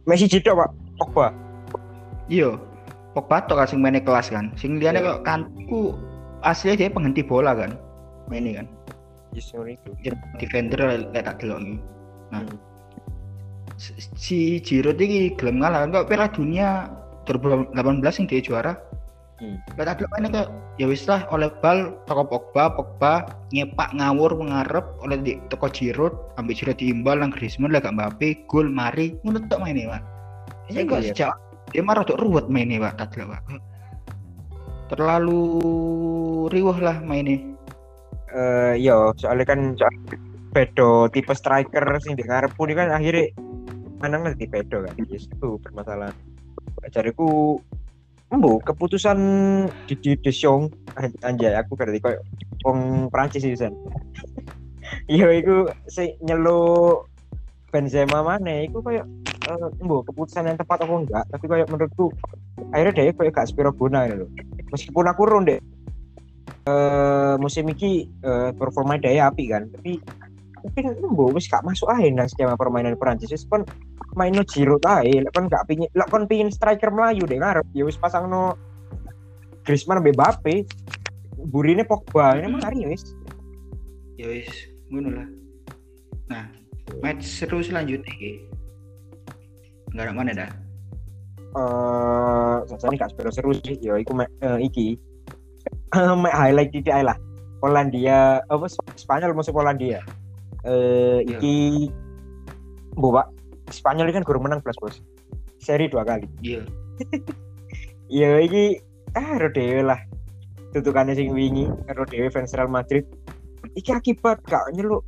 Messi 0.08 0.26
jeda 0.32 0.56
Pak, 0.56 0.70
Pogba. 0.98 1.28
Iya. 2.32 2.56
Pogba 3.12 3.44
tok 3.46 3.60
kan 3.60 3.68
sing 3.68 3.80
mainnya 3.84 4.00
kelas 4.00 4.32
kan. 4.32 4.56
Sing 4.56 4.80
liyane 4.80 5.04
Iya. 5.04 5.20
kok 5.20 5.28
kanku 5.28 5.94
asli 6.48 6.80
dia 6.80 6.88
penghenti 6.88 7.22
bola 7.22 7.52
kan. 7.52 7.76
Mainnya 8.32 8.64
kan. 8.64 8.68
Yes. 9.36 9.52
Dia 10.02 10.16
Defender 10.40 10.80
lek 11.12 11.24
tak 11.28 11.44
delok. 11.44 11.60
Nah. 12.32 12.40
Hmm. 12.40 12.58
Si- 13.78 14.58
Giroud 14.64 14.98
iki 14.98 15.38
gelem 15.38 15.62
ngalah 15.62 15.86
kan 15.86 15.94
kok 15.94 16.08
Piala 16.10 16.28
Dunia 16.32 16.90
2018 17.30 18.16
sing 18.16 18.26
dia 18.26 18.42
juara. 18.42 18.74
Hmm. 19.38 19.62
Tak 19.78 20.02
delok 20.02 20.10
mainnya 20.18 20.30
kok 20.34 20.50
ya 20.82 20.90
wis 20.90 21.06
lah 21.06 21.22
oleh 21.30 21.54
bal 21.62 21.94
toko 22.10 22.26
Pogba, 22.26 22.74
Pogba 22.74 23.30
nyepak 23.54 23.94
ngawur 23.94 24.34
mengarep 24.34 24.86
oleh 25.06 25.18
di 25.22 25.38
toko 25.54 25.70
Giroud, 25.70 26.14
ambil 26.42 26.58
Giroud 26.58 26.82
diimbal 26.82 27.22
nang 27.22 27.30
Griezmann 27.30 27.70
lah 27.70 27.86
gak 27.86 27.94
Mbappe, 27.94 28.50
gol 28.50 28.66
mari 28.66 29.14
ngono 29.22 29.46
tok 29.46 29.62
mainnya, 29.62 29.94
Pak. 29.94 30.02
Saya 30.74 30.84
kok 30.90 31.00
Iya. 31.06 31.14
sejak 31.14 31.32
dia 31.72 31.84
marah 31.84 32.04
tuh 32.08 32.16
ruwet 32.16 32.48
mainnya 32.48 32.80
pak 32.80 33.12
delok, 33.12 33.36
pak 33.36 33.44
terlalu 34.88 35.44
riuh 36.48 36.78
lah 36.80 36.98
mainnya 37.04 37.44
Eh, 38.28 38.76
iya, 38.84 39.16
soalnya 39.16 39.48
kan 39.48 39.60
bedo 40.52 41.08
tipe 41.08 41.32
striker 41.32 41.88
sing 42.04 42.20
di 42.20 42.28
ngarepku 42.28 42.60
ini 42.68 42.76
kan 42.76 42.92
akhirnya 42.92 43.32
manang 44.04 44.28
nanti 44.28 44.44
bedo 44.44 44.84
kan. 44.84 44.94
Yes, 45.08 45.32
itu 45.32 45.56
permasalahan. 45.64 46.12
Jariku 46.92 47.58
embo 48.28 48.60
keputusan 48.60 49.18
di 49.88 49.96
De 50.20 50.32
Jong 50.32 50.68
an- 51.00 51.20
anjay 51.24 51.56
aku 51.56 51.80
berarti 51.80 52.00
koyo 52.04 52.20
wong 52.68 53.08
Prancis 53.08 53.48
iki 53.48 53.58
sen. 53.58 53.74
Iya 55.12 55.28
iku 55.36 55.68
sing 55.92 56.16
nyelu 56.24 57.04
Benzema 57.68 58.24
mana 58.24 58.64
iku 58.64 58.80
koyo 58.80 59.04
eh, 59.48 59.68
embo 59.84 60.04
keputusan 60.04 60.48
yang 60.48 60.60
tepat 60.60 60.84
apa 60.84 60.94
enggak 60.96 61.24
tapi 61.28 61.46
koyo 61.48 61.64
menurutku 61.68 62.06
akhirnya 62.72 63.12
dia 63.12 63.16
koyo 63.16 63.32
gak 63.32 63.48
spiro 63.52 63.72
guna 63.76 64.08
gitu 64.08 64.28
loh. 64.28 64.30
Meskipun 64.72 65.06
aku 65.08 65.24
ronde 65.28 65.60
eh 66.68 67.36
musim 67.40 67.68
iki 67.72 68.08
eh, 68.24 68.52
performa 68.56 69.00
daya 69.00 69.32
api 69.32 69.44
kan 69.48 69.72
tapi 69.72 70.04
mungkin 70.64 70.98
embo 71.04 71.26
wis 71.34 71.50
gak 71.50 71.66
masuk 71.66 71.90
aja 71.92 72.08
nang 72.10 72.30
skema 72.30 72.58
permainan 72.58 72.98
Prancis 72.98 73.34
wis 73.34 73.46
kon 73.46 73.66
maino 74.18 74.42
Giroud 74.46 74.84
ae 74.86 75.22
lek 75.22 75.34
kon 75.34 75.50
gak 75.52 75.66
pingin 75.70 75.90
lek 75.94 76.10
kon 76.10 76.26
pingin 76.26 76.50
striker 76.50 76.90
Melayu 76.90 77.26
deh 77.30 77.38
ngarep 77.38 77.66
ya 77.74 77.84
wis 77.86 77.98
pasang 78.00 78.30
no 78.30 78.58
Griezmann 79.68 80.00
Mbappe 80.00 80.64
burine 81.38 81.84
Pogba 81.84 82.40
ini 82.40 82.50
emang 82.50 82.64
hari 82.64 82.88
wis. 82.88 83.14
Ya 84.18 84.32
wis 84.32 84.50
ngono 84.90 85.14
lah. 85.14 85.28
Nah 86.32 86.46
match 87.04 87.28
seru 87.28 87.60
selanjutnya 87.62 88.08
iki. 88.16 88.48
Nggak 89.92 90.06
ada 90.08 90.14
mana 90.16 90.32
dah? 90.34 90.52
Eh 91.58 92.56
sajane 92.72 92.96
gak 92.96 93.12
seru 93.14 93.32
seru 93.32 93.52
sih. 93.60 93.76
Ya 93.80 94.00
iku 94.00 94.16
eh, 94.24 94.60
iki. 94.64 94.96
Highlight 96.40 96.72
titik 96.72 96.96
ae 96.96 97.04
lah. 97.04 97.20
Polandia 97.58 98.42
apa 98.46 98.66
Sp- 98.70 98.96
Spanyol 98.98 99.34
musuh 99.34 99.52
Polandia 99.52 100.06
eh 100.68 101.24
Iya. 101.24 101.40
iki 101.40 101.56
Bu 103.00 103.16
Pak. 103.16 103.28
Spanyol 103.72 104.12
ini 104.12 104.16
kan 104.20 104.26
guru 104.28 104.40
menang 104.40 104.60
plus 104.64 104.80
bos 104.80 104.96
seri 105.60 105.88
dua 105.88 106.04
kali. 106.04 106.28
Iya. 106.44 106.64
Iya 108.08 108.40
iki 108.40 108.80
ah 109.20 109.36
ro 109.36 109.52
dhewe 109.52 109.84
lah. 109.84 110.00
Tutukannya 110.72 111.12
sing 111.12 111.36
wingi 111.36 111.68
karo 111.92 112.08
dhewe 112.08 112.32
fans 112.32 112.56
Real 112.56 112.72
Madrid. 112.72 113.04
Iki 113.76 113.92
akibat 113.92 114.40
gak 114.48 114.72
nyeluk 114.72 115.04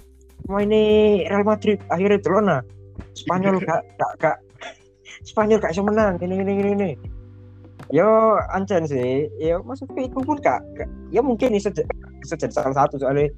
maine 0.51 1.23
Real 1.31 1.47
Madrid. 1.47 1.79
Akhirnya 1.87 2.19
Barcelona 2.19 2.57
Spanyol 3.15 3.55
gak 3.67 3.87
gak 3.95 4.11
gak. 4.19 4.37
Spanyol 5.23 5.63
gak 5.63 5.71
iso 5.71 5.83
menang. 5.87 6.19
Ini 6.19 6.43
ini 6.43 6.53
ini 6.59 6.71
ini 6.75 6.89
yo 7.95 8.35
ancen 8.51 8.83
sih. 8.83 9.31
Yo 9.39 9.63
maksudnya 9.63 10.03
itu 10.03 10.19
pun 10.19 10.35
gak 10.43 10.59
ya 11.15 11.23
mungkin 11.23 11.55
bisa 11.55 11.71
bisa 12.19 12.35
jadi 12.35 12.51
salah 12.51 12.75
satu 12.83 12.99
soalnya 12.99 13.31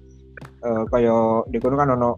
uh, 0.65 0.83
kayak 0.89 1.49
di 1.49 1.57
kono 1.61 1.75
kan 1.77 1.93
ono 1.93 2.11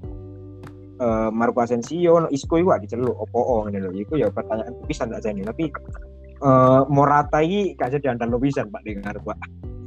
uh, 0.99 1.29
Marco 1.33 1.59
Asensio 1.63 2.19
ono 2.19 2.27
Isco 2.29 2.59
itu 2.59 2.69
ada 2.71 2.85
celuk 2.87 3.15
opo 3.15 3.67
ngene 3.67 3.89
lho 3.89 3.91
iku 3.95 4.19
ya 4.19 4.31
pertanyaan 4.31 4.73
bisa 4.87 5.07
ndak 5.07 5.23
jadi 5.23 5.41
tapi 5.47 5.71
uh, 6.43 6.87
Morata 6.87 7.39
ini 7.43 7.75
gak 7.75 7.95
jadi 7.99 8.15
andan 8.15 8.35
bisa 8.39 8.63
Pak 8.67 8.83
dengar 8.85 9.15
Pak 9.23 9.37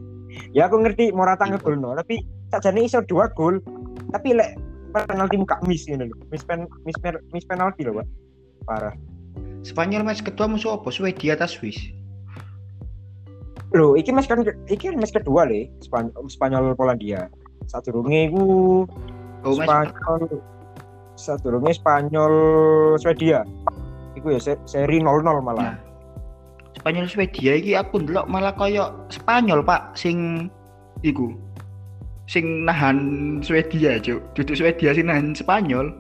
ya 0.57 0.69
aku 0.69 0.83
ngerti 0.83 1.13
Morata 1.13 1.47
Iya. 1.47 1.57
ngegolno 1.57 1.97
tapi 1.97 2.25
tak 2.51 2.65
jadi 2.65 2.81
iso 2.85 3.01
dua 3.05 3.31
gol 3.35 3.61
tapi 4.13 4.37
lek 4.37 4.57
penalti 4.93 5.37
muka 5.37 5.61
miss 5.69 5.85
ini 5.91 6.09
loh 6.09 6.17
miss 6.33 6.47
pen 6.47 6.65
miss, 6.89 6.97
pen, 7.01 7.21
miss 7.31 7.45
penalti 7.45 7.85
loh 7.85 8.01
Pak 8.01 8.07
parah 8.67 8.97
Spanyol 9.67 10.07
match 10.07 10.23
kedua 10.23 10.47
musuh 10.47 10.79
apa? 10.79 10.95
Swedia 10.95 11.35
atau 11.35 11.51
Swiss? 11.51 11.75
Loh, 13.75 13.99
iki 13.99 14.15
match 14.15 14.31
kan 14.31 14.47
iki 14.71 14.87
kan 14.87 14.95
match 14.95 15.11
kedua 15.11 15.43
le, 15.43 15.67
Span 15.83 16.15
Spanyol 16.31 16.79
Polandia. 16.79 17.27
Satu 17.67 17.91
runge 17.93 18.31
iku 18.31 18.43
Oh, 19.47 19.55
Spanyol 19.55 20.43
satu 21.15 21.47
runge 21.55 21.71
Spanyol 21.73 22.35
Swedia. 22.99 23.47
Iku 24.19 24.35
ya 24.35 24.41
se- 24.41 24.61
seri 24.67 24.99
0-0 24.99 25.23
malah. 25.39 25.73
Nah, 25.73 25.77
Spanyol 26.75 27.07
Swedia 27.07 27.53
iki 27.55 27.73
aku 27.73 28.03
ndelok 28.03 28.27
malah 28.27 28.53
koyo 28.53 28.91
Spanyol, 29.09 29.63
Pak, 29.63 29.95
sing 29.95 30.49
iku. 31.01 31.31
Sing 32.27 32.67
nahan 32.67 32.99
Swedia, 33.41 34.03
Cuk. 34.03 34.19
Duduk 34.35 34.59
Swedia 34.59 34.91
sing 34.93 35.07
nahan 35.07 35.31
Spanyol. 35.31 35.95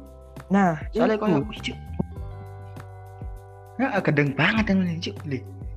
Nah, 0.50 0.74
Soalnya 0.90 1.16
koyo 1.16 1.38
Cuk. 1.54 1.78
Nah, 3.78 4.00
gendeng 4.00 4.32
banget 4.34 4.64
yang 4.72 4.80
Cuk. 4.98 5.16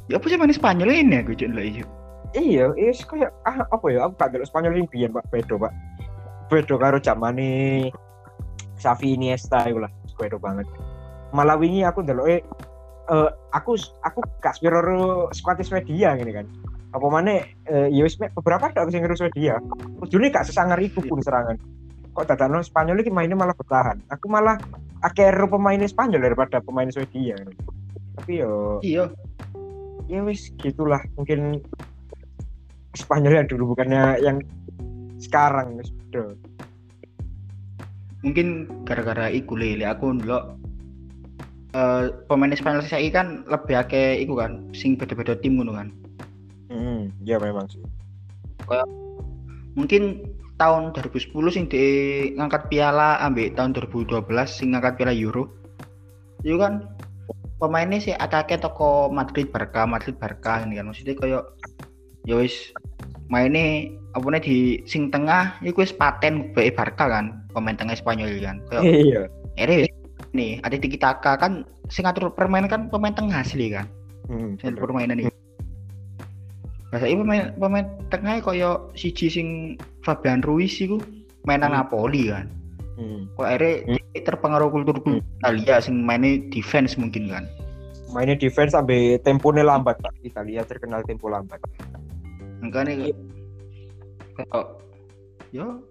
Ya 0.09 0.17
apa 0.17 0.25
sih 0.25 0.37
mana 0.41 0.53
Spanyol 0.55 0.89
ini 0.89 1.21
aku 1.21 1.37
Cuk 1.37 1.53
Cuk. 1.53 1.89
Iya, 2.37 2.77
is 2.77 3.01
kayak 3.09 3.33
ah 3.41 3.65
apa 3.65 3.85
ya? 3.89 4.05
Aku 4.05 4.13
gak 4.13 4.37
Spanyol 4.45 4.85
ini 4.85 4.87
biyen, 4.89 5.09
Pak. 5.09 5.33
Bedo, 5.33 5.57
Pak. 5.57 5.73
Bedo 6.49 6.77
karo 6.77 7.01
zamane 7.01 7.89
Xavi 8.77 9.17
Iniesta 9.17 9.65
iku 9.65 9.81
lah. 9.81 9.91
Bedo 10.17 10.37
banget. 10.37 10.69
Malah 11.33 11.57
wingi 11.57 11.81
aku 11.85 12.05
ndelok 12.05 12.27
eh 12.29 12.41
aku 13.53 13.73
aku 14.05 14.19
gak 14.41 14.57
spiro 14.57 15.29
skuad 15.33 15.61
Swedia 15.65 16.13
gini 16.17 16.29
kan. 16.33 16.45
Apa 16.93 17.05
mana 17.09 17.41
eh 17.69 17.87
ya 17.89 18.01
wis 18.05 18.17
beberapa 18.17 18.69
ada 18.69 18.85
aku 18.85 18.93
sing 18.93 19.01
ngeru 19.01 19.17
Swedia. 19.17 19.57
Ujune 20.01 20.29
gak 20.29 20.45
sesangar 20.45 20.77
iku 20.81 21.01
pun 21.05 21.21
serangan. 21.21 21.57
Kok 22.13 22.25
dadakno 22.29 22.61
Spanyol 22.61 23.01
iki 23.01 23.13
mainnya 23.13 23.37
malah 23.37 23.57
bertahan. 23.57 24.01
Aku 24.13 24.29
malah 24.29 24.57
ero 25.17 25.45
pemain 25.49 25.81
Spanyol 25.85 26.29
daripada 26.29 26.61
pemain 26.61 26.89
Swedia. 26.93 27.37
Tapi 28.17 28.41
yo 28.41 28.81
Iya. 28.85 29.09
ya 30.09 30.25
wis 30.25 30.49
gitulah 30.57 31.01
mungkin 31.13 31.61
Spanyol 32.99 33.39
yang 33.39 33.47
dulu 33.47 33.73
bukannya 33.73 34.19
yang 34.19 34.43
sekarang 35.23 35.79
beda. 35.79 36.35
Mungkin 38.19 38.67
gara-gara 38.83 39.31
iku 39.31 39.55
lele 39.55 39.87
aku 39.87 40.19
ndelok 40.19 40.59
eh 41.71 42.11
pemain 42.27 42.51
Spanyol 42.51 42.83
saya 42.83 43.07
kan 43.13 43.47
lebih 43.47 43.79
akeh 43.79 44.19
iku 44.19 44.35
kan 44.35 44.67
sing 44.75 44.99
beda-beda 44.99 45.39
tim 45.39 45.55
ngono 45.55 45.79
kan. 45.79 45.87
Hmm, 46.67 47.09
ya 47.23 47.39
memang 47.39 47.71
sih. 47.71 47.81
mungkin 49.73 50.21
tahun 50.59 50.91
2010 50.93 51.33
sing 51.55 51.65
di 51.71 51.85
ngangkat 52.35 52.67
piala 52.67 53.17
ambek 53.23 53.55
tahun 53.55 53.73
2012 53.73 54.27
sing 54.45 54.75
ngangkat 54.75 54.99
piala 54.99 55.15
Euro 55.15 55.49
itu 56.43 56.59
kan 56.59 56.85
pemainnya 57.63 57.97
sih 58.03 58.13
akeh 58.13 58.59
toko 58.59 59.07
Madrid 59.07 59.47
Barca 59.49 59.87
Madrid 59.87 60.19
Barca 60.19 60.61
ini 60.67 60.77
kan 60.77 60.91
maksudnya 60.91 61.15
kayak 61.15 61.43
ya 62.27 62.35
wis 62.37 62.75
mainnya 63.29 63.87
apa 64.17 64.25
nih 64.25 64.41
di 64.41 64.57
sing 64.89 65.13
tengah 65.13 65.53
itu 65.61 65.77
wis 65.77 65.93
paten 65.93 66.49
bae 66.57 66.73
Barca 66.73 67.05
kan 67.05 67.45
pemain 67.53 67.77
tengah 67.77 67.93
Spanyol 67.93 68.41
kan 68.41 68.57
kayak 68.73 68.83
Iya. 68.83 69.21
ere 69.55 69.85
nih 70.33 70.57
ada 70.65 70.75
tiki 70.75 70.97
taka 70.97 71.37
kan 71.37 71.61
sing 71.93 72.09
ngatur 72.09 72.33
permainan 72.33 72.69
kan 72.69 72.81
pemain 72.89 73.13
tengah 73.13 73.41
asli 73.45 73.69
kan 73.69 73.85
Hmm, 74.29 74.53
Sing 74.61 74.77
permainan 74.77 75.17
ini. 75.17 75.33
Nah, 76.93 77.01
saya 77.01 77.17
pemain 77.17 77.49
pemain 77.57 77.85
tengah 78.13 78.37
koyo 78.45 78.93
siji 78.93 79.25
sing 79.25 79.47
Fabian 80.05 80.45
Ruiz 80.45 80.77
iku 80.77 81.01
mainan 81.49 81.73
Hmm. 81.73 81.81
Napoli 81.81 82.29
kan. 82.29 82.45
hmm. 83.01 83.33
Kok 83.33 83.45
akhirnya 83.49 83.97
terpengaruh 84.21 84.69
kultur 84.69 85.01
kultur 85.01 85.25
Italia 85.41 85.81
sing 85.81 86.05
mainnya 86.05 86.37
defense 86.53 86.93
mungkin 86.93 87.33
kan. 87.33 87.49
Mainnya 88.13 88.37
defense 88.37 88.77
sampai 88.77 89.17
temponya 89.25 89.65
lambat 89.65 89.97
pak. 89.97 90.13
Italia 90.21 90.61
terkenal 90.61 91.01
tempo 91.09 91.25
lambat. 91.25 91.57
Makanya 92.59 92.93
Iya. 93.09 93.15
kok 94.39 94.67
yo 95.51 95.83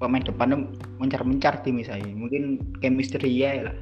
pemain 0.00 0.24
depannya 0.24 0.64
mencar-mencar 0.96 1.60
tim 1.64 1.80
saya. 1.84 2.04
Mungkin 2.04 2.60
chemistry 2.80 3.28
ya 3.28 3.68
lah. 3.68 3.76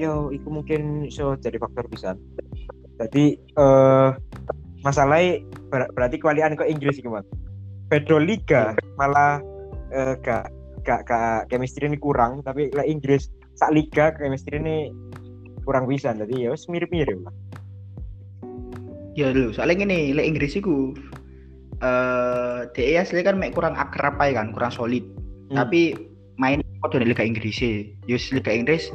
Yo, 0.00 0.32
itu 0.32 0.48
mungkin 0.48 1.12
so 1.12 1.36
jadi 1.36 1.60
faktor 1.60 1.84
bisa. 1.92 2.16
Jadi 2.96 3.36
eh 3.36 4.08
masalahnya 4.80 5.44
ber- 5.68 5.92
berarti 5.92 6.16
kewalian 6.16 6.56
ke 6.56 6.64
Inggris 6.64 6.98
iki 6.98 7.08
mas. 7.08 7.28
Pedro 7.92 8.16
Liga 8.16 8.72
malah 8.96 9.44
eh, 9.92 10.16
gak 10.24 10.48
gak 10.82 11.04
gak 11.06 11.46
chemistry 11.52 11.86
ini 11.86 12.00
kurang 12.00 12.40
tapi 12.42 12.72
lah 12.72 12.82
Inggris 12.82 13.28
sak 13.54 13.70
liga 13.70 14.16
chemistry 14.16 14.58
ini 14.58 14.90
kurang 15.62 15.86
bisa 15.86 16.10
jadi 16.16 16.48
ya 16.48 16.56
wis 16.56 16.66
mirip-mirip 16.66 17.20
lah. 17.22 17.34
Ya 19.12 19.28
lho, 19.28 19.52
soalnya 19.52 19.84
gini, 19.84 20.16
le 20.16 20.24
Inggris 20.24 20.56
iku 20.56 20.96
eh 21.82 22.68
DE 22.72 22.94
asli 22.96 23.20
kan 23.26 23.36
mek 23.36 23.52
kurang 23.52 23.76
akrab 23.76 24.16
ae 24.22 24.32
kan, 24.32 24.54
kurang 24.56 24.72
solid. 24.72 25.04
Hmm. 25.52 25.64
Tapi 25.64 25.96
main 26.40 26.64
kode 26.80 27.02
di 27.02 27.12
Liga 27.12 27.24
Inggris 27.26 27.60
sih. 27.60 27.92
Yus 28.08 28.32
Liga 28.32 28.54
Inggris 28.54 28.88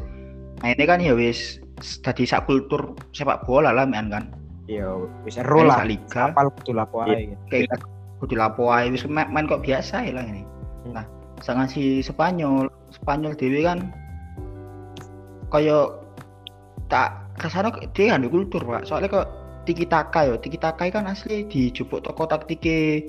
mainnya 0.66 0.90
kan 0.90 0.98
ya 0.98 1.14
wis 1.14 1.62
tadi 2.02 2.26
sak 2.26 2.50
kultur 2.50 2.98
sepak 3.14 3.46
bola 3.46 3.70
lah 3.70 3.86
mean 3.86 4.10
kan. 4.10 4.34
Ya 4.66 4.90
wis 5.22 5.38
ero 5.38 5.62
lah. 5.62 5.86
Main 5.86 6.00
liga 6.00 6.34
Apal 6.34 6.50
kudu 6.62 6.72
lapo 6.74 7.06
ae. 7.06 7.38
kayak 7.54 7.78
kudu 8.18 8.34
lapo 8.34 8.74
ae 8.74 8.90
wis 8.90 9.06
main, 9.06 9.30
main 9.30 9.46
kok 9.46 9.62
biasa 9.62 10.02
ya 10.02 10.18
lah 10.18 10.26
ini. 10.26 10.42
Hmm. 10.88 10.98
Nah, 10.98 11.06
sangat 11.46 11.78
si 11.78 12.02
Spanyol, 12.02 12.72
Spanyol 12.90 13.38
dewe 13.38 13.62
kan 13.62 13.94
koyo 15.54 16.02
tak 16.92 17.28
ke 17.40 17.48
sana 17.48 17.70
dia 17.94 18.16
kan 18.16 18.24
di 18.24 18.30
kultur 18.32 18.64
pak 18.64 18.88
soalnya 18.88 19.12
kok 19.12 19.28
tiki 19.68 19.84
taka 19.84 20.24
yo 20.24 20.40
tiki 20.40 20.56
taka 20.56 20.88
kan 20.88 21.06
asli 21.06 21.44
dijupuk 21.46 22.00
toko 22.02 22.24
taktike 22.24 23.04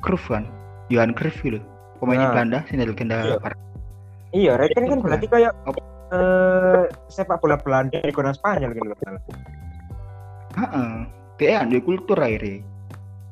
Cruyff 0.00 0.24
kan 0.26 0.48
Johan 0.88 1.12
Cruyff 1.12 1.36
gitu 1.38 1.60
pemain 2.00 2.16
Nah. 2.16 2.32
Belanda 2.32 2.58
sini 2.66 2.88
legenda 2.88 3.20
Iya. 3.20 3.36
Barca. 3.36 3.60
Iya, 4.30 4.52
Reken 4.56 4.84
kan 4.86 4.98
Apa? 4.98 5.04
berarti 5.04 5.26
kayak 5.28 5.52
Apa? 5.68 5.80
eh 6.10 6.84
sepak 7.06 7.38
bola 7.38 7.60
Belanda 7.60 8.00
di 8.00 8.10
kota 8.10 8.32
Spanyol 8.32 8.72
gitu 8.72 8.86
loh. 8.88 8.98
Heeh. 10.56 10.90
Dia 11.36 11.60
kan 11.60 11.68
di 11.68 11.78
kultur 11.78 12.16
akhirnya. 12.16 12.64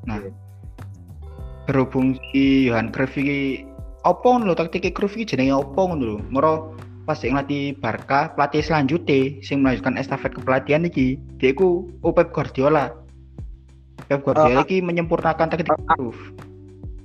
Nah, 0.06 0.20
Iya. 0.20 0.30
berhubung 1.64 2.16
si 2.30 2.66
Johan 2.66 2.88
Cruyff 2.88 3.12
iki 3.14 3.64
opo 4.02 4.40
lho 4.40 4.52
taktike 4.52 4.90
Cruyff 4.90 5.16
iki 5.16 5.36
jenenge 5.36 5.54
opo 5.54 5.88
ngono 5.88 6.04
lho. 6.04 6.16
Moro 6.28 6.52
pas 7.08 7.16
sing 7.16 7.32
latih 7.32 7.72
Barca, 7.80 8.36
pelatih 8.36 8.60
selanjutnya 8.60 9.40
sing 9.40 9.64
melanjutkan 9.64 9.96
estafet 9.96 10.36
kepelatihan 10.36 10.84
iki, 10.84 11.16
dia 11.40 11.56
iku 11.56 11.88
oh, 12.04 12.12
Pep 12.12 12.36
Guardiola. 12.36 12.92
Pep 14.12 14.20
Guardiola 14.20 14.60
Oh, 14.60 14.68
iki 14.68 14.84
menyempurnakan 14.84 15.48
taktik 15.48 15.72
Cruyff. 15.88 16.20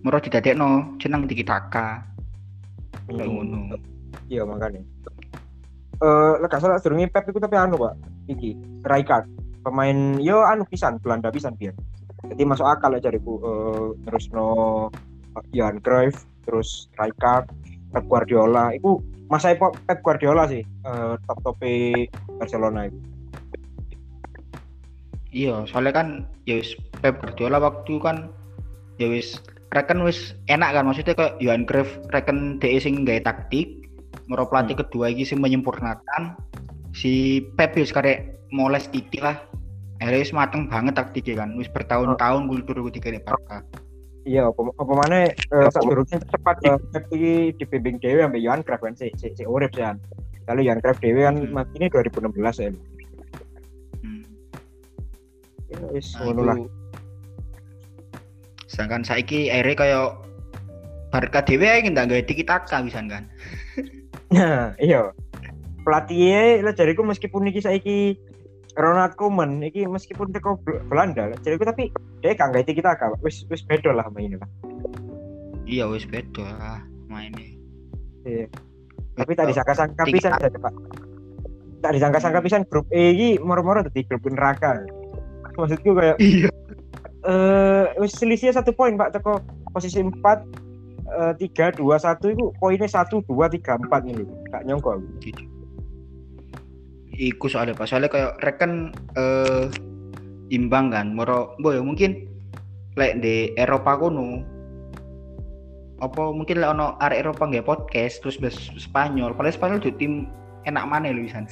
Moro 0.04 0.20
didadekno 0.20 1.00
jeneng 1.00 1.24
tiki 1.32 1.48
taka 1.48 2.04
kayak 3.08 3.32
ngono. 3.32 3.80
Iya 4.28 4.44
makanya. 4.44 4.84
Eh, 6.04 6.34
gak 6.44 6.60
salah 6.60 6.84
sedurunge 6.84 7.08
Pep 7.08 7.24
iku 7.32 7.40
tapi 7.40 7.56
anu, 7.56 7.80
Pak. 7.80 7.96
Iki, 8.28 8.84
Rijkaard. 8.84 9.28
Pemain 9.64 10.20
yo 10.20 10.44
anu 10.44 10.68
pisan 10.68 11.00
Belanda 11.00 11.32
pisan 11.32 11.56
biar. 11.56 11.72
Jadi 12.28 12.44
masuk 12.44 12.68
akal 12.68 13.00
aja 13.00 13.08
jariku 13.08 13.40
eh 13.40 13.88
terus 14.04 14.28
no 14.36 14.88
Johan 15.56 15.80
Cruyff, 15.80 16.28
terus 16.44 16.92
Rijkaard, 17.00 17.48
Pep 17.96 18.04
Guardiola. 18.12 18.76
Iku 18.76 19.00
masa 19.34 19.58
Pep 19.58 20.00
Guardiola 20.06 20.46
sih 20.46 20.62
eh 20.62 21.14
top 21.26 21.38
tope 21.42 22.06
Barcelona 22.38 22.86
itu. 22.86 23.00
Iya, 25.34 25.66
soalnya 25.66 25.94
kan 25.98 26.08
ya 26.46 26.62
wis 26.62 26.78
Pep 27.02 27.18
Guardiola 27.18 27.58
waktu 27.58 27.98
kan 27.98 28.30
ya 29.02 29.10
wis 29.10 29.42
reken 29.74 30.06
wis 30.06 30.38
enak 30.46 30.78
kan 30.78 30.86
maksudnya 30.86 31.18
kayak 31.18 31.42
Johan 31.42 31.66
Cruyff 31.66 31.90
reken 32.14 32.62
DE 32.62 32.78
sing 32.78 33.02
gawe 33.02 33.18
taktik, 33.26 33.90
moro 34.30 34.46
pelatih 34.46 34.78
kedua 34.78 35.10
iki 35.10 35.26
sing 35.26 35.42
menyempurnakan 35.42 36.38
si 36.94 37.42
Pep 37.58 37.74
wis 37.74 37.90
karek 37.90 38.38
moles 38.54 38.86
titik 38.94 39.26
lah. 39.26 39.42
Akhirnya 39.98 40.22
wis 40.22 40.34
mateng 40.38 40.70
banget 40.70 40.94
taktiknya 40.94 41.42
kan, 41.42 41.58
wis 41.58 41.66
bertahun-tahun 41.74 42.46
kultur 42.46 42.76
iku 42.78 42.90
dikene 42.94 43.18
Barca. 43.26 43.66
Iya 44.24 44.48
apa 44.48 44.60
apa 44.80 44.94
mana 44.96 45.16
eh 45.32 45.68
sak 45.72 45.84
durungnya 45.84 46.20
cepat 46.32 46.56
eh, 46.64 46.80
Pep 46.96 47.04
iki 47.12 47.34
dibimbing 47.60 48.00
dhewe 48.00 48.24
ambek 48.24 48.44
Johan 48.44 48.64
Cruyff 48.64 48.84
kan 48.84 48.96
si 48.96 49.12
si, 49.20 49.32
si 49.36 49.44
urip 49.44 49.72
sih 49.76 49.84
kan. 49.84 50.00
Lalu 50.48 50.68
Johan 50.68 50.80
Cruyff 50.80 51.00
dhewe 51.04 51.22
kan 51.28 51.36
Hmm. 51.44 51.76
ini 51.76 51.86
2016 51.92 52.64
ya. 52.64 52.70
Hmm. 54.04 54.24
Ya 55.72 55.80
wis 55.92 56.08
Nah, 56.16 56.22
ngono 56.32 56.42
lah. 56.48 56.58
Sedangkan 58.72 59.04
saiki 59.06 59.52
akhirnya 59.52 59.76
kayak 59.78 60.08
Barca 61.14 61.40
dhewe 61.46 61.68
ae 61.70 61.86
ndak 61.86 62.10
gawe 62.10 62.22
tiki 62.26 62.42
taka 62.48 62.82
pisan 62.82 63.06
kan. 63.12 63.24
Nah, 64.34 64.74
iya. 64.82 65.14
Pelatihnya 65.86 66.64
lah 66.66 66.74
jariku 66.74 67.06
meskipun 67.06 67.46
iki 67.52 67.62
saiki 67.62 68.18
Ronald 68.74 69.14
Koeman 69.14 69.62
iki 69.62 69.86
meskipun 69.86 70.34
teko 70.34 70.58
Bel- 70.66 70.82
Belanda 70.90 71.30
lah 71.30 71.38
jariku 71.46 71.66
tapi 71.70 71.94
dia 72.26 72.34
gak 72.34 72.54
ngerti 72.54 72.82
kita 72.82 72.98
kak 72.98 73.22
wis 73.22 73.46
wis 73.50 73.62
beda 73.66 73.94
lah 73.94 74.10
mainnya 74.10 74.42
lah. 74.42 74.50
Iya 75.70 75.86
wis 75.90 76.10
beda 76.10 76.42
lah 76.42 76.80
mainnya. 77.06 77.54
Iya. 78.26 78.50
Tapi 79.14 79.32
tak 79.38 79.54
disangka-sangka 79.54 80.04
pisan 80.10 80.34
saja 80.42 80.58
Pak. 80.58 80.74
Tak 81.86 81.92
disangka-sangka 81.94 82.40
pisan 82.42 82.64
grup 82.66 82.90
E 82.90 83.14
iki 83.14 83.30
moro-moro 83.38 83.86
dadi 83.86 84.02
grup 84.10 84.26
neraka. 84.26 84.82
Maksudku 85.54 85.94
kayak 85.94 86.18
Iya. 86.18 86.50
eh 87.24 87.86
wis 88.02 88.18
selisih 88.18 88.50
satu 88.52 88.74
poin 88.74 88.98
Pak 88.98 89.22
teko 89.22 89.38
posisi 89.70 90.02
4 90.02 90.18
eh, 91.14 91.34
tiga 91.38 91.70
dua 91.70 92.02
satu 92.02 92.34
itu 92.34 92.50
poinnya 92.58 92.90
satu 92.90 93.22
dua 93.30 93.46
tiga 93.54 93.78
empat 93.78 94.02
nih 94.02 94.26
gak 94.50 94.66
nyongko 94.66 94.98
aku. 94.98 95.08
Gitu. 95.22 95.53
Iku 97.14 97.46
soalnya 97.46 97.78
pas 97.78 97.86
soalnya 97.86 98.10
kayak 98.10 98.42
reken 98.42 98.90
eh 99.14 99.70
imbang 100.50 100.90
kan, 100.90 101.14
moro 101.14 101.54
boy 101.62 101.78
mungkin 101.82 102.26
lek 102.98 103.22
di 103.22 103.54
Eropa 103.58 103.98
kono 103.98 104.42
apa 106.02 106.34
mungkin 106.34 106.60
lek 106.62 106.74
ono 106.74 106.98
arek 107.00 107.22
Eropa 107.22 107.46
nggak 107.48 107.70
podcast 107.70 108.22
terus 108.22 108.42
bahas 108.42 108.58
Spanyol, 108.76 109.38
padahal 109.38 109.56
Spanyol 109.56 109.80
tuh 109.82 109.94
tim 109.96 110.26
enak 110.66 110.90
mana 110.90 111.14
lu 111.14 111.24
bisa. 111.26 111.46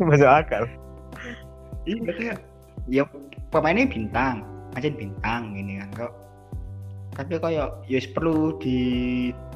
Masuk 0.00 0.28
akal. 0.28 0.64
Iya 1.88 2.10
kayak 2.14 2.38
ya 2.86 3.02
pemainnya 3.50 3.90
bintang, 3.90 4.44
aja 4.76 4.92
bintang 4.92 5.56
ini 5.56 5.80
kan 5.82 5.90
kok. 6.06 6.12
Tapi 7.16 7.36
kayak 7.40 7.84
ya 7.88 7.98
perlu 8.12 8.56
di 8.60 8.78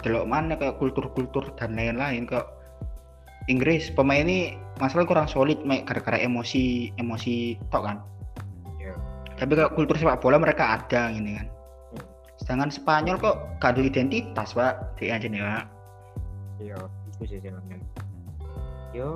delok 0.05 0.29
mana 0.29 0.57
kayak 0.57 0.77
kultur-kultur 0.81 1.45
dan 1.57 1.77
lain-lain 1.77 2.29
kok 2.29 2.56
Inggris 3.47 3.95
pemain 3.95 4.27
ini 4.27 4.59
masalah 4.83 5.07
kurang 5.07 5.31
solid 5.31 5.63
mek 5.63 5.87
gara-gara 5.87 6.19
emosi 6.19 6.91
emosi 6.99 7.55
tok 7.71 7.83
kan. 7.87 7.97
Iya. 8.83 8.95
Tapi 9.39 9.53
kayak 9.55 9.79
kultur 9.79 9.95
sepak 9.95 10.19
bola 10.19 10.43
mereka 10.43 10.83
ada 10.83 11.15
gini 11.15 11.39
kan. 11.39 11.47
Hmm. 11.47 12.05
Sedangkan 12.43 12.71
Spanyol 12.75 13.17
kok 13.23 13.37
gak 13.63 13.79
ada 13.79 13.83
identitas 13.87 14.51
pak, 14.51 14.99
dia 14.99 15.15
aja 15.15 15.27
nih 15.31 15.41
pak. 15.41 15.65
Iya, 16.59 16.79
itu 17.15 17.23
sih 17.31 17.39
jenenge. 17.39 17.79
Yo, 18.91 19.15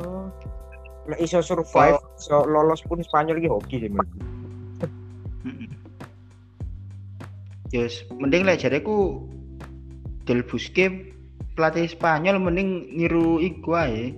nek 1.10 1.18
iso 1.18 1.42
survive, 1.42 1.98
iso 2.14 2.46
lolos 2.46 2.86
pun 2.86 3.02
Spanyol 3.02 3.42
iki 3.42 3.50
hoki 3.50 3.76
sih. 3.82 3.90
Mm-mm. 5.40 5.68
Yes, 7.74 8.06
mending 8.14 8.46
lah 8.46 8.54
jareku 8.54 9.26
Del 10.28 10.46
Busque 10.46 11.16
pelatih 11.54 11.86
Spanyol 11.90 12.38
mending 12.42 12.90
niru 12.94 13.38
iku 13.42 13.78
ae. 13.78 14.14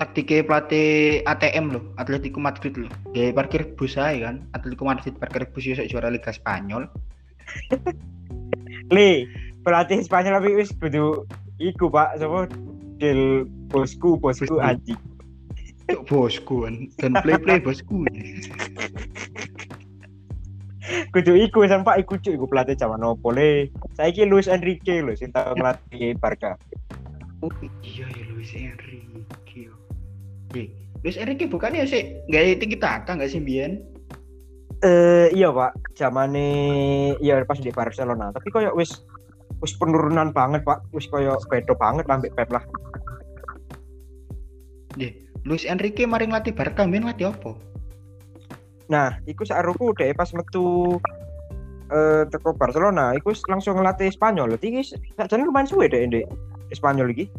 Taktiknya 0.00 0.48
pelatih 0.48 1.20
ATM 1.28 1.76
loh, 1.76 1.84
Atletico 2.00 2.40
Madrid 2.40 2.72
loh. 2.72 2.88
Gaya 3.12 3.36
parkir 3.36 3.68
bus 3.76 4.00
ae 4.00 4.24
kan. 4.24 4.40
Atletico 4.56 4.88
Madrid 4.88 5.12
parkir 5.20 5.44
bus 5.52 5.68
iso 5.68 5.84
juara 5.84 6.08
Liga 6.08 6.32
Spanyol. 6.32 6.88
Le, 8.96 9.28
pelatih 9.60 10.00
Spanyol 10.00 10.40
tapi 10.40 10.56
wis 10.56 10.72
kudu 10.72 11.28
iku 11.60 11.92
Pak, 11.92 12.16
sapa 12.16 12.48
Del 13.00 13.48
bosku, 13.72 14.20
bosku 14.20 14.44
Bosku. 14.44 14.60
anjing. 14.60 15.00
Bosku 16.04 16.68
kan. 16.68 16.74
Dan 17.00 17.16
play-play 17.24 17.56
bosku. 17.60 18.04
Kudu 21.10 21.34
iku 21.34 21.66
sampai 21.66 22.06
iku 22.06 22.14
cuk 22.22 22.34
iku 22.38 22.46
pelatih 22.46 22.78
zaman 22.78 23.02
opo 23.02 23.34
le. 23.34 23.66
Saiki 23.98 24.22
Luis 24.30 24.46
Enrique 24.46 25.02
lho 25.02 25.10
sing 25.18 25.34
tau 25.34 25.58
ngelatih 25.58 26.14
Barca. 26.22 26.54
Oh 27.42 27.50
iya 27.82 28.06
ya 28.06 28.24
Luis 28.30 28.54
Enrique. 28.54 29.66
Eh, 30.54 30.70
Luis 31.02 31.18
Enrique 31.18 31.50
bukannya 31.50 31.82
sih 31.88 32.22
gaya 32.30 32.54
tinggi 32.54 32.78
taka 32.78 33.18
nggak 33.18 33.26
sih 33.26 33.42
Bian? 33.42 33.82
Eh 34.86 35.34
iya 35.34 35.50
Pak, 35.50 35.98
zamane 35.98 36.48
iya 37.18 37.42
pas 37.42 37.58
di 37.58 37.74
Barcelona, 37.74 38.30
tapi 38.30 38.48
koyo 38.54 38.70
wis 38.78 39.02
wis 39.60 39.74
penurunan 39.76 40.30
banget 40.30 40.62
Pak, 40.62 40.88
wis 40.94 41.10
koyo 41.10 41.36
beda 41.50 41.74
banget 41.74 42.06
lah 42.06 42.22
ambek 42.22 42.32
Pep 42.38 42.48
lah. 42.54 42.62
Deh, 44.94 45.10
Luis 45.42 45.66
Enrique 45.66 46.06
mari 46.06 46.30
ngelatih 46.30 46.54
Barca, 46.54 46.86
Bian 46.86 47.02
ngelatih 47.04 47.34
apa? 47.34 47.69
Nah, 48.90 49.14
iku 49.24 49.46
saruku 49.46 49.94
deh 49.94 50.10
pas 50.12 50.26
metu 50.34 50.98
eh 51.90 52.22
teko 52.26 52.54
Barcelona, 52.54 53.14
iku 53.14 53.30
langsung 53.46 53.78
ngelatih 53.78 54.10
Spanyol. 54.10 54.58
Iki 54.58 54.98
sakjane 55.14 55.46
lumayan 55.46 55.70
suwe 55.70 55.86
deh 55.86 56.06
di 56.10 56.22
Spanyol 56.74 57.14
iki. 57.14 57.30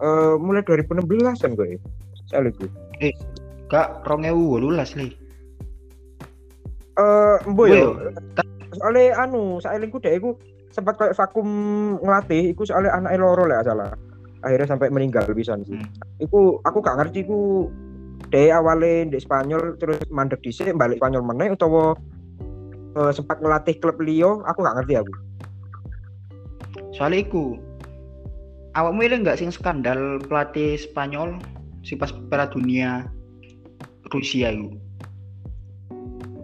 Eh 0.00 0.34
mulai 0.36 0.60
2016 0.64 1.40
kan 1.40 1.52
gue. 1.56 1.80
Soal 2.28 2.52
iku. 2.52 2.68
Gak 3.72 4.04
rongewu 4.04 4.60
lulas 4.60 4.92
li. 4.96 5.08
Eh 7.00 7.36
mbo 7.48 7.64
Mbo 7.64 7.64
yo. 7.68 7.96
Soale 8.76 9.10
anu, 9.16 9.58
saelingku 9.58 9.98
deh 9.98 10.14
iku 10.14 10.36
sempat 10.70 10.94
kayak 10.94 11.18
vakum 11.18 11.48
ngelatih, 11.98 12.54
iku 12.54 12.62
soalnya 12.62 12.94
anak 12.94 13.18
loro 13.18 13.44
lah 13.44 13.66
salah. 13.66 13.90
Akhirnya 14.40 14.72
sampai 14.72 14.88
meninggal 14.88 15.28
pisan 15.36 15.60
sih. 15.66 15.76
Hmm. 15.76 15.88
Iku 16.22 16.62
aku 16.64 16.80
gak 16.80 16.96
ngerti 16.96 17.28
iku 17.28 17.68
deh 18.30 18.48
awalnya 18.54 19.10
di 19.10 19.18
Spanyol 19.18 19.74
terus 19.82 19.98
mandek 20.08 20.42
dhisik 20.42 20.70
balik 20.78 21.02
Spanyol 21.02 21.26
meneh 21.26 21.54
utawa 21.54 21.98
eh, 22.94 23.12
sempat 23.14 23.42
ngelatih 23.42 23.78
klub 23.82 23.98
Leo, 23.98 24.42
aku 24.46 24.62
gak 24.62 24.76
ngerti 24.82 24.94
aku. 25.02 25.14
Soalnya 26.94 27.26
iku 27.26 27.58
awakmu 28.78 29.02
ini 29.02 29.26
nggak 29.26 29.38
sing 29.42 29.50
skandal 29.50 30.22
pelatih 30.26 30.78
Spanyol 30.78 31.42
si 31.82 31.98
pas 31.98 32.14
Piala 32.30 32.46
Dunia 32.50 33.06
Rusia 34.14 34.54
itu. 34.54 34.74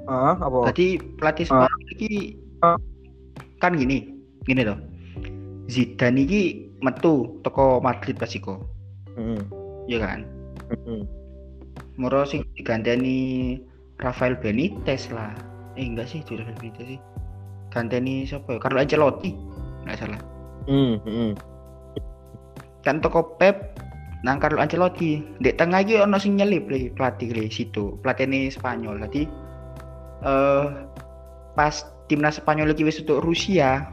Ah, 0.07 0.39
apa? 0.39 0.71
Tadi 0.71 0.99
pelatih. 1.19 1.47
Spanyol 1.51 2.47
Ah. 2.65 2.81
kan 3.61 3.77
gini, 3.77 4.17
gini 4.49 4.65
loh. 4.65 4.81
Zidane 5.69 6.25
iki 6.25 6.73
metu 6.81 7.37
teko 7.45 7.85
Madrid 7.85 8.17
pas 8.17 8.33
iku, 8.33 8.57
Heeh. 9.19 9.41
ya 9.93 9.99
kan? 10.01 10.25
Heeh. 10.73 11.05
Moro 11.97 12.29
sing 12.29 12.45
diganteni 12.57 13.57
Rafael 14.01 14.37
Benitez 14.37 15.09
lah. 15.09 15.33
Eh 15.77 15.85
enggak 15.85 16.09
sih, 16.13 16.21
Rafael 16.29 16.57
Benitez 16.61 16.97
sih. 16.97 17.01
Ganteni 17.73 18.25
siapa 18.25 18.57
ya? 18.57 18.59
Carlo 18.61 18.81
Ancelotti. 18.81 19.33
Enggak 19.85 19.97
salah. 20.01 20.21
Hmm, 20.69 21.01
heeh. 21.05 21.33
Kan 22.85 23.01
toko 23.03 23.37
Pep 23.41 23.81
nang 24.25 24.41
Carlo 24.41 24.61
Ancelotti. 24.61 25.25
Dek 25.41 25.57
tengah 25.57 25.85
iki 25.85 26.01
ono 26.01 26.21
sing 26.21 26.37
nyelip 26.37 26.69
le 26.69 26.93
pelatih 26.93 27.33
le 27.33 27.49
situ. 27.49 27.97
Pelatih 28.01 28.29
ini 28.29 28.53
Spanyol. 28.53 29.01
Tadi 29.09 29.23
eh 30.25 30.65
pas 31.57 31.75
timnas 32.09 32.37
Spanyol 32.41 32.73
lagi 32.73 32.85
wis 32.85 33.01
untuk 33.01 33.25
Rusia, 33.25 33.89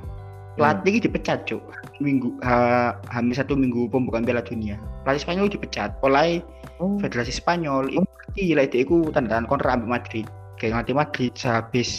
pelatih 0.55 0.97
iki 0.97 1.09
dipecat, 1.09 1.45
Cuk. 1.49 1.61
Minggu 2.01 2.35
ha, 2.45 2.93
hampir 3.09 3.37
satu 3.37 3.53
minggu 3.57 3.89
pembukaan 3.89 4.25
Piala 4.25 4.45
Dunia. 4.45 4.77
Pelatih 5.05 5.21
Spanyol 5.25 5.51
dipecat. 5.51 5.97
Oleh 6.05 6.43
Oh, 6.81 6.97
Federasi 6.97 7.31
Spanyol. 7.31 7.93
Itu 7.93 8.03
ngerti 8.03 8.57
lah 8.57 8.65
itu 8.65 8.81
iku 8.81 8.97
tanda 9.13 9.37
tangan 9.37 9.47
kontrak 9.47 9.71
ambil 9.77 9.99
Madrid. 9.99 10.25
Kayak 10.57 10.83
ngerti 10.83 10.93
Madrid 10.97 11.31
sehabis 11.37 11.89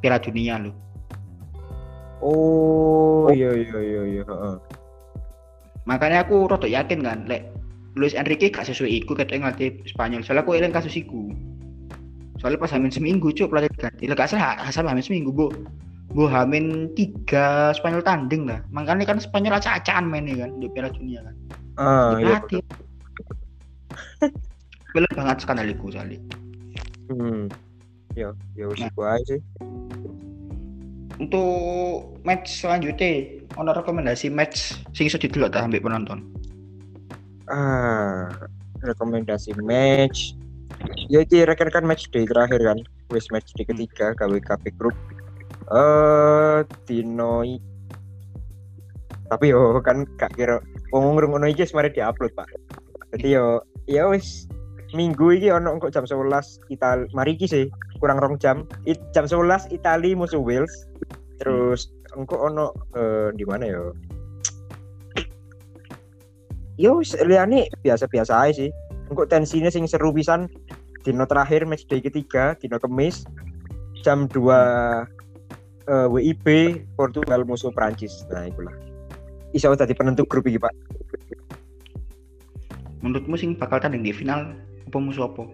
Piala 0.00 0.16
Dunia 0.16 0.56
loh 0.56 0.90
oh, 2.24 3.32
iya 3.32 3.50
iya 3.56 3.78
iya 3.80 4.02
iya, 4.04 4.22
heeh. 4.24 4.56
makanya 5.88 6.22
aku 6.24 6.46
rada 6.46 6.68
yakin 6.68 7.00
kan 7.02 7.24
lek 7.26 7.48
Luis 7.98 8.14
Enrique 8.14 8.54
gak 8.54 8.68
sesuai 8.70 9.02
iku 9.02 9.18
katanya 9.18 9.50
ngelatih 9.50 9.82
Spanyol. 9.82 10.22
Soalnya 10.22 10.46
aku 10.46 10.54
eling 10.54 10.70
kasus 10.70 10.94
iku. 10.94 11.26
Soalnya 12.38 12.62
pas 12.62 12.70
hamin 12.70 12.86
seminggu 12.86 13.34
cuk 13.34 13.50
pelatih 13.50 13.66
ganti 13.74 14.06
lah 14.06 14.14
gak 14.14 14.30
salah 14.30 14.62
asal 14.62 14.86
hamin 14.86 15.02
seminggu 15.02 15.34
bu 15.34 15.50
bu 16.10 16.26
hamin 16.26 16.90
tiga 16.98 17.70
Spanyol 17.70 18.02
tanding 18.02 18.46
lah 18.50 18.60
makanya 18.74 19.06
kan 19.06 19.18
Spanyol 19.22 19.58
acak-acakan 19.62 20.10
mainnya 20.10 20.42
kan 20.46 20.50
di 20.58 20.66
Piala 20.70 20.90
Dunia 20.90 21.20
kan 21.22 21.34
Ah, 21.80 22.12
iya. 22.20 22.36
Belum 24.94 25.10
banget 25.16 25.38
skandal 25.40 25.70
iku 25.70 25.88
soalnya 25.90 26.18
Hmm. 27.10 27.50
Ya, 28.14 28.30
ya 28.54 28.66
wis 28.70 28.78
Nah. 28.78 29.18
sih. 29.26 29.38
untuk 31.20 32.16
match 32.24 32.64
selanjutnya 32.64 33.44
ono 33.54 33.76
rekomendasi 33.76 34.32
match 34.32 34.72
sing 34.96 35.04
iso 35.04 35.20
didelok 35.20 35.52
ta 35.52 35.68
ambek 35.68 35.84
penonton 35.84 36.24
Ah, 37.50 38.30
rekomendasi 38.80 39.58
match. 39.58 40.38
Ya 41.10 41.26
iki 41.26 41.42
rekan-rekan 41.42 41.82
match 41.82 42.06
day 42.14 42.22
terakhir 42.22 42.62
kan. 42.62 42.78
wis 43.10 43.26
match 43.34 43.50
di 43.58 43.66
ketiga 43.66 44.14
KWKP 44.14 44.70
Group 44.78 44.94
eh 45.70 46.58
tapi 49.30 49.54
yo 49.54 49.78
kan 49.86 50.02
gak 50.18 50.34
kira 50.34 50.58
wong 50.90 51.14
ngono 51.14 51.46
iki 51.46 51.62
mari 51.70 51.94
diupload 51.94 52.34
Pak. 52.34 52.50
Jadi 53.14 53.38
yo 53.38 53.62
ya 53.86 54.10
wis 54.10 54.50
minggu 54.90 55.38
iki 55.38 55.54
ono 55.54 55.78
kok 55.78 55.94
jam 55.94 56.02
11 56.02 56.66
Itali 56.74 57.06
mari 57.14 57.38
iki 57.38 57.46
sih 57.46 57.64
kurang 58.02 58.18
rong 58.18 58.42
jam. 58.42 58.66
It, 58.90 58.98
jam 59.14 59.30
11 59.30 59.70
Itali 59.70 60.18
musuh 60.18 60.42
Wales. 60.42 60.90
Terus 61.38 61.94
engko 62.18 62.50
ono 62.50 62.74
eh, 62.98 63.30
di 63.38 63.46
mana 63.46 63.70
yo? 63.70 63.94
Yo 66.74 66.98
wis 66.98 67.14
liyane 67.22 67.70
biasa-biasa 67.86 68.50
aja 68.50 68.66
sih. 68.66 68.70
Engko 69.06 69.30
tensinya 69.30 69.70
sing 69.70 69.86
seru 69.86 70.10
pisan 70.10 70.50
dino 71.06 71.22
terakhir 71.22 71.64
match 71.70 71.86
day 71.86 72.02
ketiga 72.02 72.58
dino 72.58 72.82
kemis 72.82 73.22
jam 74.02 74.26
2 74.26 75.19
eh, 75.90 76.06
WIB 76.06 76.46
Portugal 76.94 77.42
musuh 77.42 77.74
Prancis 77.74 78.22
nah 78.30 78.46
itulah. 78.46 78.72
Iso 79.50 79.74
tadi 79.74 79.92
penentu 79.98 80.22
grup 80.30 80.46
iki 80.46 80.62
Pak. 80.62 80.70
Menurutmu 83.02 83.34
sing 83.34 83.58
bakal 83.58 83.82
tanding 83.82 84.06
di 84.06 84.14
final 84.14 84.54
apa 84.86 84.96
musuh 84.98 85.26
apa? 85.26 85.50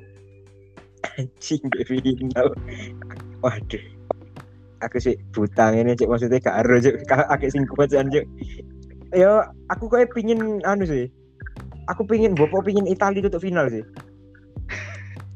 anjing 1.16 1.62
di 1.72 1.82
final. 1.86 2.52
Waduh. 3.40 3.84
Aku 4.84 5.00
sih 5.00 5.16
buta 5.32 5.72
ini 5.72 5.96
cek 5.96 6.04
maksudnya 6.04 6.36
gak 6.36 6.68
ero 6.68 6.76
cek 6.76 7.08
aku 7.08 7.48
sing 7.48 7.64
kuat 7.64 7.88
jan 7.88 8.12
cek 8.12 8.28
ya 9.16 9.48
aku 9.72 9.88
kayak 9.88 10.12
pingin 10.12 10.60
anu 10.68 10.84
sih. 10.84 11.08
Aku 11.88 12.04
pingin 12.04 12.36
bopo 12.36 12.60
pingin 12.60 12.84
Italia 12.84 13.24
tutup 13.24 13.40
final 13.40 13.72
sih. 13.72 13.80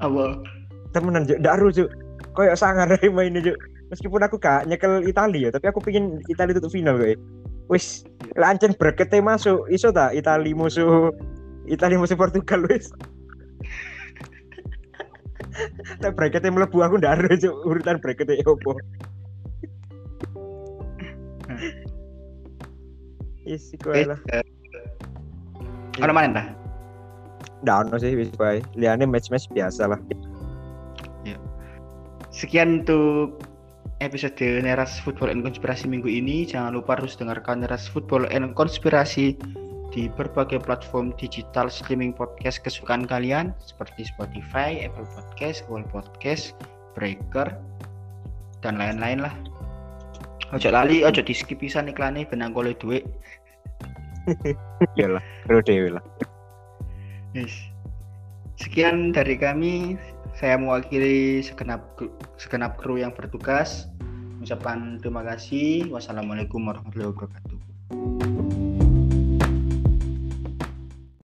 Apa? 0.02 0.44
temenan 0.92 1.24
cek 1.24 1.40
gak 1.40 1.56
ero 1.56 1.72
cek 1.72 1.88
kayak 2.36 2.58
sangar 2.58 2.90
mainnya 3.16 3.40
cek 3.40 3.56
meskipun 3.90 4.22
aku 4.22 4.38
gak 4.38 4.64
nyekel 4.64 5.02
Italia 5.04 5.48
ya 5.48 5.50
tapi 5.50 5.66
aku 5.66 5.82
pingin 5.82 6.22
Italia 6.30 6.54
tutup 6.56 6.70
final 6.70 6.96
kayak 6.96 7.18
wis 7.66 8.06
lancen 8.38 8.74
bracketnya 8.74 9.22
masuk 9.22 9.66
iso 9.68 9.90
tak 9.90 10.14
Italia 10.14 10.54
musuh 10.54 11.10
Italia 11.66 11.98
musuh 11.98 12.16
Portugal 12.16 12.64
wis 12.70 12.90
Nah, 16.00 16.08
bracketnya 16.08 16.48
melebu 16.48 16.80
aku 16.80 16.96
ndak 16.96 17.20
ada 17.20 17.50
urutan 17.68 18.00
bracketnya 18.00 18.40
opo. 18.48 18.72
Yes, 23.44 23.68
iku 23.74 23.92
Eh, 23.92 24.06
lah. 24.08 24.16
eh, 24.32 24.44
Ono 26.00 26.12
mana 26.14 26.40
dah? 26.40 26.46
Ndak 27.66 27.76
ono 27.90 27.96
sih 28.00 28.16
wis 28.16 28.32
bae. 28.32 28.64
Liane 28.72 29.04
match-match 29.04 29.52
biasa 29.52 29.90
lah. 29.90 30.00
Sekian 32.30 32.86
untuk 32.86 33.42
episode 34.00 34.40
Neras 34.64 34.96
Football 35.04 35.30
and 35.36 35.44
Konspirasi 35.44 35.84
minggu 35.84 36.08
ini. 36.08 36.48
Jangan 36.48 36.76
lupa 36.76 36.96
terus 36.96 37.20
dengarkan 37.20 37.60
Neras 37.60 37.84
Football 37.86 38.26
and 38.32 38.56
Konspirasi 38.56 39.36
di 39.92 40.08
berbagai 40.08 40.64
platform 40.64 41.12
digital 41.20 41.68
streaming 41.68 42.16
podcast 42.16 42.64
kesukaan 42.64 43.04
kalian 43.04 43.52
seperti 43.60 44.08
Spotify, 44.08 44.88
Apple 44.88 45.04
Podcast, 45.04 45.66
Google 45.68 45.86
Podcast, 45.92 46.56
Breaker, 46.96 47.52
dan 48.64 48.80
lain-lain 48.80 49.28
lah. 49.28 49.34
Ojo 50.50 50.68
lali, 50.72 51.06
ojo 51.06 51.22
di 51.22 51.34
skip 51.36 51.62
pisan 51.62 51.86
iklannya 51.86 52.26
benang 52.26 52.56
golek 52.56 52.80
duit. 52.82 53.06
Iyalah, 54.98 55.22
kru 55.46 55.62
dewe 55.62 56.00
lah. 56.00 56.04
Sekian 58.58 59.14
dari 59.14 59.38
kami 59.38 59.94
saya 60.40 60.56
mewakili 60.56 61.44
segenap 61.44 62.00
segenap 62.40 62.80
kru 62.80 62.96
yang 62.96 63.12
bertugas 63.12 63.92
mengucapkan 64.40 64.96
terima 64.96 65.20
kasih. 65.20 65.84
Wassalamualaikum 65.92 66.64
warahmatullahi 66.64 67.12
wabarakatuh. 67.12 68.59